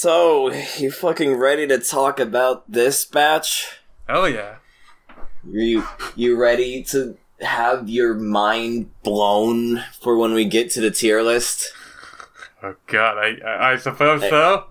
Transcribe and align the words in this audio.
So, 0.00 0.50
you 0.78 0.90
fucking 0.90 1.34
ready 1.34 1.66
to 1.66 1.78
talk 1.78 2.20
about 2.20 2.72
this 2.72 3.04
batch? 3.04 3.80
Hell 4.08 4.30
yeah. 4.30 4.54
You 5.46 5.86
you 6.16 6.38
ready 6.38 6.82
to 6.84 7.18
have 7.42 7.86
your 7.86 8.14
mind 8.14 8.92
blown 9.02 9.84
for 10.00 10.16
when 10.16 10.32
we 10.32 10.46
get 10.46 10.70
to 10.70 10.80
the 10.80 10.90
tier 10.90 11.20
list? 11.20 11.74
Oh 12.62 12.76
god, 12.86 13.18
I 13.18 13.46
I, 13.46 13.72
I 13.72 13.76
suppose 13.76 14.22
Hey. 14.22 14.30
so. 14.30 14.68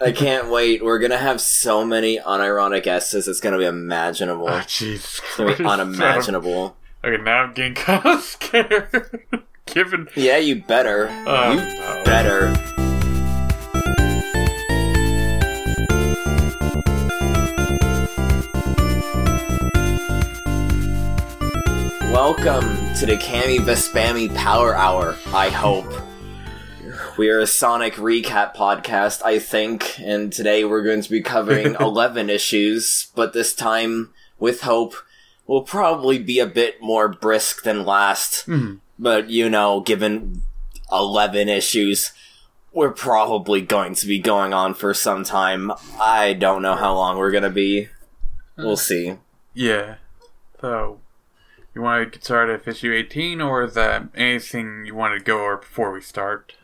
I 0.00 0.12
can't 0.12 0.48
wait. 0.48 0.82
We're 0.82 0.98
gonna 0.98 1.18
have 1.18 1.42
so 1.42 1.84
many 1.84 2.18
unironic 2.18 2.86
S's. 2.86 3.28
It's 3.28 3.40
gonna 3.40 3.58
be 3.58 3.66
imaginable. 3.66 4.48
Oh 4.48 4.60
jeez. 4.60 5.20
gonna 5.36 5.56
Christ. 5.56 5.70
unimaginable. 5.70 6.74
Okay, 7.04 7.22
now 7.22 7.42
I'm 7.42 7.52
getting 7.52 7.74
kind 7.74 8.06
of 8.06 8.22
scared. 8.22 9.24
Given. 9.66 10.08
Yeah, 10.16 10.38
you 10.38 10.62
better. 10.62 11.08
Oh, 11.26 11.50
you 11.52 11.56
no. 11.58 12.02
better. 12.06 12.83
Welcome 22.24 22.94
to 22.94 23.04
the 23.04 23.18
Cami 23.18 23.58
Vespami 23.58 24.34
Power 24.34 24.74
Hour, 24.74 25.14
I 25.26 25.50
hope. 25.50 25.92
We 27.18 27.28
are 27.28 27.40
a 27.40 27.46
Sonic 27.46 27.96
recap 27.96 28.56
podcast, 28.56 29.22
I 29.22 29.38
think, 29.38 30.00
and 30.00 30.32
today 30.32 30.64
we're 30.64 30.82
going 30.82 31.02
to 31.02 31.10
be 31.10 31.20
covering 31.20 31.76
11 31.80 32.30
issues, 32.30 33.08
but 33.14 33.34
this 33.34 33.52
time, 33.54 34.14
with 34.38 34.62
hope, 34.62 34.94
will 35.46 35.64
probably 35.64 36.18
be 36.18 36.38
a 36.38 36.46
bit 36.46 36.80
more 36.80 37.10
brisk 37.10 37.62
than 37.62 37.84
last. 37.84 38.46
Hmm. 38.46 38.76
But, 38.98 39.28
you 39.28 39.50
know, 39.50 39.82
given 39.82 40.40
11 40.90 41.50
issues, 41.50 42.14
we're 42.72 42.92
probably 42.92 43.60
going 43.60 43.94
to 43.96 44.06
be 44.06 44.18
going 44.18 44.54
on 44.54 44.72
for 44.72 44.94
some 44.94 45.24
time. 45.24 45.72
I 46.00 46.32
don't 46.32 46.62
know 46.62 46.74
how 46.74 46.94
long 46.94 47.18
we're 47.18 47.32
gonna 47.32 47.50
be. 47.50 47.90
We'll 48.56 48.78
see. 48.78 49.18
Yeah. 49.52 49.96
So, 50.62 51.00
you 51.74 51.82
want 51.82 52.04
to 52.04 52.18
get 52.18 52.24
started 52.24 52.60
at 52.60 52.68
issue 52.68 52.92
18, 52.92 53.40
or 53.40 53.64
is 53.64 53.74
that 53.74 54.04
anything 54.14 54.84
you 54.86 54.94
want 54.94 55.18
to 55.18 55.24
go 55.24 55.44
over 55.44 55.56
before 55.58 55.92
we 55.92 56.00
start? 56.00 56.54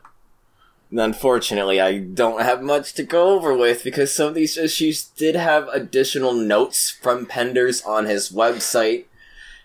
Unfortunately, 0.93 1.81
I 1.81 1.99
don't 1.99 2.43
have 2.43 2.63
much 2.63 2.95
to 2.95 3.03
go 3.03 3.31
over 3.31 3.57
with 3.57 3.85
because 3.85 4.13
some 4.13 4.29
of 4.29 4.35
these 4.35 4.57
issues 4.57 5.05
did 5.05 5.37
have 5.37 5.69
additional 5.69 6.33
notes 6.33 6.91
from 6.91 7.27
Penders 7.27 7.87
on 7.87 8.07
his 8.07 8.31
website. 8.31 9.05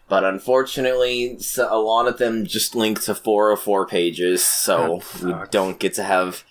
But 0.07 0.23
unfortunately, 0.23 1.39
a 1.57 1.79
lot 1.79 2.07
of 2.07 2.19
them 2.19 2.45
just 2.45 2.75
link 2.75 3.01
to 3.03 3.15
404 3.15 3.87
pages, 3.87 4.45
so 4.45 5.01
we 5.23 5.33
don't 5.49 5.79
get 5.79 5.95
to 5.95 6.03
have 6.03 6.43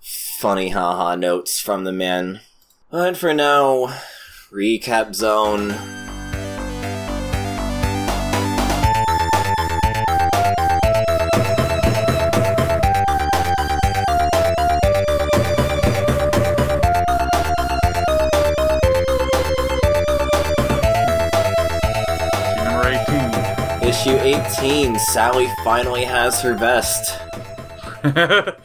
funny 0.00 0.70
haha 0.70 1.14
notes 1.14 1.60
from 1.60 1.84
the 1.84 1.92
man. 1.92 2.40
But 2.90 3.16
for 3.16 3.32
now, 3.32 3.86
recap 4.50 5.14
zone. 5.14 6.05
18, 24.96 25.06
Sally 25.12 25.48
finally 25.62 26.04
has 26.04 26.40
her 26.40 26.54
vest. 26.54 27.20
Yeah. 28.04 28.52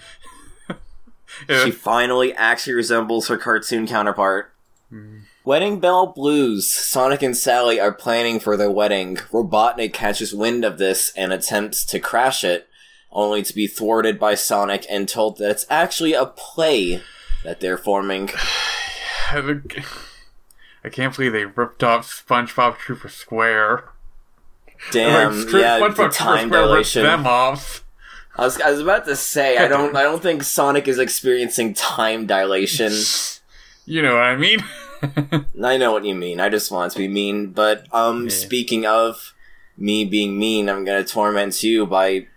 She 1.64 1.72
finally 1.72 2.34
actually 2.36 2.74
resembles 2.74 3.28
her 3.28 3.38
cartoon 3.38 3.88
counterpart. 3.88 4.54
Hmm. 4.90 5.22
Wedding 5.44 5.80
Bell 5.80 6.06
Blues. 6.06 6.72
Sonic 6.72 7.24
and 7.24 7.36
Sally 7.36 7.80
are 7.80 7.92
planning 7.92 8.40
for 8.40 8.56
their 8.56 8.70
wedding. 8.70 9.16
Robotnik 9.16 9.91
catches 9.91 10.36
wind 10.36 10.64
of 10.64 10.78
this 10.78 11.12
and 11.18 11.34
attempts 11.34 11.84
to 11.86 12.00
crash 12.00 12.44
it, 12.44 12.70
only 13.12 13.41
to 13.41 13.56
be 13.56 13.66
thwarted 13.66 14.20
by 14.20 14.36
Sonic 14.36 14.86
and 14.88 15.09
told 15.09 15.40
that 15.40 15.50
it's 15.50 15.66
actually 15.68 16.14
a 16.14 16.28
play 16.28 17.02
that 17.44 17.59
they're 17.59 17.78
forming. 17.78 18.30
I 19.31 19.62
I 20.84 20.90
can't 20.90 21.16
believe 21.16 21.34
they 21.34 21.46
ripped 21.46 21.84
off 21.84 22.24
SpongeBob 22.25 22.78
Trooper 22.78 23.09
Square. 23.09 23.90
Damn, 24.92 25.46
Like, 25.46 25.53
yeah, 25.53 25.78
the 25.80 25.86
SpongeBob 25.86 26.14
time 26.14 26.47
Square 26.47 26.62
ripped 26.62 26.69
dilation. 26.94 27.03
them 27.03 27.28
off. 27.28 27.84
I 28.36 28.46
was, 28.46 28.59
I 28.59 28.72
was 28.72 28.80
about 28.80 29.06
to 29.06 29.16
say, 29.16 29.58
I 29.58 29.68
don't, 29.68 29.96
I 29.96 30.03
don't 30.03 30.22
think 30.24 30.44
Sonic 30.44 30.88
is 30.88 30.97
experiencing 31.00 31.74
time 31.74 32.25
dilation. 32.25 32.91
You 33.86 34.03
know 34.03 34.14
what 34.14 34.24
I 34.24 34.36
mean? 34.38 34.59
I 35.64 35.75
know 35.78 35.91
what 35.91 36.06
you 36.06 36.14
mean. 36.14 36.40
I 36.40 36.50
just 36.50 36.72
want 36.72 36.91
to 36.94 36.97
be 37.00 37.08
mean. 37.08 37.47
But 37.47 37.88
um, 37.91 38.25
Yeah. 38.25 38.30
speaking 38.30 38.86
of 38.86 39.34
me 39.75 40.06
being 40.06 40.38
mean, 40.38 40.70
I'm 40.70 40.86
gonna 40.86 41.03
torment 41.03 41.62
you 41.64 41.88
by 41.88 42.28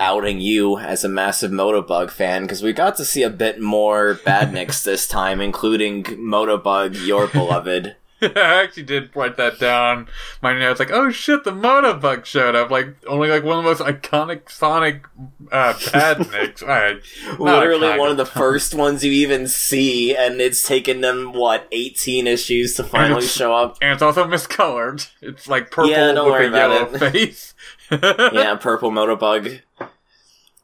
outing 0.00 0.40
you 0.40 0.78
as 0.78 1.04
a 1.04 1.08
massive 1.10 1.50
Motobug 1.50 2.10
fan 2.10 2.42
because 2.42 2.62
we 2.62 2.72
got 2.72 2.96
to 2.96 3.04
see 3.04 3.22
a 3.22 3.30
bit 3.30 3.60
more 3.60 4.14
Badniks 4.24 4.82
this 4.84 5.06
time, 5.06 5.40
including 5.42 6.02
Motobug, 6.04 7.06
your 7.06 7.26
beloved. 7.28 7.94
I 8.36 8.62
actually 8.62 8.84
did 8.84 9.14
write 9.16 9.36
that 9.36 9.58
down. 9.58 10.08
My 10.40 10.56
notes 10.58 10.78
like, 10.78 10.90
oh 10.92 11.10
shit, 11.10 11.44
the 11.44 11.50
Motobug 11.50 12.24
showed 12.24 12.54
up. 12.54 12.70
Like 12.70 12.94
only 13.06 13.28
like 13.28 13.42
one 13.44 13.58
of 13.58 13.64
the 13.64 13.70
most 13.70 13.80
iconic 13.80 14.50
Sonic 14.50 15.04
uh. 15.50 15.74
Alright, 15.94 17.02
not 17.26 17.40
Literally 17.40 17.98
one 17.98 18.10
of 18.10 18.16
the 18.16 18.24
first 18.26 18.74
ones 18.74 19.04
you 19.04 19.12
even 19.12 19.48
see, 19.48 20.14
and 20.16 20.40
it's 20.40 20.66
taken 20.66 21.00
them 21.00 21.32
what 21.32 21.66
18 21.72 22.26
issues 22.26 22.74
to 22.74 22.84
finally 22.84 23.26
show 23.26 23.52
up. 23.54 23.76
and 23.82 23.92
it's 23.92 24.02
also 24.02 24.24
miscolored. 24.24 25.10
It's 25.20 25.48
like 25.48 25.70
purple 25.70 25.90
Yeah, 25.90 26.12
don't 26.12 26.26
with 26.26 26.32
worry 26.32 26.46
a 26.46 26.48
about 26.48 26.70
yellow 26.70 26.94
it. 26.94 26.98
face. 27.12 27.54
yeah, 27.90 28.56
purple 28.56 28.90
Motobug. 28.90 29.60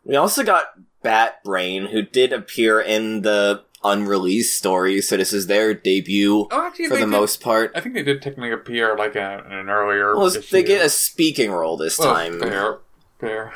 We 0.05 0.17
also 0.17 0.43
got 0.43 0.67
Bat 1.03 1.45
Brain, 1.45 1.87
who 1.87 2.03
did 2.03 2.33
appear 2.33 2.81
in 2.81 3.23
the 3.23 3.65
unreleased 3.84 4.56
stories, 4.59 5.09
so 5.09 5.16
this 5.16 5.33
is 5.33 5.47
their 5.47 5.72
debut 5.75 6.47
Oh, 6.50 6.66
actually, 6.66 6.87
for 6.89 6.94
the 6.94 7.00
did- 7.00 7.06
most 7.09 7.41
part. 7.41 7.72
I 7.75 7.81
think 7.81 7.94
they 7.94 8.03
did 8.03 8.21
technically 8.22 8.53
appear 8.53 8.97
like 8.97 9.15
a, 9.16 9.44
in 9.47 9.53
an 9.53 9.69
earlier. 9.69 10.16
Well, 10.16 10.27
issue. 10.27 10.43
they 10.50 10.62
get 10.62 10.84
a 10.84 10.89
speaking 10.89 11.50
role 11.50 11.77
this 11.77 11.99
Well, 11.99 12.12
time. 12.15 12.41
Fair, 12.41 12.78
fair. 13.21 13.53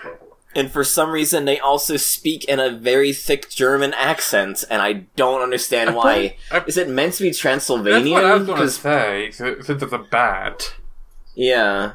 And 0.54 0.70
for 0.70 0.84
some 0.84 1.10
reason, 1.10 1.46
they 1.46 1.58
also 1.58 1.96
speak 1.96 2.44
in 2.44 2.60
a 2.60 2.70
very 2.70 3.12
thick 3.14 3.48
German 3.48 3.94
accent, 3.94 4.64
and 4.68 4.82
I 4.82 4.92
don't 5.16 5.40
understand 5.40 5.94
why. 5.96 6.36
I- 6.50 6.62
Is 6.66 6.76
it 6.76 6.88
meant 6.90 7.14
to 7.14 7.22
be 7.22 7.32
Transylvanian? 7.32 8.04
That's 8.04 8.10
Transylvanian? 8.10 8.14
what 8.14 8.24
I 8.24 8.34
was 8.36 8.46
going 8.46 8.58
to 8.58 8.64
'Cause- 8.64 8.76
say. 8.76 9.30
Since 9.32 9.66
since 9.66 9.82
it's 9.82 9.92
a 9.92 9.98
bat. 9.98 10.74
Yeah. 11.34 11.92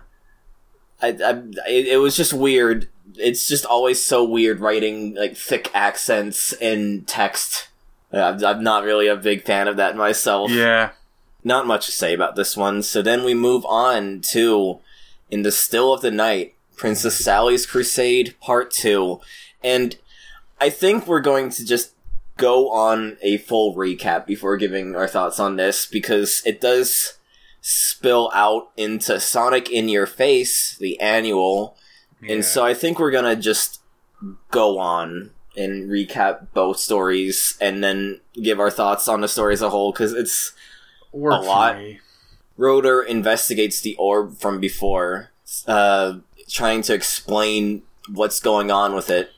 I, 1.02 1.10
I, 1.10 1.32
it, 1.70 1.88
it 1.88 1.98
was 2.02 2.18
just 2.18 2.34
weird. 2.34 2.90
It's 3.16 3.48
just 3.48 3.66
always 3.66 4.02
so 4.02 4.24
weird 4.24 4.60
writing 4.60 5.14
like 5.16 5.38
thick 5.38 5.70
accents 5.76 6.52
in 6.54 7.04
text. 7.06 7.68
I'm, 8.12 8.44
I'm 8.44 8.64
not 8.64 8.84
really 8.84 9.08
a 9.08 9.16
big 9.16 9.44
fan 9.44 9.68
of 9.68 9.78
that 9.78 9.96
myself. 9.96 10.52
Yeah. 10.52 10.92
Not 11.44 11.68
much 11.68 11.86
to 11.86 11.92
say 11.92 12.14
about 12.14 12.36
this 12.36 12.58
one. 12.58 12.84
So 12.84 13.02
then 13.02 13.24
we 13.24 13.34
move 13.34 13.66
on 13.66 14.22
to 14.22 14.80
In 15.30 15.44
the 15.44 15.52
Still 15.52 15.94
of 15.94 16.02
the 16.02 16.12
Night, 16.12 16.56
Princess 16.76 17.18
Sally's 17.18 17.66
Crusade 17.66 18.36
Part 18.40 18.72
2. 18.72 19.20
And 19.64 19.98
I 20.60 20.70
think 20.70 21.08
we're 21.08 21.22
going 21.22 21.50
to 21.52 21.66
just 21.66 21.94
go 22.38 22.70
on 22.70 23.18
a 23.22 23.38
full 23.38 23.76
recap 23.76 24.26
before 24.26 24.58
giving 24.58 24.96
our 24.96 25.08
thoughts 25.08 25.40
on 25.40 25.56
this 25.56 25.86
because 25.86 26.42
it 26.46 26.62
does 26.62 27.18
spill 27.62 28.32
out 28.34 28.70
into 28.78 29.20
Sonic 29.20 29.70
in 29.70 29.90
Your 29.90 30.06
Face, 30.06 30.78
the 30.80 31.00
annual. 31.00 31.76
yeah. 32.22 32.36
And 32.36 32.46
so 32.46 32.64
I 32.64 32.74
think 32.74 33.00
we're 33.00 33.12
gonna 33.12 33.36
just 33.36 33.82
go 34.52 34.80
on 34.80 35.32
and 35.58 35.90
recap 35.90 36.48
both 36.54 36.78
stories 36.80 37.58
and 37.60 37.84
then 37.84 38.22
give 38.42 38.60
our 38.60 38.70
thoughts 38.70 39.08
on 39.08 39.22
the 39.22 39.28
story 39.28 39.54
as 39.54 39.62
a 39.62 39.70
whole 39.70 39.92
because 39.92 40.14
it's 40.14 40.54
Worked 41.12 41.46
a 41.46 41.48
lot. 41.48 41.78
Rotor 42.58 43.02
investigates 43.02 43.82
the 43.82 43.96
orb 43.96 44.38
from 44.38 44.60
before, 44.60 45.32
uh, 45.68 46.18
trying 46.50 46.82
to 46.84 46.94
explain 46.94 47.84
what's 48.12 48.40
going 48.40 48.72
on 48.72 48.96
with 48.96 49.10
it. 49.10 49.32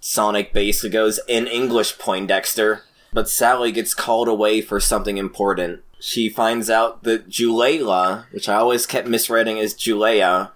Sonic 0.00 0.52
basically 0.52 0.90
goes 0.90 1.18
in 1.26 1.46
English, 1.46 1.98
Poindexter, 1.98 2.82
but 3.12 3.28
Sally 3.28 3.72
gets 3.72 3.94
called 3.94 4.28
away 4.28 4.60
for 4.60 4.78
something 4.78 5.18
important. 5.18 5.80
She 5.98 6.28
finds 6.28 6.68
out 6.68 7.02
that 7.04 7.28
Julayla, 7.28 8.26
which 8.30 8.48
I 8.48 8.56
always 8.56 8.86
kept 8.86 9.08
misreading 9.08 9.58
as 9.58 9.72
Julea, 9.72 10.52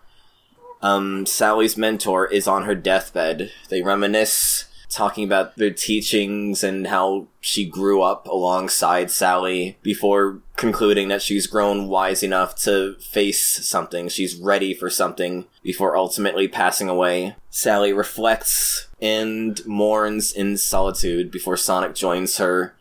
um, 0.83 1.25
Sally's 1.25 1.77
mentor, 1.77 2.27
is 2.27 2.47
on 2.47 2.65
her 2.65 2.75
deathbed. 2.75 3.51
They 3.71 3.83
reminisce 3.83 4.67
talking 4.89 5.25
about 5.25 5.57
their 5.57 5.71
teachings 5.71 6.65
and 6.65 6.87
how 6.87 7.27
she 7.41 7.65
grew 7.65 8.03
up 8.03 8.27
alongside 8.27 9.11
Sally 9.11 9.77
before 9.83 10.41
concluding 10.57 11.09
that 11.09 11.23
she's 11.23 11.47
grown 11.47 11.89
wise 11.89 12.23
enough 12.23 12.57
to 12.57 12.97
face 12.99 13.43
something. 13.67 14.09
She's 14.09 14.37
ready 14.37 14.73
for 14.73 14.89
something 14.89 15.47
before 15.63 15.97
ultimately 15.97 16.49
passing 16.49 16.89
away. 16.89 17.37
Sally 17.51 17.93
reflects 17.93 18.89
and 19.01 19.65
mourns 19.67 20.33
in 20.33 20.57
solitude 20.57 21.31
before 21.31 21.57
Sonic 21.57 21.95
joins 21.95 22.39
her, 22.39 22.75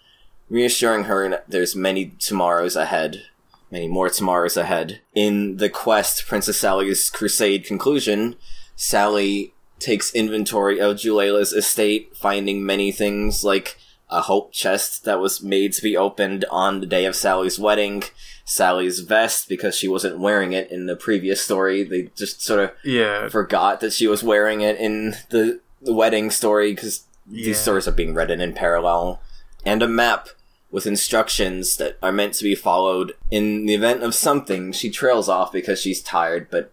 reassuring 0.50 1.06
her 1.06 1.30
that 1.30 1.50
there's 1.50 1.76
many 1.76 2.14
tomorrows 2.20 2.76
ahead. 2.76 3.24
Many 3.70 3.90
more 3.90 4.10
tomorrows 4.10 4.56
ahead. 4.56 5.02
In 5.14 5.58
the 5.58 5.70
quest, 5.70 6.26
Princess 6.26 6.58
Sally's 6.58 7.10
Crusade 7.10 7.66
conclusion, 7.66 8.38
Sally 8.78 9.54
takes 9.80 10.14
inventory 10.14 10.80
of 10.80 10.98
Julayla's 10.98 11.54
estate, 11.54 12.16
finding 12.16 12.66
many 12.66 12.92
things 12.92 13.44
like 13.44 13.78
a 14.10 14.22
hope 14.22 14.54
chest 14.54 15.04
that 15.06 15.20
was 15.20 15.42
made 15.44 15.74
to 15.74 15.82
be 15.82 15.98
opened 15.98 16.46
on 16.50 16.80
the 16.80 16.86
day 16.86 17.06
of 17.06 17.16
Sally's 17.16 17.60
wedding, 17.60 18.04
Sally's 18.46 19.00
vest 19.00 19.50
because 19.50 19.76
she 19.76 19.88
wasn't 19.88 20.20
wearing 20.20 20.54
it 20.54 20.72
in 20.72 20.86
the 20.86 20.96
previous 20.96 21.42
story. 21.42 21.84
They 21.84 22.10
just 22.16 22.42
sort 22.42 22.62
of 22.62 22.72
Yeah. 22.86 23.28
forgot 23.28 23.82
that 23.82 23.92
she 23.94 24.08
was 24.08 24.24
wearing 24.24 24.62
it 24.62 24.78
in 24.78 25.16
the, 25.30 25.60
the 25.82 25.94
wedding 25.94 26.32
story 26.32 26.74
because 26.74 27.02
Yeah. 27.30 27.48
these 27.48 27.60
stories 27.60 27.88
are 27.88 27.92
being 27.92 28.14
written 28.14 28.40
in 28.40 28.54
parallel. 28.54 29.22
And 29.66 29.84
a 29.84 29.88
map 29.90 30.30
with 30.72 30.88
instructions 30.88 31.76
that 31.78 31.98
are 32.02 32.12
meant 32.12 32.34
to 32.36 32.44
be 32.44 32.56
followed. 32.56 33.14
In 33.30 33.66
the 33.66 33.74
event 33.74 34.04
of 34.04 34.16
something, 34.16 34.72
she 34.72 34.90
trails 34.90 35.28
off 35.28 35.52
because 35.52 35.82
she's 35.82 36.02
tired, 36.02 36.48
but 36.50 36.72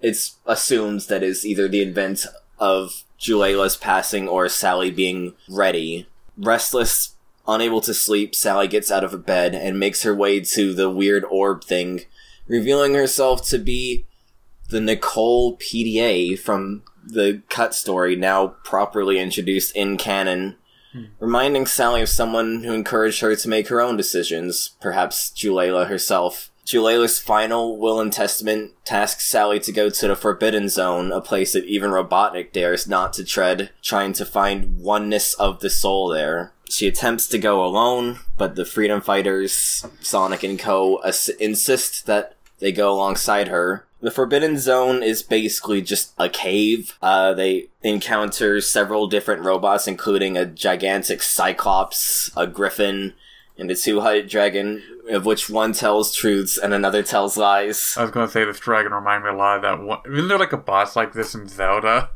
it's 0.00 0.36
assumed 0.46 1.00
that 1.02 1.22
is 1.22 1.44
either 1.46 1.68
the 1.68 1.82
event 1.82 2.24
of 2.60 3.04
Julayla's 3.18 3.76
passing 3.76 4.28
or 4.28 4.48
Sally 4.48 4.90
being 4.90 5.34
ready. 5.48 6.06
Restless, 6.36 7.14
unable 7.48 7.80
to 7.80 7.94
sleep, 7.94 8.34
Sally 8.34 8.68
gets 8.68 8.90
out 8.90 9.04
of 9.04 9.26
bed 9.26 9.54
and 9.54 9.80
makes 9.80 10.02
her 10.02 10.14
way 10.14 10.40
to 10.40 10.72
the 10.72 10.90
weird 10.90 11.24
orb 11.24 11.64
thing, 11.64 12.02
revealing 12.46 12.94
herself 12.94 13.46
to 13.48 13.58
be 13.58 14.06
the 14.68 14.80
Nicole 14.80 15.56
PDA 15.56 16.38
from 16.38 16.82
the 17.04 17.42
cut 17.48 17.74
story, 17.74 18.16
now 18.16 18.48
properly 18.64 19.18
introduced 19.18 19.74
in 19.74 19.96
canon, 19.96 20.56
hmm. 20.92 21.04
reminding 21.18 21.66
Sally 21.66 22.02
of 22.02 22.08
someone 22.08 22.62
who 22.64 22.72
encouraged 22.72 23.20
her 23.20 23.34
to 23.34 23.48
make 23.48 23.68
her 23.68 23.80
own 23.80 23.96
decisions, 23.96 24.76
perhaps 24.80 25.30
Julayla 25.30 25.88
herself. 25.88 26.50
Julayla's 26.70 27.18
final 27.18 27.76
will 27.76 28.00
and 28.00 28.12
testament 28.12 28.72
tasks 28.84 29.26
Sally 29.26 29.58
to 29.60 29.72
go 29.72 29.90
to 29.90 30.08
the 30.08 30.14
Forbidden 30.14 30.68
Zone, 30.68 31.10
a 31.10 31.20
place 31.20 31.52
that 31.52 31.64
even 31.64 31.90
Robotnik 31.90 32.52
dares 32.52 32.86
not 32.86 33.12
to 33.14 33.24
tread, 33.24 33.70
trying 33.82 34.12
to 34.14 34.24
find 34.24 34.78
oneness 34.78 35.34
of 35.34 35.58
the 35.58 35.70
soul 35.70 36.08
there. 36.08 36.52
She 36.68 36.86
attempts 36.86 37.26
to 37.28 37.38
go 37.38 37.64
alone, 37.64 38.20
but 38.38 38.54
the 38.54 38.64
Freedom 38.64 39.00
Fighters, 39.00 39.84
Sonic 40.00 40.44
and 40.44 40.58
Co. 40.60 40.98
As- 40.98 41.28
insist 41.40 42.06
that 42.06 42.36
they 42.60 42.70
go 42.70 42.92
alongside 42.92 43.48
her. 43.48 43.86
The 44.00 44.12
Forbidden 44.12 44.56
Zone 44.56 45.02
is 45.02 45.22
basically 45.22 45.82
just 45.82 46.12
a 46.18 46.28
cave. 46.28 46.96
Uh, 47.02 47.34
they 47.34 47.68
encounter 47.82 48.60
several 48.60 49.08
different 49.08 49.42
robots, 49.42 49.88
including 49.88 50.36
a 50.36 50.46
gigantic 50.46 51.20
Cyclops, 51.20 52.30
a 52.36 52.46
Griffin, 52.46 53.14
and 53.60 53.70
a 53.70 53.76
two-headed 53.76 54.28
dragon, 54.28 54.82
of 55.10 55.26
which 55.26 55.50
one 55.50 55.72
tells 55.72 56.14
truths 56.14 56.58
and 56.58 56.74
another 56.74 57.02
tells 57.02 57.36
lies. 57.36 57.94
I 57.96 58.02
was 58.02 58.10
gonna 58.10 58.28
say 58.28 58.44
this 58.44 58.58
dragon 58.58 58.92
reminded 58.92 59.30
me 59.30 59.34
a 59.34 59.38
lot 59.38 59.56
of 59.56 59.62
that 59.62 59.82
one. 59.82 60.00
Isn't 60.10 60.28
there 60.28 60.38
like 60.38 60.52
a 60.52 60.56
boss 60.56 60.96
like 60.96 61.12
this 61.12 61.34
in 61.34 61.46
Zelda? 61.48 62.10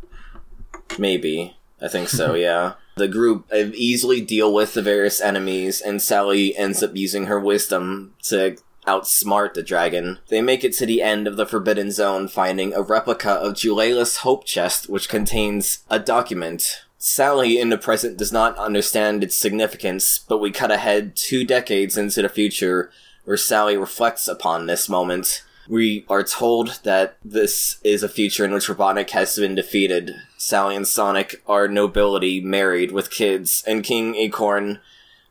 Maybe. 0.98 1.56
I 1.80 1.88
think 1.88 2.08
so, 2.08 2.34
yeah. 2.34 2.74
The 2.96 3.08
group 3.08 3.46
uh, 3.52 3.70
easily 3.74 4.20
deal 4.20 4.52
with 4.52 4.74
the 4.74 4.82
various 4.82 5.20
enemies, 5.20 5.80
and 5.80 6.00
Sally 6.00 6.56
ends 6.56 6.82
up 6.82 6.96
using 6.96 7.26
her 7.26 7.40
wisdom 7.40 8.14
to 8.24 8.56
outsmart 8.86 9.54
the 9.54 9.62
dragon. 9.62 10.18
They 10.28 10.40
make 10.40 10.62
it 10.62 10.74
to 10.74 10.86
the 10.86 11.02
end 11.02 11.26
of 11.26 11.36
the 11.36 11.46
Forbidden 11.46 11.90
Zone, 11.90 12.28
finding 12.28 12.72
a 12.72 12.82
replica 12.82 13.30
of 13.30 13.54
Julayla's 13.54 14.18
Hope 14.18 14.44
Chest, 14.44 14.88
which 14.88 15.08
contains 15.08 15.84
a 15.90 15.98
document. 15.98 16.84
Sally 17.06 17.60
in 17.60 17.68
the 17.68 17.76
present 17.76 18.16
does 18.16 18.32
not 18.32 18.56
understand 18.56 19.22
its 19.22 19.36
significance, 19.36 20.20
but 20.26 20.38
we 20.38 20.50
cut 20.50 20.70
ahead 20.70 21.14
two 21.14 21.44
decades 21.44 21.98
into 21.98 22.22
the 22.22 22.30
future, 22.30 22.90
where 23.26 23.36
Sally 23.36 23.76
reflects 23.76 24.26
upon 24.26 24.64
this 24.64 24.88
moment. 24.88 25.44
We 25.68 26.06
are 26.08 26.22
told 26.22 26.80
that 26.82 27.18
this 27.22 27.76
is 27.84 28.02
a 28.02 28.08
future 28.08 28.46
in 28.46 28.54
which 28.54 28.68
Robotnik 28.68 29.10
has 29.10 29.36
been 29.36 29.54
defeated. 29.54 30.14
Sally 30.38 30.76
and 30.76 30.88
Sonic 30.88 31.42
are 31.46 31.68
nobility, 31.68 32.40
married, 32.40 32.90
with 32.90 33.10
kids, 33.10 33.62
and 33.66 33.84
King 33.84 34.14
Acorn, 34.14 34.80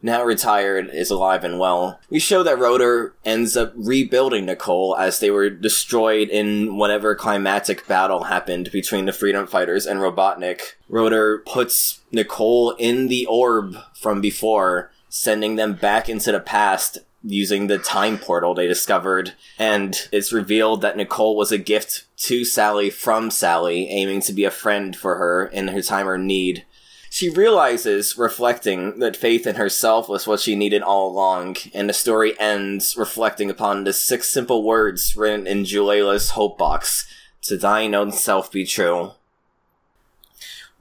now 0.03 0.23
retired, 0.23 0.89
is 0.93 1.09
alive 1.09 1.43
and 1.43 1.57
well. 1.57 1.99
We 2.09 2.19
show 2.19 2.43
that 2.43 2.59
Rotor 2.59 3.15
ends 3.23 3.55
up 3.55 3.71
rebuilding 3.75 4.45
Nicole 4.45 4.95
as 4.97 5.19
they 5.19 5.31
were 5.31 5.49
destroyed 5.49 6.29
in 6.29 6.75
whatever 6.75 7.15
climatic 7.15 7.87
battle 7.87 8.25
happened 8.25 8.69
between 8.71 9.05
the 9.05 9.13
Freedom 9.13 9.47
Fighters 9.47 9.85
and 9.85 10.01
Robotnik. 10.01 10.73
Rotor 10.89 11.39
puts 11.47 12.01
Nicole 12.11 12.71
in 12.71 13.07
the 13.07 13.25
orb 13.25 13.77
from 13.95 14.19
before, 14.19 14.91
sending 15.07 15.55
them 15.55 15.73
back 15.73 16.09
into 16.09 16.31
the 16.31 16.39
past 16.39 16.99
using 17.23 17.67
the 17.67 17.77
time 17.77 18.17
portal 18.17 18.53
they 18.53 18.67
discovered, 18.67 19.33
and 19.57 20.09
it's 20.11 20.33
revealed 20.33 20.81
that 20.81 20.97
Nicole 20.97 21.37
was 21.37 21.51
a 21.51 21.57
gift 21.57 22.05
to 22.17 22.43
Sally 22.43 22.89
from 22.89 23.31
Sally, 23.31 23.87
aiming 23.87 24.21
to 24.21 24.33
be 24.33 24.43
a 24.43 24.51
friend 24.51 24.95
for 24.95 25.15
her 25.15 25.45
in 25.45 25.69
her 25.69 25.81
time 25.81 26.07
or 26.07 26.17
need. 26.17 26.65
She 27.13 27.29
realizes, 27.29 28.17
reflecting, 28.17 28.97
that 28.97 29.15
faith 29.15 29.45
in 29.45 29.53
herself 29.53 30.09
was 30.09 30.25
what 30.25 30.39
she 30.39 30.55
needed 30.55 30.81
all 30.81 31.07
along, 31.07 31.57
and 31.71 31.87
the 31.87 31.93
story 31.93 32.33
ends 32.39 32.97
reflecting 32.97 33.51
upon 33.51 33.83
the 33.83 33.93
six 33.93 34.29
simple 34.29 34.63
words 34.63 35.15
written 35.15 35.45
in 35.45 35.63
Julayla's 35.63 36.31
hope 36.31 36.57
box 36.57 37.05
To 37.43 37.55
thine 37.55 37.93
own 37.93 38.11
self 38.11 38.51
be 38.51 38.65
true. 38.65 39.11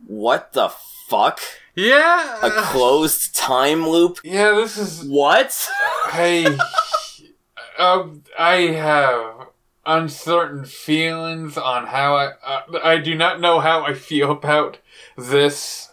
What 0.07 0.55
the 0.55 0.71
fuck? 1.07 1.41
Yeah. 1.75 2.39
A 2.43 2.51
closed 2.51 3.37
time 3.37 3.87
loop? 3.87 4.21
yeah, 4.25 4.53
this 4.53 4.79
is. 4.79 5.05
What? 5.05 5.69
I. 6.07 6.59
um, 7.79 8.23
I 8.39 8.55
have 8.69 9.49
uncertain 9.85 10.65
feelings 10.65 11.59
on 11.59 11.89
how 11.89 12.17
I. 12.17 12.31
Uh, 12.43 12.79
I 12.83 12.97
do 12.97 13.15
not 13.15 13.39
know 13.39 13.61
how 13.61 13.85
I 13.85 13.93
feel 13.93 14.31
about 14.31 14.79
this 15.15 15.91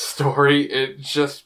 story. 0.00 0.62
It 0.62 1.00
just. 1.00 1.44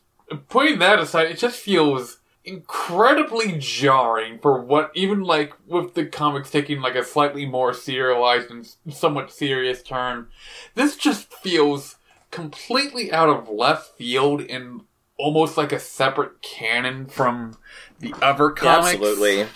Putting 0.48 0.78
that 0.78 0.98
aside, 0.98 1.26
it 1.30 1.38
just 1.38 1.56
feels 1.56 2.18
incredibly 2.44 3.56
jarring 3.58 4.38
for 4.38 4.60
what 4.60 4.90
even 4.94 5.22
like 5.22 5.54
with 5.66 5.94
the 5.94 6.04
comics 6.04 6.50
taking 6.50 6.80
like 6.80 6.94
a 6.94 7.04
slightly 7.04 7.46
more 7.46 7.72
serialized 7.72 8.50
and 8.50 8.74
somewhat 8.90 9.32
serious 9.32 9.82
turn 9.82 10.26
this 10.74 10.94
just 10.94 11.32
feels 11.32 11.96
completely 12.30 13.10
out 13.10 13.30
of 13.30 13.48
left 13.48 13.96
field 13.96 14.42
and 14.42 14.82
almost 15.16 15.56
like 15.56 15.72
a 15.72 15.80
separate 15.80 16.42
canon 16.42 17.06
from 17.06 17.56
the 18.00 18.14
other 18.20 18.52
Yeah, 18.56 18.62
comics 18.62 18.94
absolutely. 18.94 19.46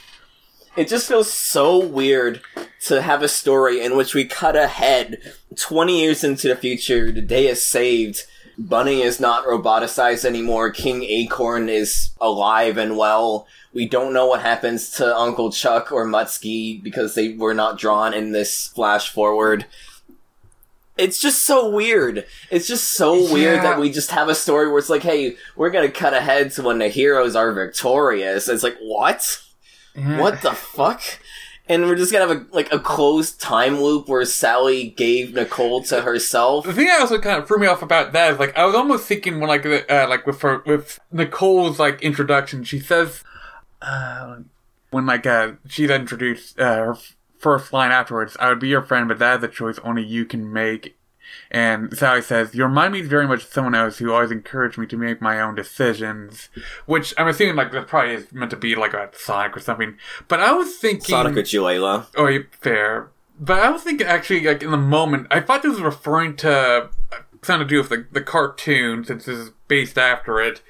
It 0.77 0.89
just 0.89 1.09
feels 1.09 1.31
so 1.31 1.85
weird 1.85 2.41
to 2.87 3.03
have 3.03 3.23
a 3.23 3.29
story 3.29 3.81
in 3.85 3.97
which 3.97 4.15
we 4.15 4.25
cut 4.25 4.55
ahead 4.55 5.19
20 5.57 6.01
years 6.01 6.23
into 6.23 6.47
the 6.49 6.55
future, 6.55 7.11
the 7.11 7.21
day 7.21 7.49
is 7.49 7.65
saved, 7.65 8.25
Bunny 8.59 9.03
is 9.03 9.21
not 9.21 9.47
roboticized 9.47 10.25
anymore, 10.25 10.71
King 10.71 11.05
Acorn 11.05 11.69
is 11.69 12.11
alive 12.21 12.77
and 12.77 12.97
well. 12.97 13.47
We 13.73 13.87
don't 13.89 14.13
know 14.13 14.27
what 14.27 14.41
happens 14.43 14.91
to 14.93 15.17
Uncle 15.17 15.53
Chuck 15.53 15.93
or 15.93 16.05
Muttski 16.07 16.83
because 16.83 17.15
they 17.15 17.35
were 17.35 17.55
not 17.55 17.79
drawn 17.79 18.13
in 18.13 18.33
this 18.33 18.67
flash 18.67 19.11
forward. 19.11 19.67
It's 20.97 21.21
just 21.21 21.45
so 21.45 21.71
weird. 21.71 22.27
It's 22.51 22.67
just 22.67 22.95
so 22.95 23.33
weird 23.33 23.63
that 23.63 23.79
we 23.79 23.93
just 23.93 24.11
have 24.11 24.29
a 24.29 24.35
story 24.35 24.69
where 24.69 24.79
it's 24.79 24.91
like, 24.91 25.03
hey, 25.03 25.37
we're 25.55 25.71
gonna 25.71 25.93
cut 25.93 26.13
ahead 26.13 26.51
to 26.53 26.63
when 26.63 26.79
the 26.79 26.89
heroes 26.89 27.37
are 27.37 27.53
victorious. 27.53 28.49
It's 28.49 28.65
like, 28.65 28.79
what? 28.81 29.41
Yeah. 29.95 30.21
What 30.21 30.43
the 30.43 30.53
fuck? 30.55 31.03
And 31.69 31.85
we're 31.85 31.97
just 31.97 32.13
gonna 32.13 32.27
have 32.27 32.37
a 32.37 32.47
like 32.55 32.73
a 32.73 32.79
closed 32.79 33.41
time 33.41 33.81
loop 33.81 34.09
where 34.09 34.25
Sally 34.25 34.89
gave 34.89 35.35
Nicole 35.35 35.83
to 35.85 36.03
herself. 36.03 36.65
The 36.65 36.73
thing 36.73 36.87
that 36.87 37.01
also 37.01 37.19
kind 37.19 37.41
of 37.41 37.47
threw 37.47 37.59
me 37.59 37.67
off 37.67 37.83
about 37.83 38.13
that 38.13 38.33
is 38.33 38.39
like 38.39 38.57
I 38.57 38.65
was 38.65 38.75
almost 38.75 39.07
thinking 39.07 39.39
when 39.39 39.49
like 39.49 39.67
uh, 39.67 40.07
like 40.09 40.27
with 40.27 40.41
her 40.43 40.63
with 40.67 40.99
Nicole's 41.13 41.79
like 41.79 42.03
introduction, 42.03 42.65
she 42.65 42.79
says 42.79 43.23
uh, 43.83 44.39
when 44.91 45.07
like 45.07 45.27
uh, 45.27 45.53
she's 45.69 45.91
introduced 45.91 46.59
uh, 46.59 46.77
her 46.77 46.97
first 47.39 47.73
line 47.73 47.93
afterwards, 47.93 48.37
"I 48.41 48.49
would 48.49 48.61
be 48.61 48.69
your 48.69 48.83
friend, 48.83 49.07
but 49.09 49.19
that 49.19 49.39
is 49.39 49.45
a 49.45 49.49
choice 49.49 49.79
only 49.85 50.03
you 50.03 50.25
can 50.25 50.53
make." 50.53 50.98
And 51.51 51.97
Sally 51.97 52.23
says, 52.23 52.55
"You 52.55 52.65
remind 52.65 52.93
me 52.93 53.01
very 53.01 53.27
much 53.27 53.45
of 53.45 53.53
someone 53.53 53.75
else 53.75 53.99
who 53.99 54.13
always 54.13 54.31
encouraged 54.31 54.79
me 54.79 54.87
to 54.87 54.97
make 54.97 55.21
my 55.21 55.41
own 55.41 55.55
decisions." 55.55 56.49
Which 56.87 57.15
I'm 57.17 57.29
assuming 57.29 57.57
like 57.57 57.73
that 57.73 57.87
probably 57.87 58.15
is 58.15 58.33
meant 58.33 58.51
to 58.51 58.57
be 58.57 58.75
like 58.75 58.95
a 58.95 59.11
Sonic 59.13 59.57
or 59.57 59.61
something. 59.61 59.97
But 60.29 60.41
I 60.41 60.53
was 60.53 60.77
thinking 60.77 61.15
Sonic 61.15 61.37
or 61.37 61.43
Julayla. 61.43 62.07
Oh, 62.17 62.45
fair. 62.61 63.09
But 63.41 63.61
I 63.61 63.71
was 63.71 63.83
thinking 63.83 64.07
actually, 64.07 64.45
like 64.45 64.63
in 64.63 64.71
the 64.71 64.77
moment, 64.77 65.29
I 65.31 65.41
thought 65.41 65.63
this 65.63 65.73
was 65.73 65.81
referring 65.81 66.37
to 66.37 66.51
uh, 66.51 66.89
something 67.43 67.67
to 67.67 67.71
do 67.75 67.79
with 67.79 67.89
the, 67.89 68.07
the 68.11 68.21
cartoon 68.21 69.05
since 69.05 69.25
this 69.25 69.39
is 69.39 69.51
based 69.69 69.99
after 69.99 70.41
it. 70.41 70.63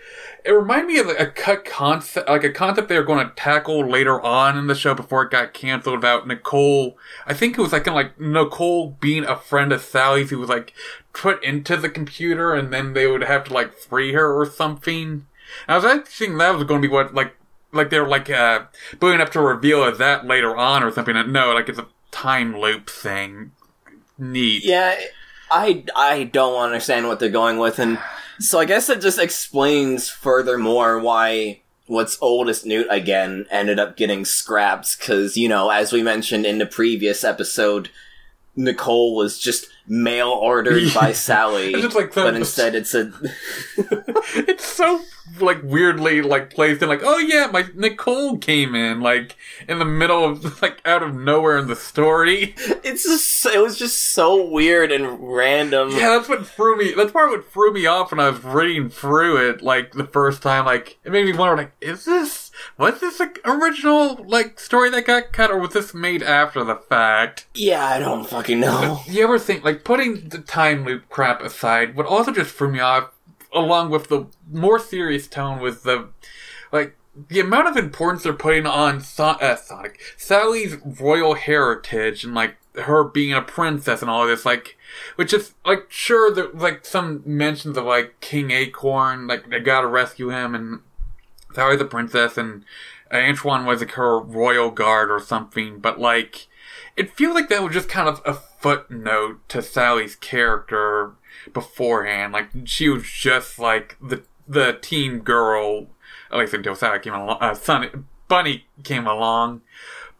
It 0.44 0.50
reminded 0.52 0.88
me 0.88 0.98
of 0.98 1.08
a 1.08 1.26
cut 1.26 1.64
concept, 1.64 2.28
like 2.28 2.44
a 2.44 2.52
concept 2.52 2.88
they 2.88 2.98
were 2.98 3.04
going 3.04 3.26
to 3.26 3.34
tackle 3.34 3.88
later 3.88 4.20
on 4.20 4.58
in 4.58 4.66
the 4.66 4.74
show 4.74 4.94
before 4.94 5.22
it 5.22 5.30
got 5.30 5.54
canceled 5.54 5.96
about 5.96 6.26
Nicole. 6.26 6.98
I 7.26 7.34
think 7.34 7.56
it 7.56 7.62
was 7.62 7.72
like 7.72 7.84
kind 7.84 7.98
of 7.98 8.04
like 8.04 8.20
Nicole 8.20 8.96
being 9.00 9.24
a 9.24 9.36
friend 9.36 9.72
of 9.72 9.82
Sally's 9.82 10.30
who 10.30 10.38
was 10.38 10.48
like 10.48 10.72
put 11.12 11.42
into 11.42 11.76
the 11.76 11.88
computer 11.88 12.54
and 12.54 12.72
then 12.72 12.92
they 12.92 13.06
would 13.06 13.22
have 13.22 13.44
to 13.44 13.54
like 13.54 13.76
free 13.76 14.12
her 14.12 14.38
or 14.38 14.46
something. 14.46 15.06
And 15.06 15.24
I 15.68 15.76
was 15.76 15.84
actually 15.84 16.10
thinking 16.10 16.38
that 16.38 16.54
was 16.54 16.64
going 16.64 16.82
to 16.82 16.88
be 16.88 16.92
what 16.92 17.14
like 17.14 17.34
like 17.72 17.90
they 17.90 18.00
were 18.00 18.08
like 18.08 18.30
uh 18.30 18.64
building 18.98 19.20
up 19.20 19.30
to 19.32 19.40
reveal 19.40 19.84
as 19.84 19.98
that 19.98 20.26
later 20.26 20.56
on 20.56 20.82
or 20.82 20.90
something. 20.90 21.14
No, 21.32 21.52
like 21.52 21.68
it's 21.68 21.78
a 21.78 21.86
time 22.10 22.58
loop 22.58 22.88
thing. 22.88 23.52
Neat. 24.16 24.64
Yeah, 24.64 24.98
I 25.50 25.84
I 25.94 26.24
don't 26.24 26.60
understand 26.60 27.06
what 27.06 27.20
they're 27.20 27.28
going 27.28 27.58
with, 27.58 27.78
and 27.78 27.98
so 28.38 28.58
I 28.58 28.64
guess 28.64 28.88
it 28.88 29.00
just 29.00 29.18
explains 29.18 30.08
furthermore 30.08 30.98
why 30.98 31.60
what's 31.86 32.18
oldest 32.20 32.66
Newt 32.66 32.86
again 32.90 33.46
ended 33.50 33.78
up 33.78 33.96
getting 33.96 34.24
scrapped 34.24 34.98
because 34.98 35.36
you 35.36 35.48
know 35.48 35.70
as 35.70 35.92
we 35.92 36.02
mentioned 36.02 36.46
in 36.46 36.58
the 36.58 36.66
previous 36.66 37.24
episode, 37.24 37.90
Nicole 38.56 39.14
was 39.14 39.38
just 39.38 39.66
mail 39.88 40.28
ordered 40.28 40.92
by 40.94 41.12
Sally, 41.28 41.72
It's 41.72 41.82
just 41.82 41.96
like 41.96 42.14
but 42.14 42.34
instead 42.34 42.74
it's 42.74 42.94
a 42.94 43.12
it's 43.76 44.64
so 44.64 45.02
like 45.40 45.60
weirdly 45.62 46.22
like 46.22 46.50
placed 46.50 46.82
in 46.82 46.88
like 46.88 47.02
oh 47.02 47.18
yeah 47.18 47.48
my 47.52 47.66
Nicole 47.74 48.38
came 48.38 48.74
in 48.74 49.00
like 49.00 49.36
in 49.68 49.78
the 49.78 49.84
middle 49.84 50.24
of 50.24 50.62
like 50.62 50.80
out 50.86 51.02
of 51.02 51.14
nowhere 51.14 51.58
in 51.58 51.68
the 51.68 51.76
story 51.76 52.54
it's 52.82 53.04
just 53.04 53.46
it 53.46 53.60
was 53.60 53.78
just 53.78 54.12
so 54.12 54.44
weird 54.50 54.90
and 54.90 55.18
random. 55.20 55.90
yeah 55.90 56.08
that's 56.08 56.28
what 56.28 56.46
threw 56.46 56.76
me 56.76 56.92
that's 56.96 57.12
part 57.12 57.32
of 57.32 57.38
what 57.38 57.50
threw 57.52 57.72
me 57.72 57.86
off 57.86 58.10
when 58.10 58.20
I 58.20 58.30
was 58.30 58.42
reading 58.42 58.88
through 58.88 59.48
it 59.48 59.62
like 59.62 59.92
the 59.92 60.06
first 60.06 60.42
time 60.42 60.64
like 60.64 60.98
it 61.04 61.12
made 61.12 61.24
me 61.26 61.32
wonder 61.32 61.56
like 61.56 61.72
is 61.80 62.04
this 62.04 62.47
was 62.76 63.00
this 63.00 63.20
original 63.44 64.24
like 64.26 64.58
story 64.60 64.90
that 64.90 65.06
got 65.06 65.32
cut 65.32 65.50
or 65.50 65.58
was 65.58 65.72
this 65.72 65.94
made 65.94 66.22
after 66.22 66.64
the 66.64 66.76
fact 66.76 67.46
Yeah, 67.54 67.84
I 67.84 67.98
don't 67.98 68.26
fucking 68.28 68.60
know. 68.60 69.00
you 69.06 69.22
ever 69.24 69.38
think 69.38 69.64
like 69.64 69.84
putting 69.84 70.28
the 70.28 70.38
time 70.38 70.84
loop 70.84 71.08
crap 71.08 71.42
aside 71.42 71.96
what 71.96 72.06
also 72.06 72.32
just 72.32 72.54
threw 72.54 72.70
me 72.70 72.80
off 72.80 73.10
along 73.52 73.90
with 73.90 74.08
the 74.08 74.26
more 74.50 74.78
serious 74.78 75.26
tone 75.26 75.60
was 75.60 75.82
the 75.82 76.08
like 76.72 76.96
the 77.30 77.40
amount 77.40 77.66
of 77.66 77.76
importance 77.76 78.22
they're 78.22 78.32
putting 78.32 78.66
on 78.66 79.00
so- 79.00 79.24
uh, 79.24 79.56
Sonic 79.56 79.98
Sally's 80.16 80.76
royal 80.84 81.34
heritage 81.34 82.24
and 82.24 82.34
like 82.34 82.56
her 82.74 83.02
being 83.02 83.32
a 83.32 83.42
princess 83.42 84.02
and 84.02 84.10
all 84.10 84.22
of 84.22 84.28
this 84.28 84.44
like 84.46 84.76
which 85.16 85.32
is 85.32 85.54
like 85.64 85.86
sure 85.88 86.32
there 86.32 86.48
like 86.54 86.84
some 86.86 87.22
mentions 87.26 87.76
of 87.76 87.84
like 87.84 88.20
King 88.20 88.50
Acorn 88.52 89.26
like 89.26 89.48
they 89.50 89.58
gotta 89.58 89.86
rescue 89.88 90.28
him 90.30 90.54
and 90.54 90.80
Sally 91.58 91.76
the 91.76 91.84
princess 91.84 92.38
and 92.38 92.64
Antoine 93.12 93.66
was 93.66 93.80
like 93.80 93.92
her 93.92 94.18
royal 94.18 94.70
guard 94.70 95.10
or 95.10 95.20
something 95.20 95.80
but 95.80 95.98
like 95.98 96.46
it 96.96 97.14
feels 97.14 97.34
like 97.34 97.48
that 97.48 97.62
was 97.62 97.72
just 97.72 97.88
kind 97.88 98.08
of 98.08 98.20
a 98.24 98.34
footnote 98.34 99.48
to 99.48 99.62
Sally's 99.62 100.16
character 100.16 101.12
beforehand. 101.52 102.32
Like 102.32 102.48
she 102.64 102.88
was 102.88 103.04
just 103.04 103.58
like 103.58 103.96
the 104.02 104.24
the 104.46 104.78
teen 104.80 105.20
girl, 105.20 105.86
at 106.30 106.38
least 106.38 106.54
until 106.54 106.74
Sally 106.74 106.98
came 106.98 107.14
along. 107.14 107.38
Uh, 107.40 107.88
Bunny 108.26 108.66
came 108.82 109.06
along, 109.06 109.62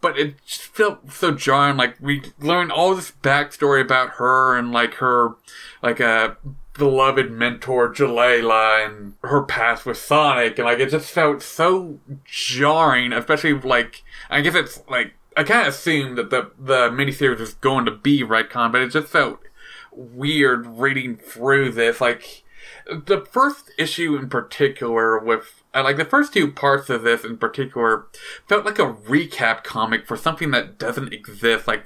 but 0.01 0.17
it 0.17 0.35
just 0.45 0.61
felt 0.61 1.11
so 1.11 1.31
jarring. 1.31 1.77
Like 1.77 1.97
we 1.99 2.23
learned 2.39 2.71
all 2.71 2.95
this 2.95 3.11
backstory 3.11 3.81
about 3.81 4.11
her 4.11 4.57
and 4.57 4.71
like 4.71 4.95
her, 4.95 5.35
like 5.83 5.99
a 5.99 6.37
beloved 6.79 7.29
mentor 7.31 7.93
Julayla 7.93 8.87
and 8.87 9.13
her 9.23 9.43
past 9.43 9.85
with 9.85 9.97
Sonic, 9.97 10.57
and 10.57 10.65
like 10.65 10.79
it 10.79 10.89
just 10.89 11.11
felt 11.11 11.43
so 11.43 11.99
jarring, 12.25 13.13
especially 13.13 13.53
like 13.53 14.03
I 14.29 14.41
guess 14.41 14.55
it's 14.55 14.81
like 14.89 15.13
I 15.37 15.43
kind 15.43 15.67
of 15.67 15.73
assumed 15.73 16.17
that 16.17 16.31
the 16.31 16.51
the 16.57 16.89
miniseries 16.89 17.39
was 17.39 17.53
going 17.53 17.85
to 17.85 17.91
be 17.91 18.23
retcon, 18.23 18.71
but 18.71 18.81
it 18.81 18.89
just 18.89 19.09
felt 19.09 19.39
weird 19.91 20.65
reading 20.65 21.17
through 21.17 21.73
this. 21.73 22.01
Like 22.01 22.43
the 22.89 23.25
first 23.31 23.71
issue 23.77 24.15
in 24.15 24.29
particular, 24.29 25.19
with 25.19 25.63
uh, 25.73 25.83
like 25.83 25.97
the 25.97 26.05
first 26.05 26.33
two 26.33 26.51
parts 26.51 26.89
of 26.89 27.03
this 27.03 27.23
in 27.23 27.37
particular, 27.37 28.07
felt 28.47 28.65
like 28.65 28.79
a 28.79 28.93
recap 28.93 29.63
comic 29.63 30.07
for 30.07 30.17
something 30.17 30.51
that 30.51 30.77
doesn't 30.77 31.13
exist. 31.13 31.67
Like, 31.67 31.85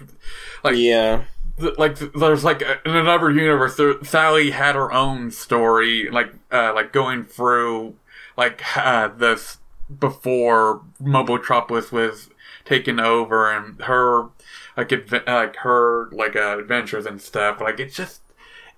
like 0.64 0.78
Yeah. 0.78 1.26
Like 1.58 1.98
there's 2.14 2.44
like 2.44 2.62
in 2.62 2.96
another 2.96 3.30
universe 3.30 3.80
Sally 4.08 4.52
had 4.52 4.76
her 4.76 4.92
own 4.92 5.30
story 5.30 6.10
like 6.10 6.34
uh 6.52 6.74
like 6.74 6.92
going 6.92 7.24
through 7.24 7.96
like 8.36 8.64
uh 8.76 9.08
this 9.10 9.60
before 10.00 10.82
Mobotropolis 11.02 11.92
was 11.92 12.30
taken 12.66 13.00
over 13.00 13.52
and 13.52 13.82
her 13.84 14.30
like 14.78 14.90
adve- 14.90 15.28
like 15.28 15.58
her 15.58 16.10
like 16.12 16.36
uh, 16.36 16.58
adventures 16.60 17.06
and 17.06 17.22
stuff. 17.22 17.62
Like 17.62 17.80
it 17.80 17.92
just 17.92 18.22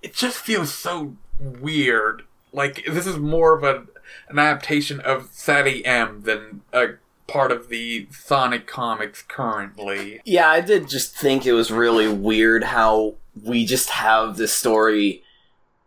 it 0.02 0.14
just 0.14 0.38
feels 0.38 0.74
so 0.74 1.16
weird. 1.40 2.24
Like 2.52 2.86
this 2.86 3.08
is 3.08 3.18
more 3.18 3.56
of 3.56 3.64
a 3.64 3.86
an 4.30 4.40
adaptation 4.40 5.00
of 5.00 5.30
Sally 5.32 5.86
M 5.86 6.22
than 6.24 6.62
a 6.74 6.94
part 7.28 7.52
of 7.52 7.70
the 7.70 8.08
Sonic 8.12 8.68
comics 8.68 9.22
currently. 9.24 10.22
Yeah, 10.26 10.50
I 10.50 10.62
did 10.62 10.88
just 10.88 11.16
think 11.16 11.46
it 11.46 11.54
was 11.54 11.72
really 11.72 12.08
weird 12.08 12.64
how 12.64 13.16
we 13.44 13.66
just 13.66 13.90
have 13.90 14.38
this 14.38 14.54
story 14.54 15.24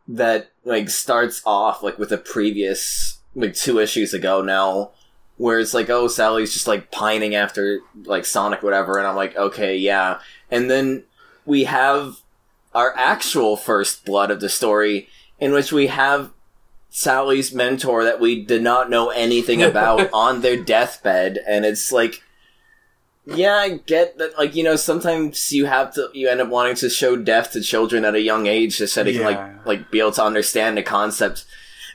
that 0.06 0.50
like 0.64 0.90
starts 0.90 1.42
off 1.44 1.82
like 1.82 1.98
with 1.98 2.12
a 2.12 2.18
previous 2.18 3.18
like 3.34 3.54
two 3.54 3.78
issues 3.78 4.14
ago 4.14 4.42
now 4.42 4.90
where 5.36 5.58
it's 5.58 5.74
like 5.74 5.88
oh 5.90 6.08
Sally's 6.08 6.52
just 6.52 6.66
like 6.66 6.90
pining 6.90 7.34
after 7.34 7.80
like 8.04 8.24
Sonic 8.24 8.62
whatever 8.62 8.98
and 8.98 9.06
I'm 9.06 9.16
like 9.16 9.36
okay 9.36 9.76
yeah. 9.76 10.20
And 10.50 10.70
then 10.70 11.04
we 11.44 11.64
have 11.64 12.20
our 12.74 12.94
actual 12.96 13.56
first 13.56 14.04
blood 14.04 14.30
of 14.30 14.40
the 14.40 14.48
story 14.48 15.08
in 15.38 15.52
which 15.52 15.72
we 15.72 15.86
have 15.86 16.30
Sally's 16.90 17.52
mentor 17.52 18.04
that 18.04 18.20
we 18.20 18.44
did 18.44 18.62
not 18.62 18.90
know 18.90 19.10
anything 19.10 19.62
about 19.62 20.10
on 20.12 20.40
their 20.40 20.56
deathbed 20.56 21.38
and 21.46 21.64
it's 21.64 21.92
like 21.92 22.22
yeah, 23.34 23.56
I 23.56 23.76
get 23.76 24.18
that. 24.18 24.38
Like, 24.38 24.54
you 24.54 24.64
know, 24.64 24.76
sometimes 24.76 25.52
you 25.52 25.66
have 25.66 25.92
to, 25.94 26.08
you 26.14 26.28
end 26.28 26.40
up 26.40 26.48
wanting 26.48 26.76
to 26.76 26.88
show 26.88 27.16
death 27.16 27.52
to 27.52 27.60
children 27.60 28.04
at 28.04 28.14
a 28.14 28.20
young 28.20 28.46
age 28.46 28.78
just 28.78 28.94
so 28.94 29.04
they 29.04 29.12
can, 29.12 29.24
like, 29.24 29.66
like, 29.66 29.90
be 29.90 30.00
able 30.00 30.12
to 30.12 30.24
understand 30.24 30.76
the 30.78 30.82
concept. 30.82 31.44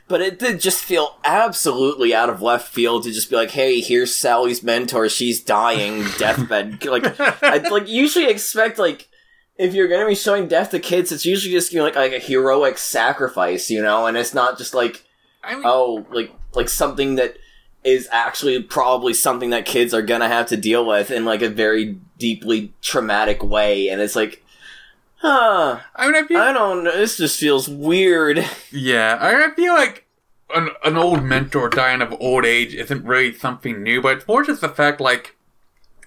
But 0.07 0.21
it 0.21 0.37
did 0.37 0.61
just 0.61 0.83
feel 0.83 1.17
absolutely 1.23 2.13
out 2.13 2.29
of 2.29 2.41
left 2.41 2.71
field 2.71 3.03
to 3.03 3.11
just 3.11 3.29
be 3.29 3.35
like, 3.35 3.51
hey, 3.51 3.79
here's 3.79 4.15
Sally's 4.15 4.61
mentor, 4.61 5.09
she's 5.09 5.41
dying, 5.41 6.05
deathbed. 6.19 6.85
like, 6.85 7.19
I, 7.43 7.57
like, 7.69 7.87
usually 7.87 8.27
expect, 8.27 8.77
like, 8.77 9.09
if 9.57 9.73
you're 9.73 9.87
gonna 9.87 10.07
be 10.07 10.15
showing 10.15 10.47
death 10.47 10.71
to 10.71 10.79
kids, 10.79 11.11
it's 11.11 11.25
usually 11.25 11.53
just, 11.53 11.71
you 11.71 11.79
know, 11.79 11.85
like, 11.85 11.95
like 11.95 12.13
a 12.13 12.19
heroic 12.19 12.77
sacrifice, 12.77 13.69
you 13.69 13.81
know, 13.81 14.05
and 14.07 14.17
it's 14.17 14.33
not 14.33 14.57
just 14.57 14.73
like, 14.73 15.03
I 15.43 15.55
mean, 15.55 15.63
oh, 15.65 16.05
like 16.11 16.31
like 16.53 16.69
something 16.69 17.15
that 17.15 17.37
is 17.83 18.07
actually 18.11 18.61
probably 18.63 19.13
something 19.13 19.49
that 19.49 19.65
kids 19.65 19.93
are 19.93 20.01
gonna 20.01 20.27
have 20.27 20.47
to 20.47 20.57
deal 20.57 20.85
with 20.85 21.11
in 21.11 21.25
like 21.25 21.41
a 21.41 21.49
very 21.49 21.97
deeply 22.17 22.73
traumatic 22.81 23.43
way, 23.43 23.89
and 23.89 24.01
it's 24.01 24.15
like, 24.15 24.43
huh, 25.17 25.79
I 25.95 26.05
mean, 26.07 26.15
I 26.15 26.27
feel 26.27 26.39
I 26.39 26.53
don't 26.53 26.83
know, 26.83 26.95
this 26.95 27.17
just 27.17 27.39
feels 27.39 27.67
weird. 27.67 28.45
Yeah, 28.71 29.17
I 29.19 29.45
I 29.45 29.53
feel 29.53 29.73
like 29.73 30.07
an, 30.55 30.69
an 30.83 30.97
old 30.97 31.23
mentor 31.23 31.69
dying 31.69 32.01
of 32.01 32.15
old 32.19 32.45
age 32.45 32.73
isn't 32.73 33.05
really 33.05 33.33
something 33.33 33.83
new, 33.83 34.01
but 34.01 34.17
it's 34.17 34.27
more 34.27 34.43
just 34.43 34.61
the 34.61 34.69
fact, 34.69 35.01
like, 35.01 35.35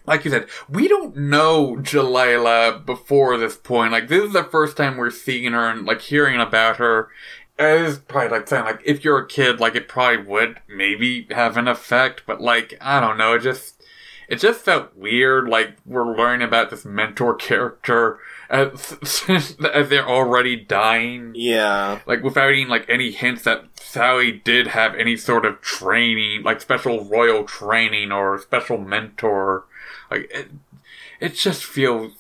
like 0.07 0.25
you 0.25 0.31
said, 0.31 0.49
we 0.69 0.89
don't 0.89 1.17
know 1.17 1.77
Julayla 1.77 2.85
before 2.85 3.37
this 3.37 3.57
point. 3.57 3.93
Like, 3.93 4.09
this 4.09 4.25
is 4.25 4.33
the 4.33 4.45
first 4.45 4.77
time 4.77 4.97
we're 4.97 5.11
seeing 5.11 5.53
her 5.53 5.69
and, 5.69 5.87
like, 5.87 6.01
hearing 6.03 6.41
about 6.41 6.77
her. 6.77 7.11
It 7.59 7.81
is 7.81 7.99
probably 7.99 8.39
like 8.39 8.49
saying, 8.49 8.65
like, 8.65 8.83
if 8.85 9.03
you're 9.05 9.19
a 9.19 9.27
kid, 9.27 9.61
like, 9.61 9.75
it 9.75 9.89
probably 9.89 10.25
would 10.25 10.61
maybe 10.69 11.27
have 11.31 11.57
an 11.57 11.69
effect, 11.69 12.23
but, 12.27 12.41
like, 12.41 12.77
I 12.81 13.01
don't 13.01 13.17
know, 13.17 13.35
it 13.35 13.41
just, 13.41 13.83
it 14.29 14.37
just 14.37 14.61
felt 14.61 14.97
weird, 14.97 15.49
like, 15.49 15.77
we're 15.87 16.17
learning 16.17 16.47
about 16.47 16.71
this 16.71 16.85
mentor 16.85 17.35
character 17.37 18.19
as, 18.49 18.97
as 19.29 19.89
they're 19.89 20.09
already 20.09 20.57
dying 20.57 21.33
Yeah, 21.35 22.01
like 22.07 22.23
without 22.23 22.53
even 22.53 22.69
like 22.69 22.89
any 22.89 23.11
hints 23.11 23.43
that 23.43 23.65
Sally 23.81 24.33
did 24.33 24.69
have 24.69 24.95
any 24.95 25.17
sort 25.17 25.45
of 25.45 25.61
training, 25.61 26.43
like 26.43 26.61
special 26.61 27.05
royal 27.05 27.45
training 27.45 28.13
or 28.13 28.39
special 28.39 28.79
mentor. 28.79 29.65
Like 30.11 30.31
it, 30.33 30.49
it 31.21 31.35
just 31.35 31.65
feels 31.65 32.13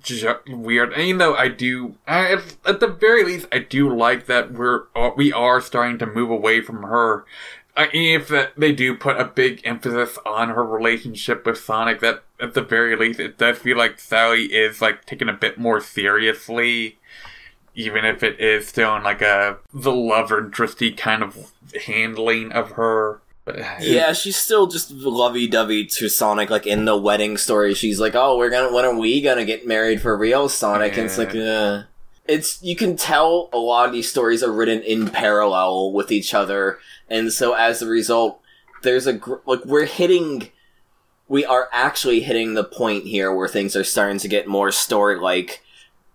ju- 0.00 0.36
weird. 0.46 0.92
And 0.92 1.02
even 1.02 1.18
though 1.18 1.34
I 1.34 1.48
do, 1.48 1.96
I, 2.06 2.32
at- 2.64 2.80
the 2.80 2.88
very 2.88 3.24
least, 3.24 3.46
I 3.52 3.58
do 3.58 3.94
like 3.94 4.26
that 4.26 4.52
we're 4.52 4.84
uh, 4.94 5.10
we 5.16 5.32
are 5.32 5.60
starting 5.60 5.98
to 5.98 6.06
move 6.06 6.30
away 6.30 6.60
from 6.60 6.82
her. 6.82 7.24
I 7.76 7.88
if 7.92 8.30
they 8.56 8.72
do 8.72 8.96
put 8.96 9.20
a 9.20 9.24
big 9.24 9.60
emphasis 9.64 10.16
on 10.24 10.50
her 10.50 10.64
relationship 10.64 11.44
with 11.44 11.58
Sonic, 11.58 12.00
that 12.00 12.22
at 12.40 12.54
the 12.54 12.62
very 12.62 12.94
least 12.96 13.18
it 13.18 13.36
does 13.36 13.58
feel 13.58 13.76
like 13.76 13.98
Sally 13.98 14.44
is 14.44 14.80
like 14.80 15.04
taken 15.04 15.28
a 15.28 15.32
bit 15.32 15.58
more 15.58 15.80
seriously 15.80 16.98
even 17.74 18.04
if 18.04 18.22
it 18.22 18.38
is 18.40 18.68
still 18.68 18.94
in 18.96 19.02
like 19.02 19.20
a 19.20 19.58
the 19.72 19.92
love 19.92 20.30
interesty 20.30 20.92
kind 20.92 21.22
of 21.22 21.52
handling 21.86 22.52
of 22.52 22.72
her. 22.72 23.20
Yeah, 23.80 24.12
she's 24.14 24.36
still 24.36 24.66
just 24.66 24.90
lovey-dovey 24.90 25.86
to 25.86 26.08
Sonic. 26.08 26.48
Like 26.50 26.66
in 26.66 26.86
the 26.86 26.96
wedding 26.96 27.36
story, 27.36 27.74
she's 27.74 28.00
like, 28.00 28.14
"Oh, 28.14 28.38
we're 28.38 28.50
gonna 28.50 28.72
when 28.72 28.84
are 28.84 28.98
we 28.98 29.20
gonna 29.20 29.44
get 29.44 29.66
married 29.66 30.00
for 30.00 30.16
real, 30.16 30.48
Sonic?" 30.48 30.96
And 30.96 31.06
it's 31.06 31.18
like, 31.18 31.34
uh, 31.34 31.82
it's 32.26 32.62
you 32.62 32.74
can 32.74 32.96
tell 32.96 33.50
a 33.52 33.58
lot 33.58 33.86
of 33.86 33.92
these 33.92 34.10
stories 34.10 34.42
are 34.42 34.50
written 34.52 34.80
in 34.80 35.10
parallel 35.10 35.92
with 35.92 36.10
each 36.10 36.32
other, 36.32 36.78
and 37.10 37.32
so 37.32 37.52
as 37.52 37.82
a 37.82 37.86
result, 37.86 38.40
there's 38.82 39.06
a 39.06 39.12
gr- 39.12 39.36
like 39.44 39.64
we're 39.66 39.84
hitting, 39.84 40.48
we 41.28 41.44
are 41.44 41.68
actually 41.70 42.20
hitting 42.20 42.54
the 42.54 42.64
point 42.64 43.04
here 43.04 43.30
where 43.34 43.48
things 43.48 43.76
are 43.76 43.84
starting 43.84 44.18
to 44.20 44.28
get 44.28 44.48
more 44.48 44.72
story-like 44.72 45.62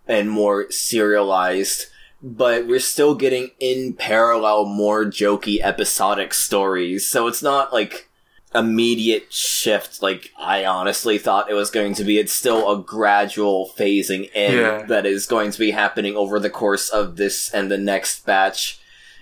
and 0.07 0.31
more 0.31 0.71
serialized 0.71 1.85
but 2.21 2.67
we're 2.67 2.79
still 2.79 3.15
getting 3.15 3.51
in 3.59 3.93
parallel 3.93 4.65
more 4.65 5.05
jokey 5.05 5.59
episodic 5.61 6.33
stories. 6.33 7.07
So 7.07 7.27
it's 7.27 7.41
not 7.41 7.71
like 7.73 8.09
immediate 8.55 9.31
shift 9.31 10.01
like 10.01 10.31
I 10.37 10.65
honestly 10.65 11.17
thought 11.19 11.51
it 11.51 11.53
was 11.53 11.69
going 11.69 11.93
to 11.95 12.03
be. 12.03 12.17
It's 12.17 12.33
still 12.33 12.71
a 12.71 12.81
gradual 12.81 13.69
phasing 13.77 14.31
in 14.33 14.57
Yeah. 14.57 14.85
that 14.87 15.05
is 15.05 15.27
going 15.27 15.51
to 15.51 15.59
be 15.59 15.71
happening 15.71 16.15
over 16.17 16.39
the 16.39 16.49
course 16.49 16.89
of 16.89 17.15
this 17.15 17.49
and 17.53 17.69
the 17.71 17.77
next 17.77 18.25
batch. 18.25 18.79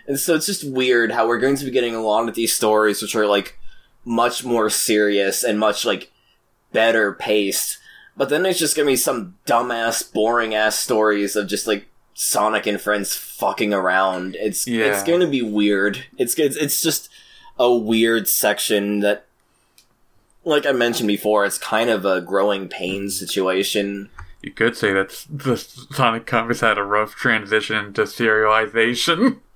And 0.08 0.18
so 0.18 0.36
it's 0.36 0.46
just 0.46 0.64
weird 0.70 1.12
how 1.12 1.28
we're 1.28 1.40
going 1.40 1.58
to 1.58 1.66
be 1.66 1.72
getting 1.72 1.94
a 1.94 2.02
lot 2.02 2.30
of 2.30 2.36
these 2.36 2.54
stories 2.56 3.02
which 3.02 3.16
are 3.16 3.28
like 3.28 3.60
much 4.06 4.46
more 4.46 4.70
serious 4.70 5.44
and 5.44 5.60
much 5.60 5.86
like 5.86 6.10
better 6.72 7.12
paced. 7.14 7.78
But 8.16 8.30
then 8.30 8.44
there's 8.44 8.58
just 8.60 8.76
gonna 8.78 8.88
be 8.88 8.96
some 8.96 9.36
dumbass, 9.46 10.12
boring 10.12 10.56
ass 10.56 10.80
stories 10.80 11.36
of 11.36 11.48
just 11.48 11.68
like 11.68 11.88
Sonic 12.20 12.66
and 12.66 12.82
friends 12.82 13.16
fucking 13.16 13.76
around. 13.76 14.36
It's 14.40 14.68
it's 14.68 15.04
going 15.04 15.20
to 15.20 15.28
be 15.28 15.44
weird. 15.44 16.04
It's 16.18 16.34
it's 16.40 16.56
it's 16.56 16.82
just 16.82 17.10
a 17.60 17.72
weird 17.72 18.28
section 18.28 19.02
that, 19.02 19.26
like 20.44 20.66
I 20.66 20.72
mentioned 20.72 21.08
before, 21.08 21.46
it's 21.46 21.60
kind 21.60 21.92
of 21.92 22.06
a 22.06 22.20
growing 22.20 22.68
pain 22.70 23.12
situation. 23.12 24.10
you 24.42 24.50
could 24.52 24.76
say 24.76 24.94
that 24.94 25.26
the 25.30 25.58
Sonic 25.58 26.26
Comics 26.26 26.62
had 26.62 26.80
a 26.80 26.84
rough 26.84 27.14
transition 27.14 27.94
to 27.94 28.02
serialization. 28.04 29.40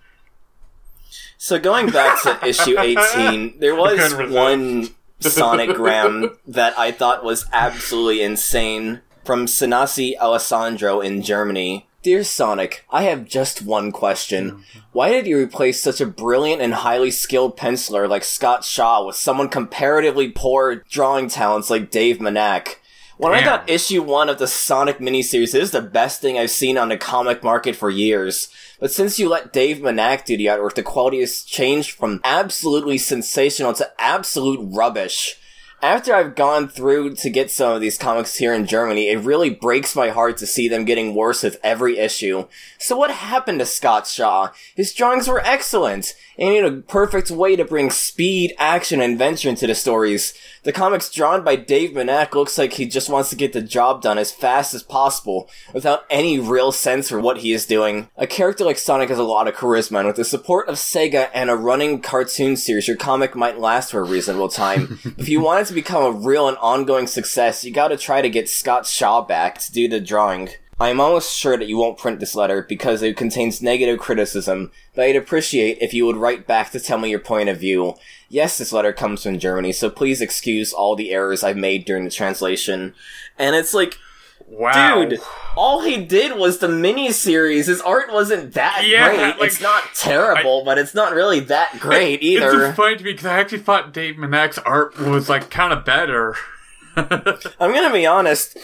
So 1.38 1.58
going 1.58 1.90
back 1.90 2.22
to 2.22 2.38
issue 2.48 2.80
eighteen, 2.80 3.58
there 3.60 3.74
was 3.74 4.14
one 4.14 4.90
Sonicgram 5.22 6.38
that 6.46 6.78
I 6.78 6.92
thought 6.92 7.24
was 7.24 7.48
absolutely 7.52 8.22
insane 8.22 9.02
from 9.26 9.48
Sanasi 9.48 10.16
Alessandro 10.20 11.02
in 11.02 11.24
Germany. 11.24 11.88
Dear 12.04 12.24
Sonic, 12.24 12.84
I 12.90 13.04
have 13.04 13.28
just 13.28 13.62
one 13.62 13.92
question. 13.92 14.64
Why 14.92 15.10
did 15.10 15.28
you 15.28 15.38
replace 15.38 15.84
such 15.84 16.02
a 16.02 16.08
brilliant 16.08 16.60
and 16.60 16.74
highly 16.74 17.12
skilled 17.12 17.56
penciler 17.56 18.10
like 18.10 18.24
Scott 18.24 18.66
Shaw 18.66 19.06
with 19.06 19.16
someone 19.16 19.50
comparatively 19.50 20.30
poor 20.30 20.78
drawing 20.90 21.30
talents 21.30 21.70
like 21.70 21.92
Dave 21.92 22.18
Manak? 22.18 22.78
When 23.18 23.34
I 23.34 23.44
got 23.44 23.70
issue 23.70 24.02
one 24.02 24.30
of 24.30 24.40
the 24.40 24.48
Sonic 24.48 24.98
miniseries, 24.98 25.54
it 25.54 25.62
is 25.62 25.70
the 25.70 25.82
best 25.84 26.22
thing 26.22 26.40
I've 26.40 26.50
seen 26.50 26.76
on 26.76 26.90
the 26.90 26.98
comic 26.98 27.44
market 27.44 27.76
for 27.76 27.92
years. 27.92 28.50
But 28.80 28.90
since 28.90 29.20
you 29.20 29.30
let 29.30 29.54
Dave 29.54 29.78
Manak 29.78 30.26
do 30.26 30.36
the 30.36 30.48
artwork, 30.48 30.74
the 30.74 30.82
quality 30.82 31.20
has 31.20 31.44
changed 31.44 31.92
from 31.92 32.20
absolutely 32.24 32.98
sensational 32.98 33.74
to 33.74 33.92
absolute 34.00 34.60
rubbish. 34.74 35.38
After 35.84 36.14
I've 36.14 36.36
gone 36.36 36.68
through 36.68 37.16
to 37.16 37.30
get 37.32 37.50
some 37.50 37.74
of 37.74 37.82
these 37.82 37.98
comics 37.98 38.36
here 38.36 38.54
in 38.54 38.68
Germany, 38.68 39.10
it 39.10 39.18
really 39.24 39.50
breaks 39.50 39.96
my 39.96 40.10
heart 40.10 40.38
to 40.38 40.46
see 40.46 40.68
them 40.68 40.86
getting 40.86 41.16
worse 41.16 41.42
with 41.42 41.60
every 41.64 41.98
issue. 41.98 42.48
So 42.78 42.96
what 42.96 43.10
happened 43.10 43.58
to 43.60 43.66
Scott 43.66 44.06
Shaw? 44.06 44.52
His 44.76 44.94
drawings 44.94 45.28
were 45.28 45.42
excellent, 45.44 46.14
and 46.38 46.56
in 46.56 46.66
a 46.66 46.82
perfect 46.82 47.32
way 47.32 47.56
to 47.56 47.66
bring 47.66 47.90
speed, 47.90 48.54
action, 48.58 49.02
and 49.02 49.14
adventure 49.14 49.50
into 49.50 49.68
the 49.68 49.76
stories. 49.76 50.34
The 50.64 50.72
comics 50.72 51.12
drawn 51.12 51.44
by 51.44 51.56
Dave 51.56 51.92
Manak 51.92 52.34
looks 52.34 52.58
like 52.58 52.74
he 52.74 52.86
just 52.86 53.10
wants 53.10 53.30
to 53.30 53.36
get 53.36 53.54
the 53.54 53.62
job 53.62 54.02
done 54.02 54.18
as 54.18 54.32
fast 54.32 54.74
as 54.74 54.84
possible, 54.84 55.50
without 55.74 56.06
any 56.10 56.40
real 56.40 56.72
sense 56.72 57.10
for 57.10 57.20
what 57.20 57.40
he 57.40 57.52
is 57.52 57.66
doing. 57.66 58.10
A 58.18 58.28
character 58.28 58.64
like 58.64 58.78
Sonic 58.78 59.10
has 59.10 59.18
a 59.18 59.24
lot 59.24 59.48
of 59.48 59.56
charisma, 59.56 60.00
and 60.00 60.08
with 60.08 60.16
the 60.16 60.26
support 60.26 60.68
of 60.68 60.76
Sega 60.76 61.30
and 61.34 61.50
a 61.50 61.56
running 61.56 62.02
cartoon 62.02 62.56
series, 62.56 62.88
your 62.88 62.98
comic 62.98 63.36
might 63.36 63.60
last 63.60 63.92
for 63.92 64.00
a 64.00 64.06
reasonable 64.06 64.50
time. 64.50 65.00
if 65.18 65.30
you 65.30 65.42
want 65.42 65.62
it 65.62 65.68
to 65.68 65.74
become 65.74 66.04
a 66.04 66.18
real 66.18 66.48
and 66.48 66.58
ongoing 66.58 67.08
success, 67.08 67.64
you 67.64 67.72
gotta 67.72 67.98
try 67.98 68.22
to 68.22 68.30
get 68.30 68.50
Scott 68.50 68.86
Shaw 68.86 69.22
back 69.22 69.58
to 69.60 69.72
do 69.72 69.88
the 69.88 70.00
drawing. 70.00 70.50
I 70.82 70.90
am 70.90 71.00
almost 71.00 71.38
sure 71.38 71.58
that 71.58 71.68
you 71.68 71.78
won't 71.78 72.00
print 72.00 72.20
this 72.20 72.34
letter 72.34 72.64
because 72.68 73.04
it 73.04 73.16
contains 73.16 73.62
negative 73.62 74.00
criticism, 74.00 74.72
but 74.96 75.06
I'd 75.06 75.16
appreciate 75.16 75.78
if 75.80 75.94
you 75.94 76.08
would 76.08 76.18
write 76.18 76.48
back 76.48 76.72
to 76.72 76.80
tell 76.80 76.98
me 76.98 77.12
your 77.12 77.20
point 77.20 77.50
of 77.50 77.60
view. 77.60 77.94
Yes, 78.30 78.58
this 78.58 78.74
letter 78.74 78.92
comes 78.92 79.22
from 79.22 79.38
Germany, 79.38 79.74
so 79.74 79.92
please 79.92 80.22
excuse 80.22 80.74
all 80.74 80.96
the 80.96 81.12
errors 81.12 81.44
I've 81.44 81.56
made 81.58 81.86
during 81.86 82.04
the 82.06 82.10
translation. 82.10 82.96
And 83.38 83.56
it's 83.56 83.76
like, 83.76 84.00
Wow. 84.48 85.06
dude, 85.06 85.20
all 85.56 85.84
he 85.84 86.04
did 86.04 86.36
was 86.36 86.58
the 86.58 86.68
miniseries. 86.68 87.68
His 87.68 87.80
art 87.82 88.12
wasn't 88.12 88.54
that 88.56 88.84
Yeah, 88.88 89.08
great. 89.10 89.20
like, 89.40 89.42
it's 89.52 89.62
not 89.62 89.84
terrible, 89.94 90.64
but 90.66 90.80
it's 90.80 90.96
not 90.96 91.14
really 91.14 91.42
that 91.42 91.74
great 91.80 92.16
It's 92.16 92.24
either. 92.24 92.52
just 92.52 92.76
funny 92.76 92.98
to 92.98 93.04
me 93.04 93.12
because 93.12 93.28
I 93.28 93.40
actually 93.40 93.60
thought 93.60 93.94
Dave 93.94 94.16
Manak's 94.16 94.58
art 94.58 94.98
was 95.00 95.30
like 95.30 95.52
kind 95.52 95.72
of 95.74 95.86
better. 95.86 96.36
I'm 96.98 97.72
gonna 97.72 97.94
be 97.94 98.06
honest. 98.08 98.58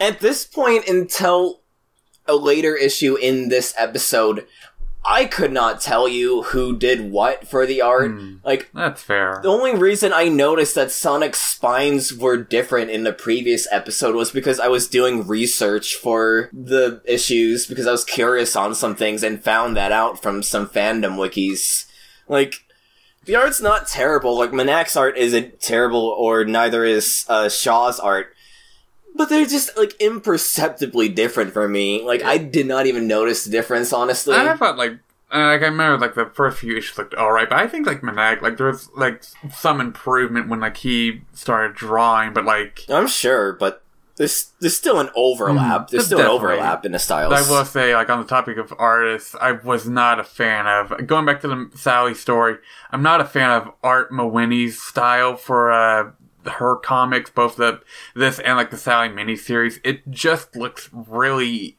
At 0.00 0.20
this 0.20 0.44
point, 0.44 0.88
until 0.88 1.60
a 2.26 2.34
later 2.36 2.74
issue 2.76 3.16
in 3.16 3.48
this 3.48 3.74
episode, 3.78 4.46
I 5.08 5.24
could 5.26 5.52
not 5.52 5.80
tell 5.80 6.08
you 6.08 6.42
who 6.42 6.76
did 6.76 7.12
what 7.12 7.46
for 7.46 7.64
the 7.64 7.80
art. 7.80 8.10
Hmm. 8.10 8.36
Like, 8.44 8.68
That's 8.74 9.02
fair. 9.02 9.38
the 9.40 9.48
only 9.48 9.72
reason 9.74 10.12
I 10.12 10.28
noticed 10.28 10.74
that 10.74 10.90
Sonic's 10.90 11.40
spines 11.40 12.12
were 12.12 12.36
different 12.36 12.90
in 12.90 13.04
the 13.04 13.12
previous 13.12 13.68
episode 13.70 14.16
was 14.16 14.32
because 14.32 14.58
I 14.58 14.66
was 14.66 14.88
doing 14.88 15.26
research 15.26 15.94
for 15.94 16.50
the 16.52 17.00
issues 17.04 17.66
because 17.66 17.86
I 17.86 17.92
was 17.92 18.04
curious 18.04 18.56
on 18.56 18.74
some 18.74 18.96
things 18.96 19.22
and 19.22 19.42
found 19.42 19.76
that 19.76 19.92
out 19.92 20.20
from 20.20 20.42
some 20.42 20.66
fandom 20.66 21.16
wikis. 21.16 21.86
Like, 22.26 22.64
the 23.26 23.36
art's 23.36 23.60
not 23.60 23.86
terrible. 23.86 24.36
Like, 24.36 24.50
Manak's 24.50 24.96
art 24.96 25.16
isn't 25.16 25.60
terrible, 25.60 26.00
or 26.18 26.44
neither 26.44 26.84
is 26.84 27.24
uh, 27.28 27.48
Shaw's 27.48 28.00
art. 28.00 28.32
But 29.16 29.28
they're 29.28 29.46
just, 29.46 29.76
like, 29.76 29.94
imperceptibly 30.00 31.08
different 31.08 31.52
for 31.52 31.68
me. 31.68 32.02
Like, 32.04 32.22
I 32.22 32.38
did 32.38 32.66
not 32.66 32.86
even 32.86 33.06
notice 33.06 33.44
the 33.44 33.50
difference, 33.50 33.92
honestly. 33.92 34.34
I 34.36 34.56
thought 34.56 34.76
like. 34.76 34.92
uh, 35.32 35.38
Like 35.38 35.62
I 35.62 35.66
remember, 35.66 35.98
like 35.98 36.14
the 36.14 36.26
first 36.34 36.58
few 36.58 36.76
issues 36.76 36.96
looked 36.98 37.14
all 37.14 37.32
right, 37.32 37.48
but 37.48 37.58
I 37.58 37.66
think 37.66 37.86
like 37.86 38.02
Manak, 38.02 38.42
like 38.42 38.56
there 38.58 38.66
was 38.68 38.88
like 38.96 39.22
some 39.52 39.80
improvement 39.80 40.48
when 40.48 40.60
like 40.60 40.76
he 40.76 41.22
started 41.32 41.74
drawing, 41.76 42.32
but 42.32 42.44
like 42.44 42.84
I'm 42.88 43.06
sure, 43.08 43.54
but 43.54 43.82
there's 44.16 44.52
there's 44.60 44.76
still 44.76 45.00
an 45.00 45.10
overlap. 45.16 45.88
Mm, 45.88 45.90
there's 45.90 46.06
still 46.06 46.20
an 46.20 46.26
overlap 46.26 46.86
in 46.86 46.92
the 46.92 46.98
styles. 46.98 47.32
I 47.34 47.42
will 47.50 47.64
say, 47.64 47.94
like 47.94 48.08
on 48.08 48.20
the 48.20 48.26
topic 48.26 48.56
of 48.56 48.72
artists, 48.78 49.34
I 49.40 49.52
was 49.52 49.88
not 49.88 50.20
a 50.20 50.24
fan 50.24 50.66
of 50.68 51.06
going 51.06 51.26
back 51.26 51.40
to 51.42 51.48
the 51.48 51.70
Sally 51.74 52.14
story. 52.14 52.56
I'm 52.92 53.02
not 53.02 53.20
a 53.20 53.24
fan 53.24 53.50
of 53.50 53.72
Art 53.82 54.12
Mawhinney's 54.12 54.80
style 54.80 55.36
for 55.36 55.72
uh, 55.72 56.12
her 56.48 56.76
comics, 56.76 57.30
both 57.30 57.56
the 57.56 57.80
this 58.14 58.38
and 58.38 58.56
like 58.56 58.70
the 58.70 58.76
Sally 58.76 59.08
miniseries. 59.08 59.78
It 59.84 60.08
just 60.10 60.56
looks 60.56 60.88
really 60.92 61.76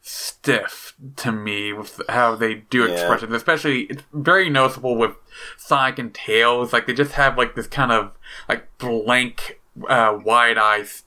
stiff 0.00 0.94
to 1.16 1.30
me 1.32 1.72
with 1.72 2.00
how 2.08 2.34
they 2.34 2.54
do 2.54 2.80
Yeah. 2.84 2.92
expressions. 2.94 3.32
Especially, 3.32 3.82
it's 3.82 4.02
very 4.12 4.50
noticeable 4.50 4.96
with 4.96 5.12
Sonic 5.56 5.98
and 5.98 6.12
Tails. 6.12 6.72
Like 6.72 6.86
they 6.86 6.92
just 6.94 7.12
have 7.12 7.38
like 7.38 7.54
this 7.54 7.66
kind 7.66 7.92
of 7.92 8.10
like 8.48 8.66
blank, 8.78 9.60
uh, 9.88 10.18
wide 10.24 10.58
eyes 10.58 11.04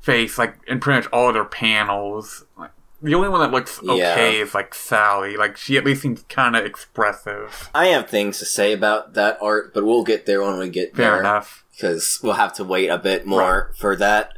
face, 0.00 0.36
like 0.38 0.56
in 0.66 0.78
pretty 0.80 1.00
much 1.00 1.08
all 1.12 1.28
of 1.28 1.34
their 1.34 1.44
panels. 1.44 2.44
Like, 2.58 2.70
the 3.02 3.14
only 3.14 3.28
one 3.28 3.40
that 3.40 3.50
looks 3.50 3.82
okay 3.82 4.36
Yeah. 4.38 4.42
is 4.44 4.54
like 4.54 4.74
Sally. 4.74 5.36
Like 5.36 5.56
she 5.56 5.76
at 5.78 5.84
least 5.84 6.02
seems 6.02 6.22
kind 6.28 6.54
of 6.54 6.64
expressive. 6.66 7.70
I 7.74 7.86
have 7.88 8.08
things 8.08 8.38
to 8.38 8.44
say 8.44 8.72
about 8.72 9.14
that 9.14 9.38
art, 9.40 9.72
but 9.74 9.84
we'll 9.84 10.04
get 10.04 10.26
there 10.26 10.42
when 10.42 10.58
we 10.58 10.68
get 10.68 10.94
Fair 10.94 11.12
there. 11.12 11.20
enough. 11.20 11.63
Because 11.76 12.18
we'll 12.22 12.34
have 12.34 12.52
to 12.54 12.64
wait 12.64 12.88
a 12.88 12.98
bit 12.98 13.26
more 13.26 13.72
for 13.76 13.96
that. 13.96 14.32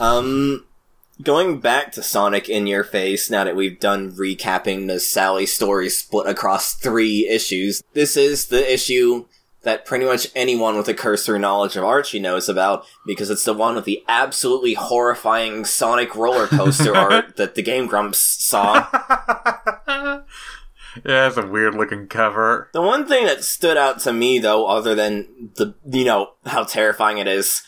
Um, 0.00 0.64
going 1.22 1.60
back 1.60 1.92
to 1.92 2.02
Sonic 2.02 2.48
in 2.48 2.66
Your 2.66 2.84
Face, 2.84 3.30
now 3.30 3.44
that 3.44 3.56
we've 3.56 3.80
done 3.80 4.12
recapping 4.12 4.86
the 4.86 5.00
Sally 5.00 5.46
story 5.46 5.88
split 5.88 6.26
across 6.26 6.74
three 6.74 7.28
issues, 7.28 7.82
this 7.94 8.16
is 8.16 8.46
the 8.46 8.72
issue 8.72 9.26
that 9.62 9.84
pretty 9.84 10.04
much 10.04 10.28
anyone 10.36 10.76
with 10.76 10.88
a 10.88 10.94
cursory 10.94 11.38
knowledge 11.38 11.76
of 11.76 11.84
Archie 11.84 12.20
knows 12.20 12.48
about, 12.48 12.86
because 13.06 13.28
it's 13.28 13.44
the 13.44 13.52
one 13.52 13.74
with 13.74 13.84
the 13.84 14.02
absolutely 14.08 14.74
horrifying 14.74 15.64
Sonic 15.64 16.14
roller 16.14 16.46
coaster 16.46 16.94
art 16.96 17.36
that 17.36 17.54
the 17.54 17.62
Game 17.62 17.86
Grumps 17.86 18.20
saw. 18.20 18.86
yeah, 21.04 21.28
it's 21.28 21.36
a 21.36 21.46
weird 21.46 21.74
looking 21.74 22.06
cover. 22.06 22.68
The 22.72 22.82
one 22.82 23.06
thing 23.06 23.26
that 23.26 23.44
stood 23.44 23.76
out 23.76 24.00
to 24.00 24.12
me, 24.12 24.38
though, 24.38 24.66
other 24.66 24.94
than 24.94 25.50
the, 25.56 25.74
you 25.86 26.04
know, 26.04 26.32
how 26.46 26.64
terrifying 26.64 27.18
it 27.18 27.26
is, 27.26 27.62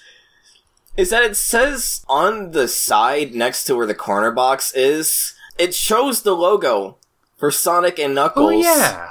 is 0.96 1.10
that 1.10 1.22
it 1.22 1.36
says 1.36 2.04
on 2.08 2.50
the 2.50 2.68
side 2.68 3.34
next 3.34 3.64
to 3.64 3.76
where 3.76 3.86
the 3.86 3.94
corner 3.94 4.30
box 4.30 4.72
is, 4.74 5.34
it 5.58 5.74
shows 5.74 6.22
the 6.22 6.34
logo 6.34 6.98
for 7.36 7.50
Sonic 7.50 7.98
and 7.98 8.12
oh, 8.12 8.22
Knuckles. 8.22 8.46
Oh 8.48 8.50
yeah. 8.50 9.10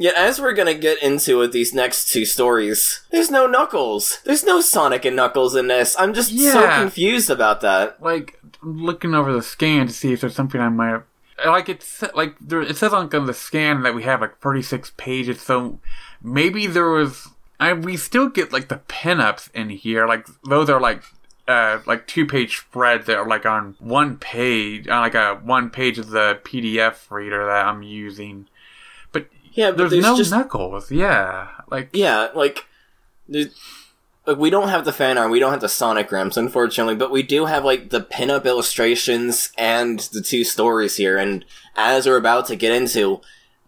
Yet, 0.00 0.14
as 0.14 0.40
we're 0.40 0.52
gonna 0.52 0.74
get 0.74 1.02
into 1.02 1.38
with 1.38 1.52
these 1.52 1.74
next 1.74 2.08
two 2.10 2.24
stories, 2.24 3.02
there's 3.10 3.32
no 3.32 3.48
Knuckles. 3.48 4.20
There's 4.24 4.44
no 4.44 4.60
Sonic 4.60 5.04
and 5.04 5.16
Knuckles 5.16 5.56
in 5.56 5.66
this. 5.66 5.96
I'm 5.98 6.14
just 6.14 6.36
so 6.38 6.68
confused 6.70 7.30
about 7.30 7.62
that. 7.62 8.00
Like 8.00 8.38
I'm 8.62 8.84
looking 8.84 9.12
over 9.12 9.32
the 9.32 9.42
scan 9.42 9.88
to 9.88 9.92
see 9.92 10.12
if 10.12 10.20
there's 10.20 10.36
something 10.36 10.60
I 10.60 10.68
might 10.68 10.90
have. 10.90 11.04
Like 11.44 11.68
it's 11.68 12.02
like 12.14 12.36
there, 12.40 12.62
it 12.62 12.76
says 12.76 12.92
on 12.92 13.08
the 13.08 13.34
scan 13.34 13.82
that 13.82 13.94
we 13.94 14.02
have 14.02 14.20
like 14.20 14.38
36 14.40 14.92
pages, 14.96 15.40
so 15.40 15.80
maybe 16.22 16.66
there 16.66 16.90
was. 16.90 17.28
I 17.60 17.72
we 17.72 17.96
still 17.96 18.28
get 18.28 18.52
like 18.52 18.68
the 18.68 18.80
pinups 18.88 19.52
in 19.52 19.70
here. 19.70 20.06
Like 20.06 20.26
those 20.44 20.70
are 20.70 20.80
like 20.80 21.02
uh 21.46 21.78
like 21.86 22.06
two 22.06 22.26
page 22.26 22.58
spreads 22.58 23.06
that 23.06 23.16
are 23.16 23.26
like 23.26 23.46
on 23.46 23.76
one 23.78 24.16
page, 24.16 24.88
on 24.88 25.00
like 25.00 25.14
a 25.14 25.40
one 25.42 25.70
page 25.70 25.98
of 25.98 26.10
the 26.10 26.40
PDF 26.44 27.10
reader 27.10 27.46
that 27.46 27.66
I'm 27.66 27.82
using. 27.82 28.48
But 29.12 29.28
Yeah, 29.52 29.70
but 29.70 29.78
there's, 29.78 29.90
there's, 29.90 30.04
no 30.04 30.16
just 30.16 30.30
knuckles. 30.30 30.90
Yeah, 30.90 31.48
like 31.70 31.90
yeah, 31.92 32.28
like, 32.34 32.66
there's, 33.28 33.54
like 34.28 34.36
we 34.36 34.50
don't 34.50 34.68
have 34.68 34.84
the 34.84 34.92
fan 34.92 35.16
art, 35.16 35.30
we 35.30 35.40
don't 35.40 35.52
have 35.52 35.62
the 35.62 35.68
sonograms, 35.68 36.36
unfortunately, 36.36 36.94
but 36.94 37.10
we 37.10 37.22
do 37.22 37.46
have 37.46 37.64
like 37.64 37.88
the 37.88 38.02
pinup 38.02 38.44
illustrations 38.44 39.50
and 39.56 40.00
the 40.00 40.20
two 40.20 40.44
stories 40.44 40.96
here. 40.96 41.16
And 41.16 41.46
as 41.76 42.06
we're 42.06 42.18
about 42.18 42.46
to 42.48 42.56
get 42.56 42.72
into, 42.72 43.22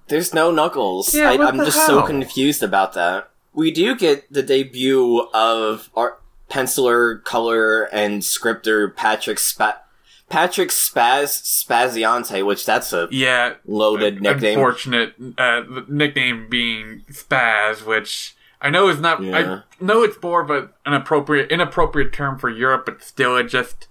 there's 0.08 0.34
no 0.34 0.50
Knuckles. 0.50 1.14
Yeah, 1.14 1.30
I, 1.30 1.36
what 1.36 1.48
I'm 1.48 1.56
the 1.56 1.64
just 1.64 1.86
so 1.86 2.02
confused 2.02 2.62
about 2.62 2.92
that. 2.92 3.30
We 3.54 3.70
do 3.70 3.96
get 3.96 4.30
the 4.30 4.42
debut 4.42 5.28
of 5.32 5.88
our 5.94 6.18
penciler, 6.50 7.24
color, 7.24 7.84
and 7.84 8.22
scripter 8.22 8.90
Patrick 8.90 9.38
Spa- 9.38 9.80
Patrick 10.28 10.68
Spaz 10.68 11.40
Spaziante, 11.42 12.44
which 12.44 12.66
that's 12.66 12.92
a 12.92 13.08
yeah, 13.10 13.54
loaded 13.66 14.20
nickname. 14.20 14.58
Unfortunate 14.58 15.14
uh, 15.38 15.62
nickname 15.88 16.48
being 16.50 17.02
Spaz, 17.10 17.86
which 17.86 18.36
I 18.62 18.70
know 18.70 18.88
it's 18.88 19.00
not. 19.00 19.22
Yeah. 19.22 19.62
I 19.80 19.84
know 19.84 20.02
it's 20.02 20.20
more 20.22 20.42
of 20.42 20.50
a, 20.50 20.70
an 20.84 20.92
appropriate, 20.92 21.50
inappropriate 21.50 22.12
term 22.12 22.38
for 22.38 22.50
Europe, 22.50 22.84
but 22.86 23.02
still, 23.02 23.36
it 23.36 23.44
just 23.44 23.88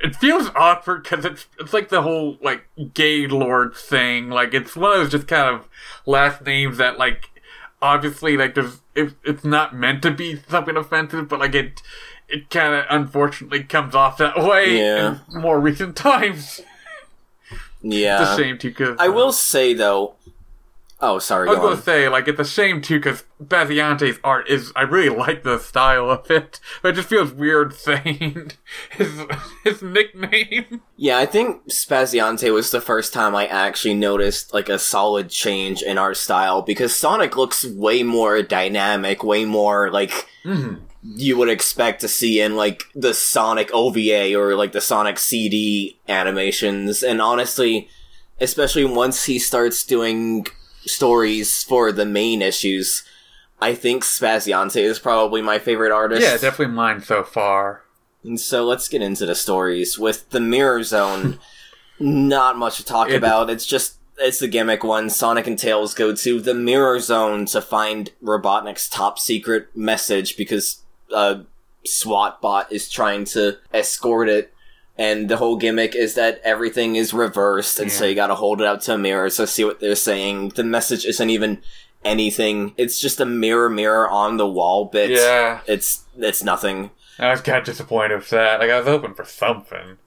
it 0.00 0.16
feels 0.16 0.50
awkward 0.54 1.02
because 1.02 1.24
it's 1.24 1.46
it's 1.60 1.72
like 1.72 1.88
the 1.90 2.02
whole 2.02 2.38
like 2.42 2.68
gay 2.94 3.26
lord 3.26 3.74
thing. 3.74 4.30
Like 4.30 4.54
it's 4.54 4.74
one 4.76 4.92
of 4.92 4.98
those 4.98 5.10
just 5.10 5.28
kind 5.28 5.54
of 5.54 5.68
last 6.06 6.42
names 6.44 6.78
that 6.78 6.98
like 6.98 7.30
obviously 7.82 8.36
like 8.36 8.54
there's 8.54 8.80
it, 8.94 9.12
it's 9.24 9.44
not 9.44 9.74
meant 9.74 10.02
to 10.02 10.10
be 10.10 10.40
something 10.48 10.76
offensive, 10.76 11.28
but 11.28 11.38
like 11.40 11.54
it. 11.54 11.82
It 12.30 12.50
kind 12.50 12.74
of 12.74 12.84
unfortunately 12.90 13.64
comes 13.64 13.94
off 13.94 14.18
that 14.18 14.36
way 14.36 14.76
Yeah. 14.80 15.20
in 15.34 15.40
more 15.40 15.58
recent 15.58 15.96
times. 15.96 16.60
Yeah, 17.80 18.20
It's 18.20 18.30
a 18.32 18.36
shame 18.42 18.58
too, 18.58 18.68
because 18.68 18.96
I 18.98 19.06
uh, 19.08 19.12
will 19.12 19.32
say 19.32 19.72
though. 19.72 20.14
Oh, 21.00 21.20
sorry. 21.20 21.48
I 21.48 21.52
was 21.52 21.58
Go 21.58 21.64
gonna 21.64 21.76
on. 21.76 21.82
say, 21.82 22.08
like, 22.08 22.26
it's 22.26 22.40
a 22.40 22.44
shame 22.44 22.82
too, 22.82 22.98
because 22.98 23.22
Spaziante's 23.40 24.18
art 24.24 24.48
is, 24.48 24.72
I 24.74 24.82
really 24.82 25.14
like 25.16 25.44
the 25.44 25.58
style 25.58 26.10
of 26.10 26.28
it, 26.28 26.58
but 26.82 26.88
it 26.88 26.94
just 26.94 27.08
feels 27.08 27.32
weird 27.32 27.72
saying 27.72 28.52
his, 28.90 29.20
his 29.62 29.80
nickname. 29.80 30.82
Yeah, 30.96 31.18
I 31.18 31.26
think 31.26 31.68
Spaziante 31.68 32.52
was 32.52 32.72
the 32.72 32.80
first 32.80 33.12
time 33.12 33.36
I 33.36 33.46
actually 33.46 33.94
noticed 33.94 34.52
like 34.52 34.68
a 34.68 34.78
solid 34.78 35.30
change 35.30 35.82
in 35.82 35.98
art 35.98 36.16
style 36.16 36.62
because 36.62 36.96
Sonic 36.96 37.36
looks 37.36 37.64
way 37.64 38.02
more 38.02 38.42
dynamic, 38.42 39.22
way 39.22 39.44
more 39.44 39.92
like 39.92 40.26
mm-hmm. 40.44 40.82
you 41.02 41.36
would 41.36 41.48
expect 41.48 42.00
to 42.00 42.08
see 42.08 42.40
in 42.40 42.56
like 42.56 42.82
the 42.96 43.14
Sonic 43.14 43.70
OVA 43.72 44.34
or 44.34 44.56
like 44.56 44.72
the 44.72 44.80
Sonic 44.80 45.20
CD 45.20 46.00
animations. 46.08 47.04
And 47.04 47.22
honestly, 47.22 47.88
especially 48.40 48.84
once 48.84 49.24
he 49.26 49.38
starts 49.38 49.84
doing 49.84 50.46
stories 50.86 51.62
for 51.62 51.92
the 51.92 52.06
main 52.06 52.42
issues, 52.42 53.02
I 53.60 53.74
think 53.74 54.04
Spaziante 54.04 54.80
is 54.82 54.98
probably 54.98 55.42
my 55.42 55.58
favorite 55.58 55.92
artist. 55.92 56.22
Yeah, 56.22 56.32
definitely 56.36 56.74
mine 56.74 57.00
so 57.02 57.22
far. 57.24 57.82
And 58.24 58.38
so 58.40 58.64
let's 58.64 58.88
get 58.88 59.02
into 59.02 59.26
the 59.26 59.34
stories. 59.34 59.98
With 59.98 60.30
the 60.30 60.40
Mirror 60.40 60.82
Zone, 60.84 61.38
not 61.98 62.56
much 62.58 62.76
to 62.78 62.84
talk 62.84 63.10
It- 63.10 63.16
about. 63.16 63.50
It's 63.50 63.66
just 63.66 63.94
it's 64.20 64.40
the 64.40 64.48
gimmick 64.48 64.82
one. 64.82 65.10
Sonic 65.10 65.46
and 65.46 65.56
Tails 65.58 65.94
go 65.94 66.12
to 66.14 66.40
the 66.40 66.54
Mirror 66.54 66.98
Zone 67.00 67.46
to 67.46 67.60
find 67.60 68.10
Robotnik's 68.22 68.88
top 68.88 69.18
secret 69.18 69.68
message 69.76 70.36
because 70.36 70.82
a 71.14 71.42
SWAT 71.86 72.42
bot 72.42 72.72
is 72.72 72.90
trying 72.90 73.24
to 73.26 73.58
escort 73.72 74.28
it. 74.28 74.52
And 74.98 75.28
the 75.28 75.36
whole 75.36 75.56
gimmick 75.56 75.94
is 75.94 76.14
that 76.14 76.40
everything 76.42 76.96
is 76.96 77.14
reversed, 77.14 77.78
and 77.78 77.90
so 77.90 78.04
you 78.04 78.16
gotta 78.16 78.34
hold 78.34 78.60
it 78.60 78.66
up 78.66 78.80
to 78.82 78.94
a 78.94 78.98
mirror 78.98 79.30
to 79.30 79.46
see 79.46 79.64
what 79.64 79.78
they're 79.78 79.94
saying. 79.94 80.50
The 80.50 80.64
message 80.64 81.04
isn't 81.06 81.30
even 81.30 81.62
anything. 82.04 82.74
It's 82.76 83.00
just 83.00 83.20
a 83.20 83.24
mirror 83.24 83.70
mirror 83.70 84.08
on 84.08 84.38
the 84.38 84.46
wall 84.48 84.86
bit. 84.86 85.10
Yeah, 85.10 85.60
It's 85.66 86.04
it's 86.16 86.42
nothing. 86.42 86.90
I 87.18 87.30
was 87.30 87.40
kind 87.40 87.58
of 87.58 87.64
disappointed 87.64 88.16
with 88.16 88.30
that. 88.30 88.60
Like, 88.60 88.70
I 88.70 88.78
was 88.78 88.86
hoping 88.86 89.14
for 89.14 89.24
something. 89.24 89.98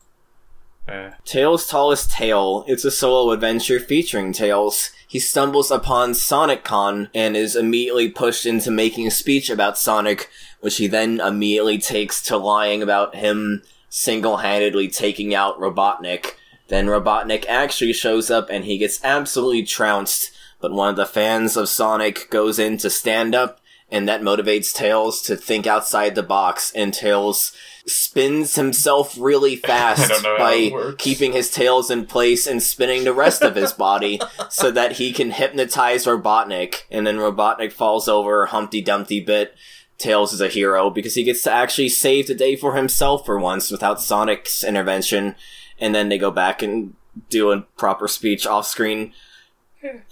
Uh, 0.87 1.11
Tails' 1.25 1.67
Tallest 1.67 2.11
Tale. 2.11 2.65
It's 2.67 2.85
a 2.85 2.91
solo 2.91 3.31
adventure 3.31 3.79
featuring 3.79 4.33
Tails. 4.33 4.91
He 5.07 5.19
stumbles 5.19 5.71
upon 5.71 6.13
Sonic 6.13 6.63
Con 6.63 7.09
and 7.13 7.35
is 7.35 7.55
immediately 7.55 8.09
pushed 8.09 8.45
into 8.45 8.71
making 8.71 9.07
a 9.07 9.11
speech 9.11 9.49
about 9.49 9.77
Sonic, 9.77 10.29
which 10.61 10.77
he 10.77 10.87
then 10.87 11.19
immediately 11.19 11.77
takes 11.77 12.21
to 12.23 12.37
lying 12.37 12.81
about 12.81 13.15
him 13.15 13.61
single-handedly 13.91 14.87
taking 14.87 15.35
out 15.35 15.59
Robotnik. 15.59 16.33
Then 16.69 16.87
Robotnik 16.87 17.45
actually 17.47 17.93
shows 17.93 18.31
up 18.31 18.49
and 18.49 18.65
he 18.65 18.79
gets 18.79 19.03
absolutely 19.03 19.63
trounced, 19.63 20.31
but 20.59 20.71
one 20.71 20.89
of 20.89 20.95
the 20.95 21.05
fans 21.05 21.55
of 21.55 21.69
Sonic 21.69 22.29
goes 22.31 22.57
in 22.57 22.77
to 22.79 22.89
stand 22.89 23.35
up 23.35 23.61
and 23.91 24.07
that 24.07 24.21
motivates 24.21 24.73
Tails 24.73 25.21
to 25.23 25.35
think 25.35 25.67
outside 25.67 26.15
the 26.15 26.23
box, 26.23 26.71
and 26.73 26.93
Tails 26.93 27.51
spins 27.85 28.55
himself 28.55 29.15
really 29.19 29.55
fast 29.57 30.07
don't 30.07 30.23
know 30.23 30.37
how 30.37 30.37
by 30.37 30.93
keeping 30.97 31.33
his 31.33 31.51
tails 31.51 31.91
in 31.91 32.05
place 32.05 32.47
and 32.47 32.63
spinning 32.63 33.03
the 33.03 33.13
rest 33.13 33.41
of 33.41 33.55
his 33.55 33.73
body 33.73 34.21
so 34.49 34.71
that 34.71 34.93
he 34.93 35.11
can 35.11 35.31
hypnotize 35.31 36.05
Robotnik, 36.05 36.83
and 36.89 37.05
then 37.05 37.17
Robotnik 37.17 37.73
falls 37.73 38.07
over 38.07 38.45
Humpty 38.47 38.81
Dumpty 38.81 39.19
bit. 39.19 39.55
Tails 40.01 40.33
is 40.33 40.41
a 40.41 40.47
hero 40.49 40.89
because 40.89 41.15
he 41.15 41.23
gets 41.23 41.43
to 41.43 41.51
actually 41.51 41.89
save 41.89 42.27
the 42.27 42.35
day 42.35 42.55
for 42.55 42.75
himself 42.75 43.25
for 43.25 43.39
once 43.39 43.71
without 43.71 44.01
Sonic's 44.01 44.63
intervention, 44.63 45.35
and 45.79 45.93
then 45.95 46.09
they 46.09 46.17
go 46.17 46.31
back 46.31 46.61
and 46.61 46.95
do 47.29 47.51
a 47.51 47.61
proper 47.77 48.07
speech 48.07 48.45
off 48.47 48.65
screen. 48.67 49.13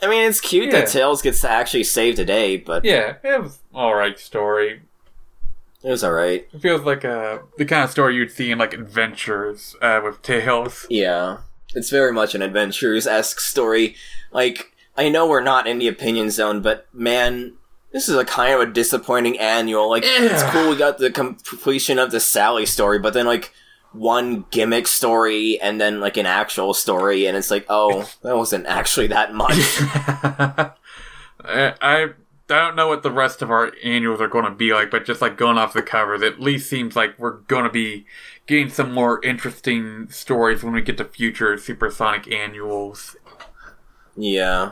I 0.01 0.07
mean, 0.07 0.27
it's 0.27 0.41
cute 0.41 0.65
Yeah. 0.71 0.81
that 0.81 0.87
Tails 0.89 1.21
gets 1.21 1.41
to 1.41 1.49
actually 1.49 1.83
save 1.83 2.15
the 2.15 2.25
day, 2.25 2.57
but 2.57 2.83
yeah, 2.85 3.15
it 3.23 3.41
was 3.43 3.59
alright 3.73 4.17
story. 4.19 4.81
it 5.83 5.89
was 5.89 6.03
alright. 6.03 6.47
It 6.53 6.61
feels 6.61 6.81
like 6.81 7.05
uh, 7.05 7.39
the 7.57 7.65
kind 7.65 7.83
of 7.83 7.91
story 7.91 8.15
you'd 8.15 8.31
see 8.31 8.51
in, 8.51 8.57
like, 8.57 8.73
Adventures 8.73 9.75
uh, 9.81 10.01
with 10.03 10.21
Tails. 10.21 10.85
Yeah. 10.89 11.37
It's 11.75 11.89
very 11.91 12.11
much 12.11 12.33
an 12.35 12.41
adventures 12.41 13.05
esque 13.05 13.39
story. 13.39 13.95
Like, 14.31 14.73
I 14.97 15.07
know 15.07 15.27
we're 15.27 15.39
not 15.41 15.67
in 15.67 15.77
the 15.77 15.87
opinion 15.87 16.31
zone, 16.31 16.61
but 16.61 16.87
man, 16.93 17.53
this 17.91 18.09
is 18.09 18.15
a 18.15 18.25
kind 18.25 18.53
of 18.53 18.61
a 18.61 18.71
disappointing 18.71 19.37
annual. 19.39 19.89
Like, 19.89 20.03
it's 20.05 20.43
cool 20.51 20.69
we 20.69 20.75
got 20.75 20.97
the 20.97 21.11
completion 21.11 21.99
of 21.99 22.11
the 22.11 22.19
Sally 22.19 22.65
story, 22.65 22.99
but 22.99 23.13
then, 23.13 23.25
like, 23.25 23.53
one 23.91 24.45
gimmick 24.51 24.87
story 24.87 25.59
and 25.61 25.81
then, 25.81 25.99
like, 25.99 26.17
an 26.17 26.25
actual 26.25 26.73
story, 26.73 27.25
and 27.25 27.35
it's 27.35 27.51
like, 27.51 27.65
oh, 27.69 28.09
that 28.21 28.37
wasn't 28.37 28.65
actually 28.67 29.07
that 29.07 29.33
much. 29.33 29.57
I, 29.57 30.71
I 31.81 32.07
I 32.51 32.65
don't 32.65 32.75
know 32.75 32.87
what 32.87 33.03
the 33.03 33.11
rest 33.11 33.41
of 33.43 33.51
our 33.51 33.71
annuals 33.83 34.19
are 34.21 34.27
going 34.27 34.45
to 34.45 34.51
be 34.51 34.73
like, 34.73 34.89
but 34.89 35.05
just 35.05 35.21
like 35.21 35.37
going 35.37 35.57
off 35.57 35.73
the 35.73 35.83
covers, 35.83 36.23
it 36.23 36.33
at 36.33 36.39
least 36.39 36.67
seems 36.67 36.95
like 36.95 37.17
we're 37.19 37.37
going 37.41 37.63
to 37.63 37.69
be 37.69 38.07
getting 38.47 38.69
some 38.69 38.91
more 38.91 39.23
interesting 39.23 40.09
stories 40.09 40.63
when 40.63 40.73
we 40.73 40.81
get 40.81 40.97
to 40.97 41.05
future 41.05 41.57
Supersonic 41.57 42.31
annuals. 42.31 43.15
yeah. 44.17 44.71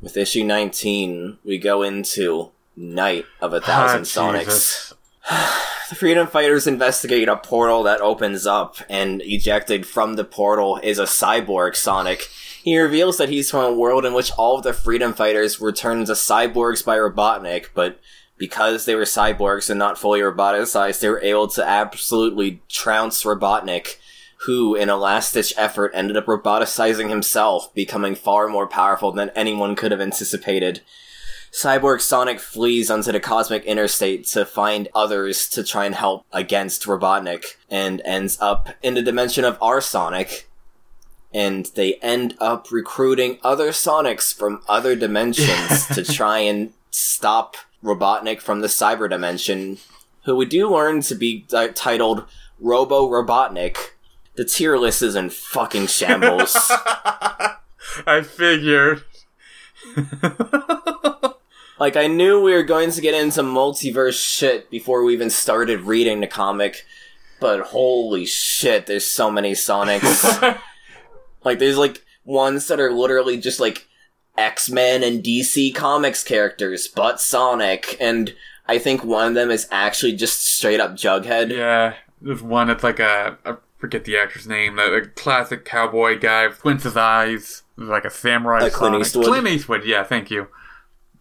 With 0.00 0.16
issue 0.16 0.44
19, 0.44 1.38
we 1.44 1.58
go 1.58 1.82
into 1.82 2.50
Night 2.76 3.26
of 3.40 3.52
a 3.52 3.60
Thousand 3.60 4.00
Ah, 4.02 4.32
Sonics. 4.32 4.44
Jesus. 4.44 4.94
The 5.90 5.96
Freedom 5.96 6.28
Fighters 6.28 6.68
investigate 6.68 7.26
a 7.28 7.36
portal 7.36 7.82
that 7.82 8.00
opens 8.00 8.46
up, 8.46 8.76
and 8.88 9.20
ejected 9.24 9.84
from 9.84 10.14
the 10.14 10.22
portal 10.22 10.78
is 10.84 11.00
a 11.00 11.04
cyborg 11.04 11.74
Sonic. 11.74 12.28
He 12.62 12.78
reveals 12.78 13.16
that 13.16 13.28
he's 13.28 13.50
from 13.50 13.64
a 13.64 13.74
world 13.74 14.04
in 14.04 14.14
which 14.14 14.30
all 14.38 14.56
of 14.58 14.62
the 14.62 14.72
Freedom 14.72 15.12
Fighters 15.12 15.58
were 15.58 15.72
turned 15.72 16.02
into 16.02 16.12
cyborgs 16.12 16.84
by 16.84 16.96
Robotnik, 16.96 17.70
but 17.74 17.98
because 18.38 18.84
they 18.84 18.94
were 18.94 19.02
cyborgs 19.02 19.68
and 19.68 19.80
not 19.80 19.98
fully 19.98 20.20
roboticized, 20.20 21.00
they 21.00 21.08
were 21.08 21.22
able 21.22 21.48
to 21.48 21.68
absolutely 21.68 22.62
trounce 22.68 23.24
Robotnik, 23.24 23.96
who, 24.46 24.74
in 24.74 24.88
a 24.88 24.96
last-ditch 24.96 25.52
effort, 25.56 25.92
ended 25.94 26.16
up 26.16 26.26
roboticizing 26.26 27.10
himself, 27.10 27.72
becoming 27.74 28.14
far 28.14 28.48
more 28.48 28.66
powerful 28.66 29.12
than 29.12 29.30
anyone 29.30 29.76
could 29.76 29.90
have 29.90 30.00
anticipated. 30.00 30.80
Cyborg 31.52 32.00
Sonic 32.00 32.40
flees 32.40 32.90
onto 32.90 33.12
the 33.12 33.20
cosmic 33.20 33.64
interstate 33.64 34.26
to 34.28 34.46
find 34.46 34.88
others 34.94 35.48
to 35.50 35.64
try 35.64 35.84
and 35.84 35.94
help 35.94 36.24
against 36.32 36.84
Robotnik, 36.84 37.56
and 37.68 38.00
ends 38.04 38.38
up 38.40 38.70
in 38.82 38.94
the 38.94 39.02
dimension 39.02 39.44
of 39.44 39.58
our 39.60 39.80
Sonic. 39.80 40.48
and 41.32 41.66
they 41.76 41.94
end 41.96 42.34
up 42.40 42.72
recruiting 42.72 43.38
other 43.42 43.70
Sonics 43.70 44.34
from 44.34 44.62
other 44.68 44.96
dimensions 44.96 45.86
to 45.94 46.02
try 46.02 46.38
and 46.38 46.72
stop 46.90 47.56
Robotnik 47.84 48.40
from 48.40 48.60
the 48.60 48.68
cyber 48.68 49.08
dimension, 49.08 49.78
who 50.24 50.34
we 50.34 50.44
do 50.44 50.68
learn 50.68 51.02
to 51.02 51.14
be 51.14 51.46
uh, 51.52 51.68
titled 51.74 52.24
Robo 52.58 53.08
Robotnik. 53.08 53.76
The 54.40 54.46
tier 54.46 54.78
list 54.78 55.02
is 55.02 55.16
in 55.16 55.28
fucking 55.28 55.88
shambles. 55.88 56.56
I 58.06 58.22
figured. 58.24 59.04
like, 61.78 61.94
I 61.94 62.06
knew 62.06 62.40
we 62.40 62.54
were 62.54 62.62
going 62.62 62.90
to 62.90 63.02
get 63.02 63.12
into 63.12 63.42
multiverse 63.42 64.18
shit 64.18 64.70
before 64.70 65.04
we 65.04 65.12
even 65.12 65.28
started 65.28 65.82
reading 65.82 66.20
the 66.20 66.26
comic, 66.26 66.86
but 67.38 67.60
holy 67.66 68.24
shit, 68.24 68.86
there's 68.86 69.04
so 69.04 69.30
many 69.30 69.52
Sonics. 69.52 70.58
like, 71.44 71.58
there's 71.58 71.76
like 71.76 72.02
ones 72.24 72.66
that 72.68 72.80
are 72.80 72.92
literally 72.92 73.36
just 73.36 73.60
like 73.60 73.88
X 74.38 74.70
Men 74.70 75.02
and 75.02 75.22
DC 75.22 75.74
Comics 75.74 76.24
characters, 76.24 76.88
but 76.88 77.20
Sonic, 77.20 77.94
and 78.00 78.34
I 78.66 78.78
think 78.78 79.04
one 79.04 79.28
of 79.28 79.34
them 79.34 79.50
is 79.50 79.68
actually 79.70 80.16
just 80.16 80.46
straight 80.46 80.80
up 80.80 80.92
Jughead. 80.92 81.54
Yeah, 81.54 81.92
there's 82.22 82.40
one 82.40 82.68
that's 82.68 82.82
like 82.82 83.00
a 83.00 83.36
I 83.44 83.56
forget 83.80 84.04
the 84.04 84.16
actor's 84.16 84.46
name, 84.46 84.78
a, 84.78 84.82
a 84.82 85.06
classic 85.06 85.64
cowboy 85.64 86.18
guy, 86.18 86.50
squints 86.50 86.84
his 86.84 86.96
eyes, 86.96 87.62
like 87.76 88.04
a 88.04 88.10
samurai. 88.10 88.60
Like 88.60 88.72
Clint 88.72 88.96
Eastwood? 88.96 89.26
Clint 89.26 89.48
Eastwood, 89.48 89.84
yeah, 89.84 90.04
thank 90.04 90.30
you. 90.30 90.48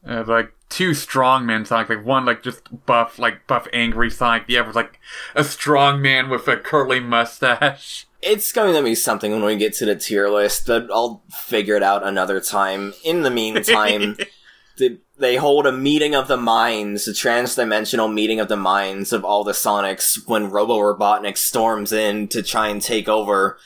Uh, 0.08 0.24
like 0.28 0.54
two 0.70 0.94
strong 0.94 1.46
men 1.46 1.66
Sonic, 1.66 1.90
like 1.90 2.06
one 2.06 2.26
like 2.26 2.44
just 2.44 2.62
buff, 2.86 3.18
like 3.18 3.48
buff 3.48 3.68
angry 3.74 4.10
Sonic, 4.10 4.48
the 4.48 4.58
other's 4.58 4.76
like 4.76 5.00
a 5.36 5.44
strong 5.44 6.02
man 6.02 6.30
with 6.30 6.48
a 6.48 6.58
curly 6.58 7.00
mustache. 7.00 8.06
It's 8.22 8.52
going 8.52 8.76
to 8.76 8.84
be 8.84 8.96
something 8.96 9.32
when 9.32 9.46
we 9.46 9.56
get 9.56 9.72
to 9.76 9.86
the 9.86 9.96
tier 9.96 10.28
list, 10.28 10.68
but 10.68 10.92
I'll 10.92 11.24
figure 11.30 11.78
it 11.78 11.84
out 11.84 12.06
another 12.06 12.42
time. 12.42 12.94
In 13.06 13.22
the 13.22 13.32
meantime, 13.32 14.18
the, 14.78 14.98
they 15.20 15.36
hold 15.36 15.68
a 15.68 15.72
meeting 15.72 16.16
of 16.16 16.28
the 16.28 16.38
minds, 16.38 17.08
a 17.08 17.12
transdimensional 17.12 18.12
meeting 18.12 18.40
of 18.40 18.48
the 18.48 18.58
minds 18.58 19.12
of 19.12 19.26
all 19.26 19.44
the 19.44 19.52
Sonics 19.52 20.28
when 20.28 20.50
Robo 20.50 20.80
Robotnik 20.80 21.38
storms 21.38 21.92
in 21.92 22.28
to 22.30 22.42
try 22.42 22.70
and 22.70 22.82
take 22.82 23.10
over. 23.10 23.58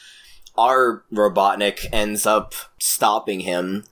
Our 0.58 1.04
Robotnik 1.14 1.86
ends 1.92 2.26
up 2.26 2.54
stopping 2.80 3.42
him, 3.42 3.86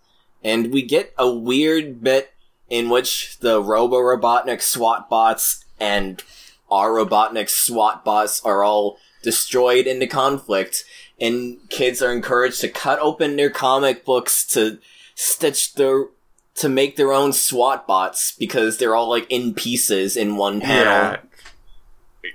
and 0.44 0.74
we 0.74 0.82
get 0.82 1.14
a 1.18 1.32
weird 1.32 2.04
bit 2.04 2.34
in 2.70 2.90
which 2.90 3.38
the 3.40 3.62
Robo 3.62 3.98
Robotnik 3.98 4.62
SWAT 4.62 5.08
bots 5.08 5.64
and 5.80 6.24
our 6.70 6.90
Robotnik 6.90 7.50
SWAT 7.50 8.04
bots 8.04 8.44
are 8.44 8.64
all 8.64 8.98
destroyed 9.22 9.86
in 9.86 10.00
the 10.00 10.08
conflict, 10.08 10.84
and 11.20 11.58
kids 11.70 12.02
are 12.02 12.12
encouraged 12.12 12.62
to 12.62 12.70
cut 12.70 12.98
open 13.00 13.36
their 13.36 13.52
comic 13.52 14.04
books 14.04 14.46
to 14.48 14.80
stitch 15.14 15.76
their 15.76 16.08
to 16.56 16.70
make 16.70 16.96
their 16.96 17.14
own 17.14 17.34
SWAT 17.34 17.88
bots 17.88 18.34
because 18.38 18.78
they're 18.78 18.96
all 18.96 19.10
like 19.10 19.28
in 19.30 19.54
pieces 19.54 20.18
in 20.18 20.36
one 20.36 20.62
panel. 20.62 20.84
Yeah. 20.84 21.18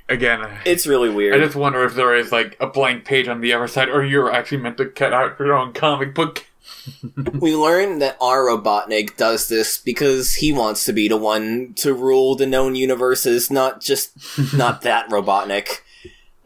Again, 0.08 0.58
It's 0.64 0.86
really 0.86 1.10
weird. 1.10 1.34
I 1.34 1.44
just 1.44 1.56
wonder 1.56 1.84
if 1.84 1.94
there 1.94 2.14
is 2.14 2.30
like 2.32 2.56
a 2.60 2.66
blank 2.66 3.04
page 3.04 3.28
on 3.28 3.40
the 3.40 3.52
other 3.52 3.68
side, 3.68 3.88
or 3.88 4.04
you're 4.04 4.32
actually 4.32 4.58
meant 4.58 4.76
to 4.78 4.86
cut 4.86 5.12
out 5.12 5.38
your 5.38 5.52
own 5.54 5.72
comic 5.72 6.14
book. 6.14 6.46
we 7.40 7.54
learn 7.54 7.98
that 7.98 8.16
our 8.20 8.46
Robotnik 8.46 9.16
does 9.16 9.48
this 9.48 9.78
because 9.78 10.34
he 10.34 10.52
wants 10.52 10.84
to 10.84 10.92
be 10.92 11.08
the 11.08 11.16
one 11.16 11.74
to 11.76 11.92
rule 11.92 12.34
the 12.36 12.46
known 12.46 12.74
universes, 12.74 13.50
not 13.50 13.80
just 13.80 14.12
not 14.54 14.82
that 14.82 15.08
Robotnik. 15.08 15.80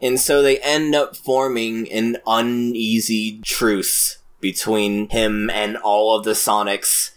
And 0.01 0.19
so 0.19 0.41
they 0.41 0.57
end 0.59 0.95
up 0.95 1.15
forming 1.15 1.91
an 1.91 2.17
uneasy 2.25 3.39
truce 3.41 4.17
between 4.39 5.09
him 5.09 5.49
and 5.51 5.77
all 5.77 6.17
of 6.17 6.25
the 6.25 6.31
Sonics. 6.31 7.11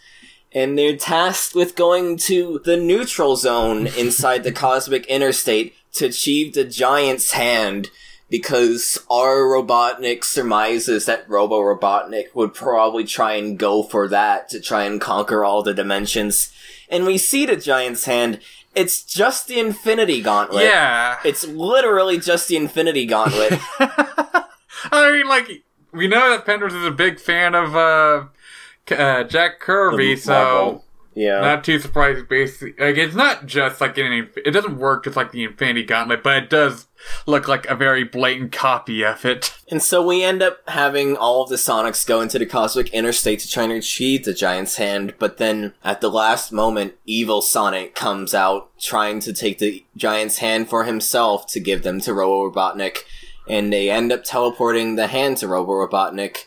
And 0.54 0.78
they're 0.78 0.96
tasked 0.96 1.54
with 1.54 1.74
going 1.74 2.16
to 2.18 2.60
the 2.64 2.76
neutral 2.76 3.36
zone 3.36 3.86
inside 3.98 4.44
the 4.44 4.52
cosmic 4.52 5.04
interstate 5.06 5.74
to 5.94 6.06
achieve 6.06 6.54
the 6.54 6.64
giant's 6.64 7.32
hand 7.32 7.90
because 8.30 8.98
our 9.10 9.42
Robotnik 9.42 10.24
surmises 10.24 11.06
that 11.06 11.28
Robo 11.28 11.60
Robotnik 11.60 12.34
would 12.34 12.54
probably 12.54 13.04
try 13.04 13.34
and 13.34 13.58
go 13.58 13.82
for 13.82 14.08
that 14.08 14.48
to 14.48 14.60
try 14.60 14.84
and 14.84 15.00
conquer 15.00 15.44
all 15.44 15.62
the 15.62 15.74
dimensions. 15.74 16.52
And 16.88 17.06
we 17.06 17.18
see 17.18 17.46
the 17.46 17.56
giant's 17.56 18.06
hand. 18.06 18.40
It's 18.74 19.04
just 19.04 19.46
the 19.46 19.60
Infinity 19.60 20.20
Gauntlet. 20.20 20.64
yeah. 20.64 21.18
It's 21.24 21.46
literally 21.46 22.18
just 22.18 22.48
the 22.48 22.56
Infinity 22.56 23.06
Gauntlet. 23.06 23.60
I 23.78 25.12
mean, 25.12 25.28
like, 25.28 25.62
we 25.92 26.08
know 26.08 26.30
that 26.30 26.44
Penders 26.44 26.76
is 26.76 26.84
a 26.84 26.90
big 26.90 27.20
fan 27.20 27.54
of 27.54 27.76
uh, 27.76 28.24
uh, 28.90 29.24
Jack 29.24 29.60
Kirby, 29.60 30.16
so 30.16 30.84
yeah. 31.14 31.40
not 31.40 31.64
too 31.64 31.78
surprised. 31.78 32.28
Basically, 32.28 32.74
like, 32.78 32.96
it's 32.96 33.14
not 33.14 33.46
just 33.46 33.80
like 33.80 33.98
any. 33.98 34.28
It 34.36 34.50
doesn't 34.50 34.78
work 34.78 35.04
just 35.04 35.16
like 35.16 35.32
the 35.32 35.44
Infinity 35.44 35.84
Gauntlet, 35.84 36.22
but 36.22 36.42
it 36.42 36.50
does 36.50 36.86
look 37.26 37.48
like 37.48 37.66
a 37.66 37.74
very 37.74 38.04
blatant 38.04 38.52
copy 38.52 39.04
of 39.04 39.24
it. 39.24 39.54
And 39.70 39.82
so 39.82 40.06
we 40.06 40.22
end 40.22 40.42
up 40.42 40.58
having 40.68 41.16
all 41.16 41.42
of 41.42 41.48
the 41.48 41.56
Sonics 41.56 42.06
go 42.06 42.20
into 42.20 42.38
the 42.38 42.46
cosmic 42.46 42.90
interstate 42.90 43.40
to 43.40 43.48
try 43.48 43.64
and 43.64 43.72
achieve 43.72 44.24
the 44.24 44.34
giant's 44.34 44.76
hand, 44.76 45.14
but 45.18 45.38
then 45.38 45.74
at 45.82 46.00
the 46.00 46.10
last 46.10 46.52
moment, 46.52 46.94
evil 47.04 47.42
Sonic 47.42 47.94
comes 47.94 48.34
out 48.34 48.70
trying 48.78 49.20
to 49.20 49.32
take 49.32 49.58
the 49.58 49.84
giant's 49.96 50.38
hand 50.38 50.68
for 50.68 50.84
himself 50.84 51.46
to 51.48 51.60
give 51.60 51.82
them 51.82 52.00
to 52.00 52.14
Robo 52.14 52.50
Robotnik, 52.50 53.04
and 53.48 53.72
they 53.72 53.90
end 53.90 54.12
up 54.12 54.24
teleporting 54.24 54.96
the 54.96 55.08
hand 55.08 55.38
to 55.38 55.48
Robo 55.48 55.72
Robotnik, 55.72 56.46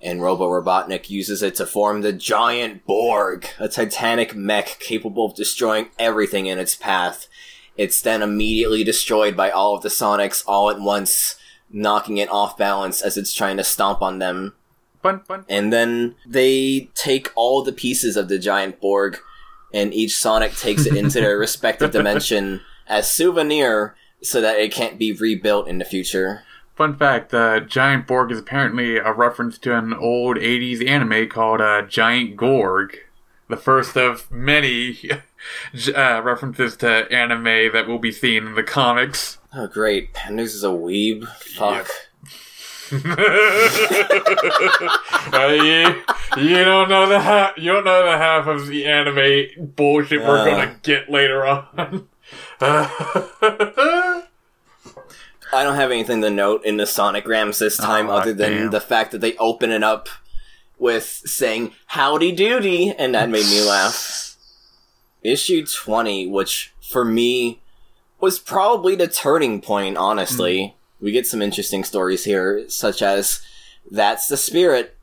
and 0.00 0.22
Robo 0.22 0.48
Robotnik 0.48 1.10
uses 1.10 1.42
it 1.42 1.56
to 1.56 1.66
form 1.66 2.02
the 2.02 2.12
giant 2.12 2.86
Borg, 2.86 3.48
a 3.58 3.68
titanic 3.68 4.34
mech 4.34 4.78
capable 4.78 5.26
of 5.26 5.34
destroying 5.34 5.88
everything 5.98 6.46
in 6.46 6.58
its 6.58 6.76
path. 6.76 7.26
It's 7.76 8.00
then 8.00 8.22
immediately 8.22 8.84
destroyed 8.84 9.36
by 9.36 9.50
all 9.50 9.74
of 9.74 9.82
the 9.82 9.88
Sonics 9.88 10.44
all 10.46 10.70
at 10.70 10.80
once, 10.80 11.36
knocking 11.70 12.18
it 12.18 12.30
off 12.30 12.56
balance 12.56 13.02
as 13.02 13.16
it's 13.16 13.34
trying 13.34 13.56
to 13.56 13.64
stomp 13.64 14.00
on 14.00 14.18
them. 14.18 14.54
Bun, 15.02 15.22
bun. 15.26 15.44
And 15.48 15.72
then 15.72 16.16
they 16.26 16.90
take 16.94 17.30
all 17.34 17.62
the 17.62 17.72
pieces 17.72 18.16
of 18.16 18.28
the 18.28 18.38
giant 18.38 18.80
Borg, 18.80 19.18
and 19.72 19.92
each 19.92 20.16
Sonic 20.16 20.56
takes 20.56 20.86
it 20.86 20.96
into 20.96 21.20
their 21.20 21.38
respective 21.38 21.90
dimension 21.90 22.60
as 22.86 23.10
souvenir 23.10 23.96
so 24.22 24.40
that 24.40 24.58
it 24.58 24.72
can't 24.72 24.98
be 24.98 25.12
rebuilt 25.12 25.68
in 25.68 25.78
the 25.78 25.84
future. 25.84 26.42
Fun 26.78 26.96
fact: 26.96 27.30
the 27.30 27.64
giant 27.66 28.06
Borg 28.06 28.30
is 28.30 28.38
apparently 28.38 28.96
a 28.98 29.12
reference 29.12 29.58
to 29.58 29.76
an 29.76 29.92
old 29.92 30.36
'80s 30.36 30.86
anime 30.88 31.28
called 31.28 31.60
uh, 31.60 31.82
Giant 31.82 32.36
Gorg, 32.36 32.96
the 33.48 33.56
first 33.56 33.96
of 33.96 34.30
many 34.30 34.96
uh, 35.96 36.22
references 36.22 36.76
to 36.76 37.10
anime 37.12 37.72
that 37.72 37.86
will 37.88 37.98
be 37.98 38.12
seen 38.12 38.46
in 38.46 38.54
the 38.54 38.62
comics. 38.62 39.38
Oh 39.52 39.66
great, 39.66 40.14
Penders 40.14 40.54
is 40.54 40.62
a 40.62 40.68
weeb. 40.68 41.26
Fuck. 41.56 41.88
Uh, 45.30 45.48
you, 45.48 46.02
you 46.42 46.64
don't 46.64 46.88
know 46.88 47.06
the 47.06 47.20
half. 47.20 47.52
You 47.58 47.72
don't 47.72 47.84
know 47.84 48.02
the 48.04 48.16
half 48.16 48.46
of 48.46 48.66
the 48.66 48.86
anime 48.86 49.72
bullshit 49.76 50.20
we're 50.22 50.38
Uh. 50.38 50.44
gonna 50.46 50.76
get 50.82 51.10
later 51.10 51.44
on. 51.44 52.08
I 55.52 55.62
don't 55.62 55.76
have 55.76 55.90
anything 55.90 56.20
to 56.22 56.30
note 56.30 56.64
in 56.64 56.76
the 56.76 56.84
sonograms 56.84 57.58
this 57.58 57.80
oh, 57.80 57.84
time 57.84 58.08
Oh, 58.08 58.14
other 58.14 58.32
than 58.32 58.52
damn. 58.52 58.70
the 58.70 58.80
fact 58.80 59.12
that 59.12 59.20
they 59.20 59.36
open 59.36 59.70
it 59.70 59.82
up 59.82 60.08
with 60.78 61.04
saying 61.04 61.72
howdy 61.86 62.32
doody 62.32 62.94
and 62.98 63.14
that 63.14 63.30
made 63.30 63.46
me 63.46 63.62
laugh. 63.62 64.36
Issue 65.22 65.66
20, 65.66 66.26
which 66.28 66.72
for 66.80 67.04
me 67.04 67.60
was 68.20 68.38
probably 68.38 68.94
the 68.94 69.08
turning 69.08 69.60
point, 69.60 69.96
honestly. 69.96 70.68
Hmm. 70.68 71.04
We 71.04 71.12
get 71.12 71.26
some 71.26 71.42
interesting 71.42 71.84
stories 71.84 72.24
here, 72.24 72.68
such 72.68 73.02
as 73.02 73.40
That's 73.90 74.26
the 74.26 74.36
Spirit. 74.36 74.96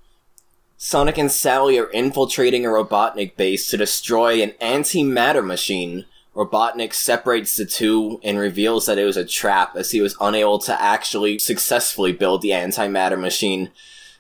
Sonic 0.78 1.18
and 1.18 1.32
Sally 1.32 1.80
are 1.80 1.90
infiltrating 1.92 2.66
a 2.66 2.70
Robotnik 2.70 3.38
base 3.38 3.70
to 3.70 3.78
destroy 3.78 4.42
an 4.42 4.52
antimatter 4.62 5.46
machine. 5.46 6.06
Robotnik 6.36 6.94
separates 6.94 7.56
the 7.56 7.66
two 7.66 8.20
and 8.24 8.38
reveals 8.38 8.86
that 8.86 8.98
it 8.98 9.06
was 9.06 9.18
a 9.18 9.24
trap 9.24 9.76
as 9.76 9.92
he 9.92 10.02
was 10.02 10.18
unable 10.20 10.60
to 10.60 10.82
actually 10.82 11.40
successfully 11.40 12.12
build 12.12 12.42
the 12.42 12.50
antimatter 12.50 13.20
machine. 13.20 13.72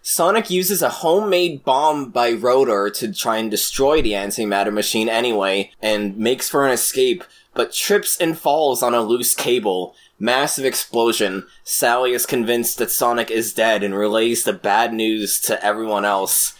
Sonic 0.01 0.49
uses 0.49 0.81
a 0.81 0.89
homemade 0.89 1.63
bomb 1.65 2.11
by 2.11 2.31
Rotor 2.31 2.89
to 2.91 3.11
try 3.11 3.37
and 3.37 3.49
destroy 3.49 4.01
the 4.01 4.11
antimatter 4.11 4.71
machine 4.71 5.09
anyway, 5.09 5.71
and 5.81 6.15
makes 6.15 6.47
for 6.47 6.65
an 6.65 6.71
escape, 6.71 7.23
but 7.53 7.73
trips 7.73 8.15
and 8.15 8.37
falls 8.37 8.83
on 8.83 8.93
a 8.93 9.01
loose 9.01 9.33
cable. 9.33 9.95
Massive 10.19 10.63
explosion. 10.63 11.45
Sally 11.63 12.13
is 12.13 12.25
convinced 12.25 12.77
that 12.77 12.91
Sonic 12.91 13.29
is 13.31 13.51
dead 13.51 13.83
and 13.83 13.95
relays 13.95 14.43
the 14.43 14.53
bad 14.53 14.93
news 14.93 15.39
to 15.41 15.61
everyone 15.65 16.05
else. 16.05 16.53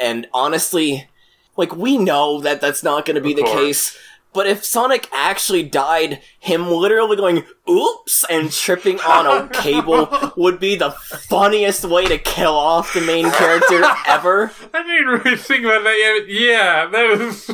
And 0.00 0.28
honestly, 0.32 1.08
like, 1.56 1.74
we 1.74 1.98
know 1.98 2.40
that 2.40 2.60
that's 2.60 2.84
not 2.84 3.04
gonna 3.04 3.20
be 3.20 3.34
the 3.34 3.42
case, 3.42 3.98
But 4.32 4.46
if 4.46 4.64
Sonic 4.64 5.08
actually 5.12 5.62
died, 5.62 6.20
him 6.38 6.68
literally 6.70 7.16
going 7.16 7.44
oops 7.68 8.24
and 8.28 8.52
tripping 8.52 9.00
on 9.00 9.26
a 9.26 9.48
cable 9.52 10.32
would 10.36 10.60
be 10.60 10.76
the 10.76 10.90
funniest 10.90 11.84
way 11.84 12.06
to 12.06 12.18
kill 12.18 12.52
off 12.54 12.92
the 12.94 13.00
main 13.00 13.30
character 13.30 13.82
ever. 14.06 14.52
I 14.74 14.82
didn't 14.82 15.06
really 15.24 15.36
think 15.36 15.64
about 15.64 15.82
that 15.84 15.96
yet. 15.98 16.28
Yeah, 16.28 16.86
that 16.86 17.10
is. 17.20 17.46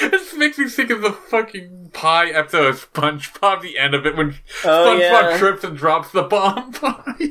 this 0.10 0.34
makes 0.36 0.58
me 0.58 0.68
think 0.68 0.90
of 0.90 1.00
the 1.02 1.12
fucking 1.12 1.90
pie 1.92 2.26
episode 2.28 2.66
of 2.66 2.92
SpongeBob, 2.92 3.62
the 3.62 3.78
end 3.78 3.94
of 3.94 4.04
it, 4.06 4.16
when 4.16 4.36
Oh, 4.64 4.96
SpongeBob 4.98 5.30
yeah. 5.32 5.38
trips 5.38 5.64
and 5.64 5.76
drops 5.76 6.12
the 6.12 6.22
bomb 6.22 6.72
pie. 6.72 7.30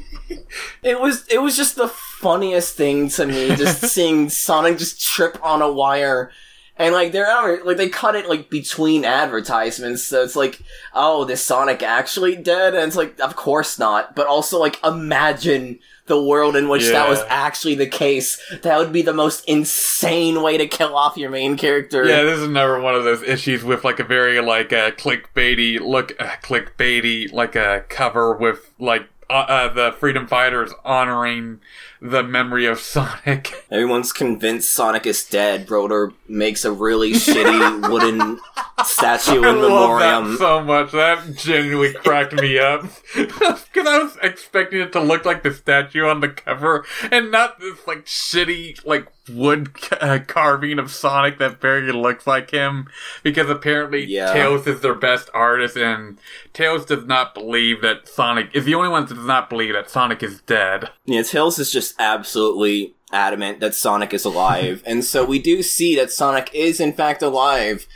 It 0.81 0.99
was 0.99 1.25
it 1.27 1.39
was 1.41 1.55
just 1.57 1.75
the 1.75 1.87
funniest 1.87 2.75
thing 2.75 3.09
to 3.09 3.25
me, 3.25 3.55
just 3.55 3.81
seeing 3.87 4.29
Sonic 4.29 4.77
just 4.77 5.01
trip 5.01 5.37
on 5.43 5.61
a 5.61 5.71
wire. 5.71 6.31
And 6.77 6.93
like 6.93 7.11
they're 7.13 7.27
out- 7.27 7.65
like 7.65 7.77
they 7.77 7.89
cut 7.89 8.15
it 8.15 8.27
like 8.27 8.49
between 8.49 9.05
advertisements, 9.05 10.03
so 10.03 10.23
it's 10.23 10.35
like, 10.35 10.59
oh, 10.93 11.25
is 11.25 11.41
Sonic 11.41 11.81
actually 11.81 12.35
dead? 12.35 12.75
And 12.75 12.83
it's 12.85 12.97
like, 12.97 13.19
of 13.19 13.35
course 13.35 13.79
not. 13.79 14.15
But 14.15 14.27
also 14.27 14.59
like 14.59 14.83
imagine 14.83 15.79
the 16.07 16.21
world 16.21 16.55
in 16.55 16.69
which 16.69 16.87
that 16.89 17.09
was 17.09 17.21
actually 17.29 17.75
the 17.75 17.87
case. 17.87 18.39
That 18.61 18.77
would 18.77 18.91
be 18.93 19.01
the 19.01 19.13
most 19.13 19.43
insane 19.45 20.41
way 20.41 20.57
to 20.57 20.67
kill 20.67 20.95
off 20.95 21.17
your 21.17 21.29
main 21.29 21.57
character. 21.57 22.05
Yeah, 22.05 22.23
this 22.23 22.39
is 22.39 22.43
another 22.43 22.79
one 22.79 22.93
of 22.93 23.03
those 23.03 23.23
issues 23.23 23.63
with 23.63 23.83
like 23.83 23.99
a 23.99 24.03
very 24.03 24.39
like 24.41 24.71
a 24.71 24.87
uh, 24.87 24.91
clickbaity 24.91 25.79
look, 25.79 26.13
uh, 26.19 26.35
clickbaity 26.43 27.31
like 27.33 27.55
a 27.55 27.85
cover 27.89 28.35
with 28.35 28.71
like 28.79 29.07
uh, 29.29 29.33
uh, 29.33 29.73
the 29.73 29.91
freedom 29.93 30.27
fighters 30.27 30.71
honoring 30.83 31.59
the 32.01 32.23
memory 32.23 32.65
of 32.65 32.79
Sonic. 32.79 33.65
Everyone's 33.71 34.11
convinced 34.11 34.73
Sonic 34.73 35.05
is 35.05 35.23
dead. 35.23 35.65
Broder 35.65 36.13
makes 36.27 36.65
a 36.65 36.71
really 36.71 37.13
shitty 37.13 37.89
wooden 37.91 38.39
statue 38.83 39.43
in 39.43 39.61
memoriam. 39.61 40.37
so 40.37 40.63
much. 40.63 40.91
That 40.91 41.35
genuinely 41.35 41.93
cracked 41.93 42.33
me 42.33 42.59
up 42.59 42.83
because 43.15 43.63
I 43.75 43.99
was 43.99 44.17
expecting 44.21 44.81
it 44.81 44.91
to 44.93 44.99
look 44.99 45.25
like 45.25 45.43
the 45.43 45.53
statue 45.53 46.05
on 46.05 46.19
the 46.19 46.29
cover 46.29 46.85
and 47.11 47.31
not 47.31 47.59
this 47.59 47.85
like 47.87 48.05
shitty 48.05 48.85
like 48.85 49.07
wood 49.29 49.69
uh, 49.99 50.19
carving 50.27 50.79
of 50.79 50.91
Sonic 50.91 51.39
that 51.39 51.59
barely 51.59 51.91
looks 51.91 52.27
like 52.27 52.51
him. 52.51 52.87
Because 53.23 53.49
apparently 53.49 54.05
Yeah. 54.05 54.33
Tails 54.33 54.67
is 54.67 54.81
their 54.81 54.93
best 54.95 55.29
artist, 55.33 55.75
and 55.75 56.17
Tails 56.53 56.85
does 56.85 57.05
not 57.05 57.33
believe 57.33 57.81
that 57.81 58.07
Sonic 58.07 58.49
is 58.53 58.65
the 58.65 58.75
only 58.75 58.89
one 58.89 59.05
that 59.05 59.15
does 59.15 59.25
not 59.25 59.49
believe 59.49 59.73
that 59.73 59.89
Sonic 59.89 60.21
is 60.23 60.41
dead. 60.41 60.89
Yeah, 61.05 61.23
Tails 61.23 61.59
is 61.59 61.71
just 61.71 61.95
absolutely 61.99 62.93
adamant 63.11 63.59
that 63.61 63.75
Sonic 63.75 64.13
is 64.13 64.25
alive, 64.25 64.83
and 64.87 65.03
so 65.03 65.23
we 65.25 65.39
do 65.39 65.63
see 65.63 65.95
that 65.95 66.11
Sonic 66.11 66.49
is 66.53 66.79
in 66.79 66.93
fact 66.93 67.21
alive, 67.21 67.87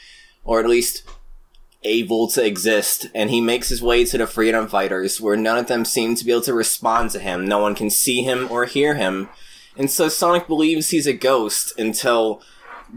or 0.44 0.60
at 0.60 0.68
least 0.70 1.04
able 1.84 2.28
to 2.28 2.46
exist, 2.46 3.08
and 3.16 3.30
he 3.30 3.40
makes 3.40 3.70
his 3.70 3.82
way 3.82 4.04
to 4.06 4.18
the 4.18 4.28
Freedom 4.28 4.68
Fighters, 4.68 5.22
where 5.22 5.38
none 5.38 5.58
of 5.58 5.68
them 5.68 5.86
seem 5.86 6.16
to 6.16 6.26
be 6.26 6.32
able 6.32 6.42
to 6.42 6.54
respond 6.54 7.12
to 7.12 7.20
him. 7.20 7.48
No 7.48 7.60
one 7.60 7.74
can 7.76 7.90
see 7.90 8.22
him 8.22 8.48
or 8.52 8.66
hear 8.66 8.96
him, 8.96 9.30
and 9.80 9.90
so 9.90 10.10
Sonic 10.10 10.46
believes 10.46 10.90
he's 10.90 11.08
a 11.08 11.14
ghost 11.14 11.74
until 11.80 12.42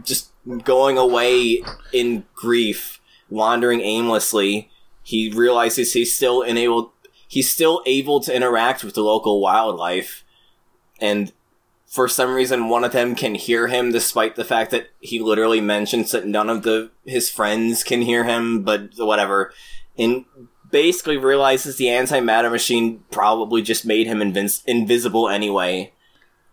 just 0.03 0.31
going 0.63 0.97
away 0.97 1.63
in 1.93 2.25
grief, 2.35 2.99
wandering 3.29 3.79
aimlessly. 3.79 4.69
He 5.01 5.31
realizes 5.33 5.93
he's 5.93 6.13
still 6.13 6.41
unable 6.41 6.91
he's 7.29 7.49
still 7.49 7.81
able 7.85 8.19
to 8.19 8.35
interact 8.35 8.83
with 8.83 8.93
the 8.93 9.01
local 9.01 9.39
wildlife 9.41 10.23
and 11.01 11.31
for 11.87 12.07
some 12.07 12.33
reason 12.35 12.69
one 12.69 12.83
of 12.83 12.91
them 12.91 13.15
can 13.15 13.33
hear 13.33 13.67
him 13.67 13.91
despite 13.91 14.35
the 14.35 14.45
fact 14.45 14.69
that 14.69 14.89
he 14.99 15.19
literally 15.19 15.59
mentions 15.59 16.11
that 16.11 16.27
none 16.27 16.47
of 16.47 16.61
the 16.61 16.91
his 17.05 17.29
friends 17.29 17.83
can 17.83 18.03
hear 18.03 18.23
him 18.23 18.61
but 18.61 18.89
whatever 18.97 19.51
and 19.97 20.25
basically 20.69 21.17
realizes 21.17 21.77
the 21.77 21.85
antimatter 21.85 22.51
machine 22.51 23.03
probably 23.09 23.63
just 23.63 23.83
made 23.83 24.05
him 24.05 24.19
invis- 24.19 24.63
invisible 24.65 25.27
anyway 25.27 25.91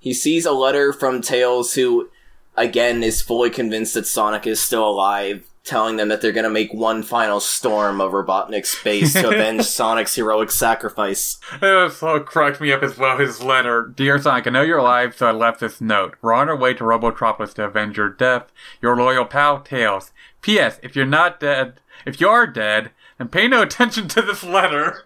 he 0.01 0.13
sees 0.13 0.45
a 0.45 0.53
letter 0.53 0.93
from 0.93 1.21
tails 1.21 1.75
who 1.75 2.11
again 2.57 3.05
is 3.05 3.23
fully 3.23 3.51
convinced 3.51 3.95
that 3.95 4.07
sonic 4.07 4.47
is 4.47 4.61
still 4.61 4.89
alive 4.89 5.47
telling 5.63 5.97
them 5.97 6.09
that 6.09 6.21
they're 6.21 6.33
going 6.33 6.45
to 6.45 6.51
make 6.51 6.73
one 6.73 7.03
final 7.03 7.39
storm 7.39 8.01
of 8.01 8.13
Robotnik's 8.13 8.83
base 8.83 9.13
to 9.13 9.29
avenge 9.33 9.65
Sonic's 9.65 10.15
heroic 10.15 10.51
sacrifice. 10.51 11.39
It 11.63 11.93
so 11.93 12.21
cracked 12.21 12.61
me 12.61 12.73
up 12.73 12.83
as 12.83 12.99
well. 12.99 13.19
His 13.19 13.43
letter, 13.43 13.93
dear 13.95 14.19
Sonic, 14.19 14.47
I 14.47 14.51
know 14.51 14.63
you're 14.63 14.79
alive, 14.79 15.15
so 15.17 15.29
I 15.29 15.33
left 15.33 15.61
this 15.61 15.81
note. 15.81 16.17
We're 16.23 16.33
on 16.33 16.49
our 16.49 16.57
way 16.57 16.75
to 16.75 16.85
Robotropolis 16.85 17.55
to 17.55 17.65
avenge 17.65 17.99
your 17.99 18.09
death. 18.09 18.51
Your 18.81 18.97
loyal 18.97 19.27
pal 19.27 19.61
Tails. 19.61 20.13
P.S. 20.43 20.81
If 20.83 20.97
you're 20.97 21.07
not 21.07 21.39
dead, 21.39 21.81
if 22.07 22.21
you 22.21 22.29
are 22.29 22.47
dead, 22.47 22.91
then 23.21 23.29
pay 23.29 23.47
no 23.47 23.61
attention 23.61 24.09
to 24.09 24.23
this 24.23 24.43
letter. 24.43 25.05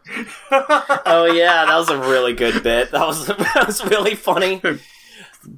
Oh 1.06 1.26
yeah, 1.26 1.66
that 1.66 1.76
was 1.76 1.90
a 1.90 1.98
really 1.98 2.32
good 2.32 2.62
bit. 2.62 2.92
That 2.92 3.06
was 3.06 3.26
that 3.26 3.64
was 3.66 3.84
really 3.84 4.14
funny. 4.14 4.60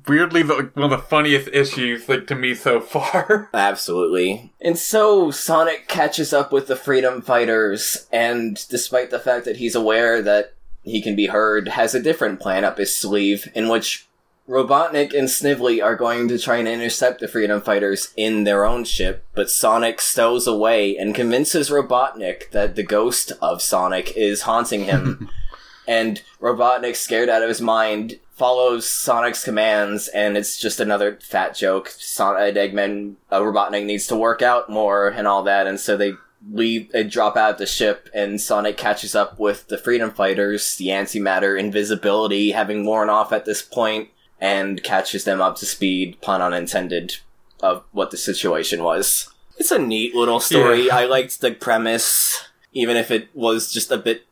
Weirdly, 0.08 0.42
the, 0.42 0.70
one 0.74 0.84
of 0.84 0.90
the 0.90 1.06
funniest 1.06 1.48
issues, 1.52 2.08
like 2.08 2.26
to 2.28 2.34
me 2.34 2.54
so 2.54 2.80
far. 2.80 3.50
Absolutely. 3.54 4.52
And 4.60 4.76
so 4.78 5.30
Sonic 5.30 5.86
catches 5.86 6.32
up 6.32 6.50
with 6.52 6.66
the 6.66 6.76
Freedom 6.76 7.22
Fighters, 7.22 8.06
and 8.10 8.66
despite 8.68 9.10
the 9.10 9.20
fact 9.20 9.44
that 9.44 9.58
he's 9.58 9.74
aware 9.74 10.22
that 10.22 10.54
he 10.82 11.02
can 11.02 11.14
be 11.14 11.26
heard, 11.26 11.68
has 11.68 11.94
a 11.94 12.02
different 12.02 12.40
plan 12.40 12.64
up 12.64 12.78
his 12.78 12.96
sleeve 12.96 13.48
in 13.54 13.68
which 13.68 14.08
Robotnik 14.48 15.12
and 15.12 15.28
Snively 15.28 15.82
are 15.82 15.96
going 15.96 16.28
to 16.28 16.38
try 16.38 16.58
and 16.58 16.68
intercept 16.68 17.20
the 17.20 17.26
Freedom 17.26 17.60
Fighters 17.60 18.12
in 18.16 18.44
their 18.44 18.64
own 18.64 18.84
ship, 18.84 19.26
but 19.34 19.50
Sonic 19.50 20.00
stows 20.00 20.46
away 20.46 20.96
and 20.96 21.16
convinces 21.16 21.68
Robotnik 21.68 22.50
that 22.52 22.76
the 22.76 22.84
ghost 22.84 23.32
of 23.42 23.60
Sonic 23.60 24.16
is 24.16 24.42
haunting 24.42 24.84
him. 24.84 25.28
and 25.88 26.22
Robotnik, 26.40 26.94
scared 26.94 27.28
out 27.28 27.42
of 27.42 27.48
his 27.48 27.60
mind, 27.60 28.20
follows 28.30 28.88
Sonic's 28.88 29.42
commands, 29.42 30.06
and 30.08 30.36
it's 30.36 30.58
just 30.58 30.78
another 30.78 31.18
fat 31.20 31.56
joke. 31.56 31.88
Sonic 31.88 32.54
Eggman, 32.54 33.16
uh, 33.32 33.40
Robotnik 33.40 33.84
needs 33.84 34.06
to 34.06 34.16
work 34.16 34.42
out 34.42 34.70
more 34.70 35.08
and 35.08 35.26
all 35.26 35.42
that, 35.42 35.66
and 35.66 35.80
so 35.80 35.96
they 35.96 36.12
leave, 36.52 36.92
they 36.92 37.02
drop 37.02 37.36
out 37.36 37.54
of 37.54 37.58
the 37.58 37.66
ship, 37.66 38.08
and 38.14 38.40
Sonic 38.40 38.76
catches 38.76 39.16
up 39.16 39.40
with 39.40 39.66
the 39.66 39.78
Freedom 39.78 40.12
Fighters, 40.12 40.76
the 40.76 40.88
antimatter 40.88 41.58
invisibility 41.58 42.52
having 42.52 42.86
worn 42.86 43.10
off 43.10 43.32
at 43.32 43.44
this 43.44 43.60
point, 43.60 44.10
and 44.40 44.82
catches 44.82 45.24
them 45.24 45.40
up 45.40 45.56
to 45.56 45.66
speed, 45.66 46.20
pun 46.20 46.42
unintended, 46.42 47.16
of 47.60 47.84
what 47.92 48.10
the 48.10 48.16
situation 48.16 48.82
was. 48.82 49.32
It's 49.58 49.70
a 49.70 49.78
neat 49.78 50.14
little 50.14 50.40
story. 50.40 50.86
Yeah. 50.86 50.96
I 50.96 51.06
liked 51.06 51.40
the 51.40 51.52
premise, 51.52 52.44
even 52.72 52.96
if 52.96 53.10
it 53.10 53.28
was 53.34 53.72
just 53.72 53.90
a 53.90 53.96
bit 53.96 54.26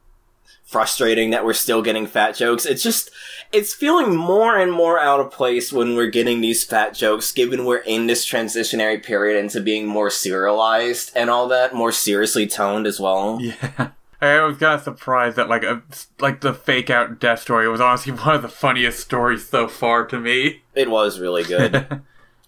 frustrating 0.64 1.30
that 1.30 1.44
we're 1.44 1.52
still 1.52 1.82
getting 1.82 2.06
fat 2.06 2.34
jokes. 2.34 2.66
It's 2.66 2.82
just, 2.82 3.10
it's 3.52 3.72
feeling 3.72 4.16
more 4.16 4.58
and 4.58 4.72
more 4.72 4.98
out 4.98 5.20
of 5.20 5.30
place 5.30 5.72
when 5.72 5.94
we're 5.94 6.10
getting 6.10 6.40
these 6.40 6.64
fat 6.64 6.94
jokes, 6.94 7.32
given 7.32 7.64
we're 7.64 7.78
in 7.78 8.06
this 8.06 8.26
transitionary 8.26 9.02
period 9.02 9.38
into 9.38 9.60
being 9.60 9.86
more 9.86 10.10
serialized 10.10 11.12
and 11.14 11.30
all 11.30 11.48
that, 11.48 11.74
more 11.74 11.92
seriously 11.92 12.46
toned 12.46 12.86
as 12.86 12.98
well. 12.98 13.38
Yeah. 13.40 13.90
I 14.26 14.44
was 14.44 14.58
kind 14.58 14.74
of 14.74 14.82
surprised 14.82 15.36
that 15.36 15.48
like 15.48 15.62
a 15.62 15.82
like 16.20 16.40
the 16.40 16.54
fake 16.54 16.90
out 16.90 17.20
death 17.20 17.40
story 17.40 17.68
was 17.68 17.80
honestly 17.80 18.12
one 18.12 18.36
of 18.36 18.42
the 18.42 18.48
funniest 18.48 19.00
stories 19.00 19.48
so 19.48 19.68
far 19.68 20.06
to 20.06 20.18
me. 20.18 20.62
It 20.74 20.90
was 20.90 21.20
really 21.20 21.44
good. 21.44 21.72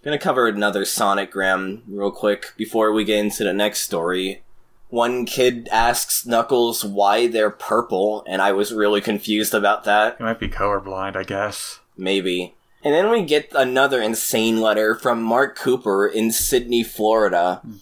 Gonna 0.04 0.18
cover 0.18 0.46
another 0.46 0.84
Sonic 0.84 1.32
Gram 1.32 1.82
real 1.88 2.12
quick 2.12 2.52
before 2.56 2.92
we 2.92 3.04
get 3.04 3.18
into 3.18 3.44
the 3.44 3.52
next 3.52 3.80
story. 3.80 4.42
One 4.88 5.26
kid 5.26 5.68
asks 5.72 6.24
Knuckles 6.24 6.84
why 6.84 7.26
they're 7.26 7.50
purple, 7.50 8.24
and 8.28 8.40
I 8.40 8.52
was 8.52 8.72
really 8.72 9.00
confused 9.00 9.52
about 9.52 9.82
that. 9.82 10.16
It 10.20 10.22
might 10.22 10.38
be 10.38 10.48
colorblind, 10.48 11.16
I 11.16 11.24
guess. 11.24 11.80
Maybe. 11.96 12.54
And 12.84 12.94
then 12.94 13.10
we 13.10 13.22
get 13.22 13.50
another 13.52 14.00
insane 14.00 14.60
letter 14.60 14.94
from 14.94 15.20
Mark 15.20 15.58
Cooper 15.58 16.06
in 16.06 16.30
Sydney, 16.30 16.84
Florida. 16.84 17.60
Hmm. 17.64 17.72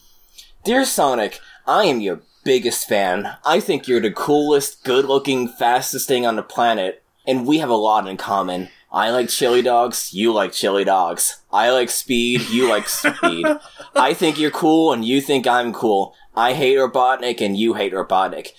Dear 0.64 0.86
Sonic, 0.86 1.40
I 1.66 1.84
am 1.84 2.00
your 2.00 2.22
biggest 2.44 2.86
fan. 2.86 3.36
I 3.44 3.58
think 3.60 3.88
you're 3.88 4.00
the 4.00 4.10
coolest, 4.10 4.84
good 4.84 5.06
looking, 5.06 5.48
fastest 5.48 6.06
thing 6.06 6.26
on 6.26 6.36
the 6.36 6.42
planet, 6.42 7.02
and 7.26 7.46
we 7.46 7.58
have 7.58 7.70
a 7.70 7.74
lot 7.74 8.06
in 8.06 8.16
common. 8.16 8.68
I 8.92 9.10
like 9.10 9.28
chili 9.28 9.62
dogs, 9.62 10.12
you 10.12 10.32
like 10.32 10.52
chili 10.52 10.84
dogs. 10.84 11.40
I 11.52 11.70
like 11.70 11.90
speed, 11.90 12.42
you 12.50 12.68
like 12.68 12.88
speed. 12.88 13.46
I 13.96 14.14
think 14.14 14.38
you're 14.38 14.50
cool, 14.50 14.92
and 14.92 15.04
you 15.04 15.20
think 15.20 15.46
I'm 15.46 15.72
cool. 15.72 16.14
I 16.36 16.52
hate 16.52 16.76
Robotnik, 16.76 17.40
and 17.40 17.56
you 17.56 17.74
hate 17.74 17.92
Robotnik. 17.92 18.52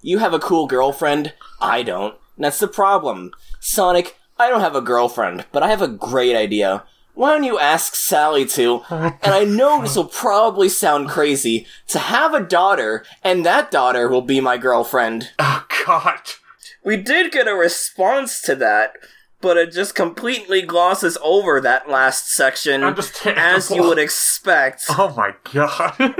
You 0.00 0.18
have 0.18 0.32
a 0.32 0.38
cool 0.38 0.66
girlfriend, 0.66 1.34
I 1.60 1.82
don't. 1.82 2.14
And 2.36 2.44
that's 2.44 2.58
the 2.58 2.68
problem. 2.68 3.32
Sonic, 3.60 4.16
I 4.38 4.48
don't 4.48 4.60
have 4.60 4.76
a 4.76 4.80
girlfriend, 4.80 5.44
but 5.52 5.62
I 5.62 5.68
have 5.68 5.82
a 5.82 5.88
great 5.88 6.34
idea. 6.34 6.84
Why 7.14 7.34
don't 7.34 7.44
you 7.44 7.58
ask 7.58 7.94
Sally 7.94 8.46
to, 8.46 8.82
and 8.90 9.14
I 9.22 9.44
know 9.44 9.82
this 9.82 9.96
will 9.96 10.04
probably 10.06 10.68
sound 10.68 11.08
crazy, 11.08 11.66
to 11.88 11.98
have 11.98 12.32
a 12.34 12.40
daughter, 12.40 13.04
and 13.22 13.44
that 13.44 13.70
daughter 13.70 14.08
will 14.08 14.22
be 14.22 14.40
my 14.40 14.56
girlfriend. 14.56 15.30
Oh 15.38 15.66
God. 15.86 16.20
We 16.84 16.96
did 16.96 17.30
get 17.32 17.46
a 17.46 17.54
response 17.54 18.40
to 18.42 18.54
that, 18.56 18.94
but 19.40 19.56
it 19.56 19.72
just 19.72 19.94
completely 19.94 20.62
glosses 20.62 21.18
over 21.22 21.60
that 21.60 21.88
last 21.88 22.32
section, 22.32 22.82
Understandable. 22.82 23.40
as 23.42 23.70
you 23.70 23.82
would 23.82 23.98
expect. 23.98 24.84
Oh 24.88 25.14
my 25.16 25.34
God. 25.52 25.94